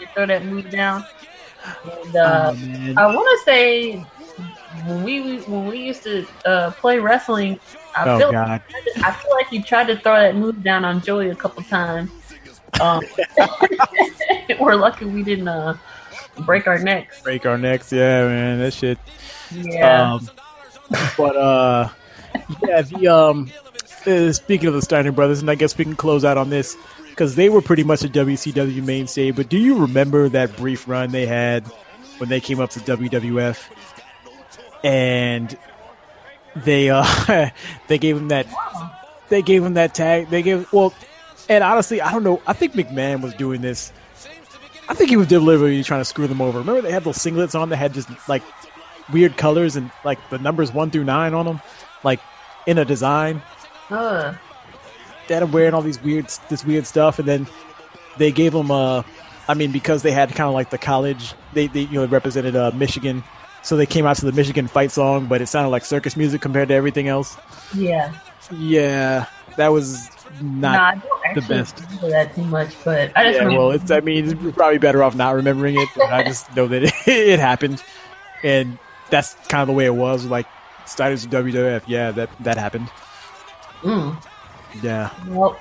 [0.00, 1.04] you throw that move down.
[1.84, 2.94] And uh, Oh.
[2.96, 4.06] I want to say
[4.86, 7.58] when we when we used to uh, play wrestling,
[7.96, 8.62] I Oh, feel God.
[9.02, 12.10] I feel like you tried to throw that move down on Joey a couple times.
[12.80, 13.02] Um,
[14.60, 15.76] we're lucky we didn't uh,
[16.40, 17.22] break our necks.
[17.22, 17.92] Break our necks.
[17.92, 18.58] Yeah, man.
[18.58, 18.98] That shit.
[19.50, 20.14] Yeah.
[20.14, 20.30] Um,
[21.16, 21.88] but uh,
[22.66, 22.82] yeah.
[22.82, 23.50] The um,
[24.06, 26.76] uh, speaking of the Steiner brothers, and I guess we can close out on this
[27.10, 29.30] because they were pretty much a WCW mainstay.
[29.32, 31.66] But do you remember that brief run they had
[32.18, 33.58] when they came up to WWF,
[34.84, 35.56] and
[36.56, 37.50] they uh,
[37.88, 38.46] they gave him that
[39.28, 40.28] they gave him that tag.
[40.30, 40.94] They gave well,
[41.48, 42.42] and honestly, I don't know.
[42.46, 43.92] I think McMahon was doing this.
[44.88, 46.58] I think he was deliberately trying to screw them over.
[46.58, 48.42] Remember they had those singlets on that had just like
[49.12, 51.60] weird colors and like the numbers one through nine on them,
[52.02, 52.20] like
[52.66, 53.42] in a design.
[53.90, 54.34] Ugh.
[55.26, 57.46] They had him wearing all these weird, this weird stuff, and then
[58.16, 59.02] they gave him uh
[59.48, 62.54] I mean, because they had kind of like the college, they, they you know represented
[62.54, 63.24] uh, Michigan,
[63.68, 66.40] so they came out to the Michigan fight song, but it sounded like circus music
[66.40, 67.36] compared to everything else.
[67.74, 68.14] Yeah.
[68.50, 69.26] Yeah,
[69.58, 70.08] that was
[70.40, 71.78] Nah, I not don't the best.
[71.82, 75.02] remember that too much, but I just Yeah, well, it's I mean, it's probably better
[75.02, 75.86] off not remembering it.
[75.94, 77.82] But I just know that it, it happened,
[78.42, 78.78] and
[79.10, 80.24] that's kind of the way it was.
[80.24, 80.46] Like
[80.86, 82.88] Steiner's WWF, yeah, that that happened.
[83.82, 84.16] Mm.
[84.82, 85.58] Yeah, Well,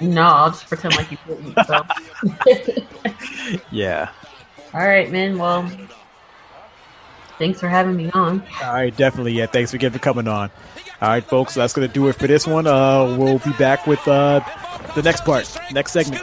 [0.00, 1.56] no, I'll just pretend like you didn't.
[1.66, 3.56] So.
[3.70, 4.10] yeah.
[4.74, 5.38] All right, man.
[5.38, 5.70] Well,
[7.38, 8.42] thanks for having me on.
[8.62, 9.32] All right, definitely.
[9.32, 10.50] Yeah, thanks again for coming on.
[11.00, 12.66] All right, folks, that's gonna do it for this one.
[12.66, 14.40] Uh, we'll be back with uh
[14.94, 16.22] the next part, next segment.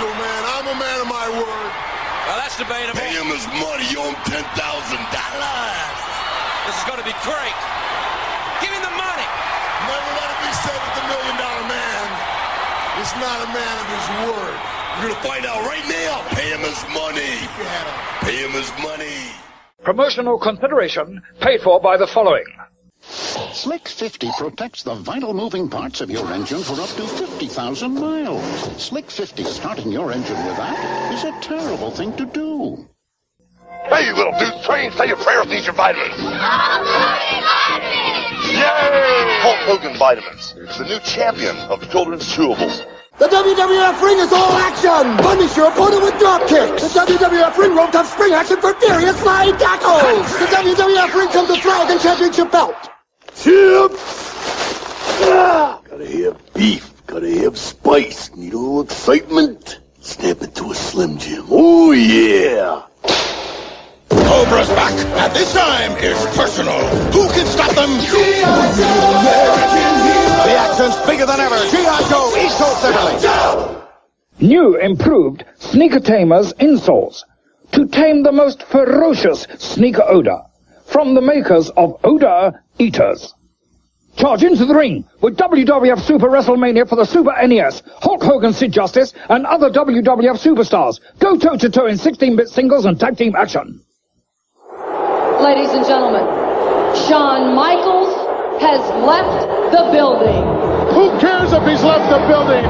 [0.00, 0.42] On, Macho Man.
[0.46, 1.70] I'm a man of my word.
[2.26, 3.00] Well, that's debatable.
[3.00, 3.86] Pay him his money.
[3.90, 5.96] You owe him ten thousand dollars.
[6.66, 7.58] This is going to be great.
[8.60, 9.28] Give him the money.
[9.88, 12.06] Never let it be said that the Million Dollar Man
[13.00, 14.56] is not a man of his word.
[15.00, 16.26] You're gonna find out right now.
[16.34, 17.34] Pay him his money.
[18.22, 19.32] Pay him his money.
[19.84, 22.44] Promotional consideration paid for by the following.
[23.08, 28.82] Slick 50 protects the vital moving parts of your engine for up to 50,000 miles.
[28.82, 32.86] Slick 50 starting your engine with that is a terrible thing to do.
[33.88, 36.14] Hey, you little dude, train, say your prayers, eat your vitamins.
[38.52, 39.40] Yay!
[39.40, 40.54] Hulk Hogan Vitamins.
[40.76, 42.84] The new champion of children's chewables.
[43.18, 45.16] The WWF ring is all action!
[45.24, 46.82] Punish your opponent with drop kicks!
[46.82, 50.30] The WWF ring won't have spring action for furious flying tackles!
[50.38, 52.76] The WWF ring comes with flag and championship belt!
[53.40, 53.92] Chip!
[55.30, 59.78] Ah, gotta have beef, gotta have spice, need a little excitement.
[60.00, 61.44] Snap it to a Slim Jim.
[61.48, 62.82] Oh yeah!
[64.10, 66.80] Cobra's back, and this time it's personal.
[67.12, 67.90] Who can stop them?
[70.42, 71.56] The action's bigger than ever.
[71.70, 72.08] G.I.
[72.10, 73.18] Joe, East Coast Italy.
[74.40, 77.22] New improved Sneaker Tamers insoles
[77.70, 80.42] to tame the most ferocious sneaker odor
[80.88, 83.34] from the makers of Odor Eaters.
[84.16, 88.72] Charge into the ring with WWF Super WrestleMania for the Super NES, Hulk Hogan, Sid
[88.72, 90.98] Justice, and other WWF superstars.
[91.20, 93.80] Go toe-to-toe in 16-bit singles and tag team action.
[95.40, 96.26] Ladies and gentlemen,
[97.06, 100.42] Shawn Michaels has left the building.
[100.94, 102.64] Who cares if he's left the building?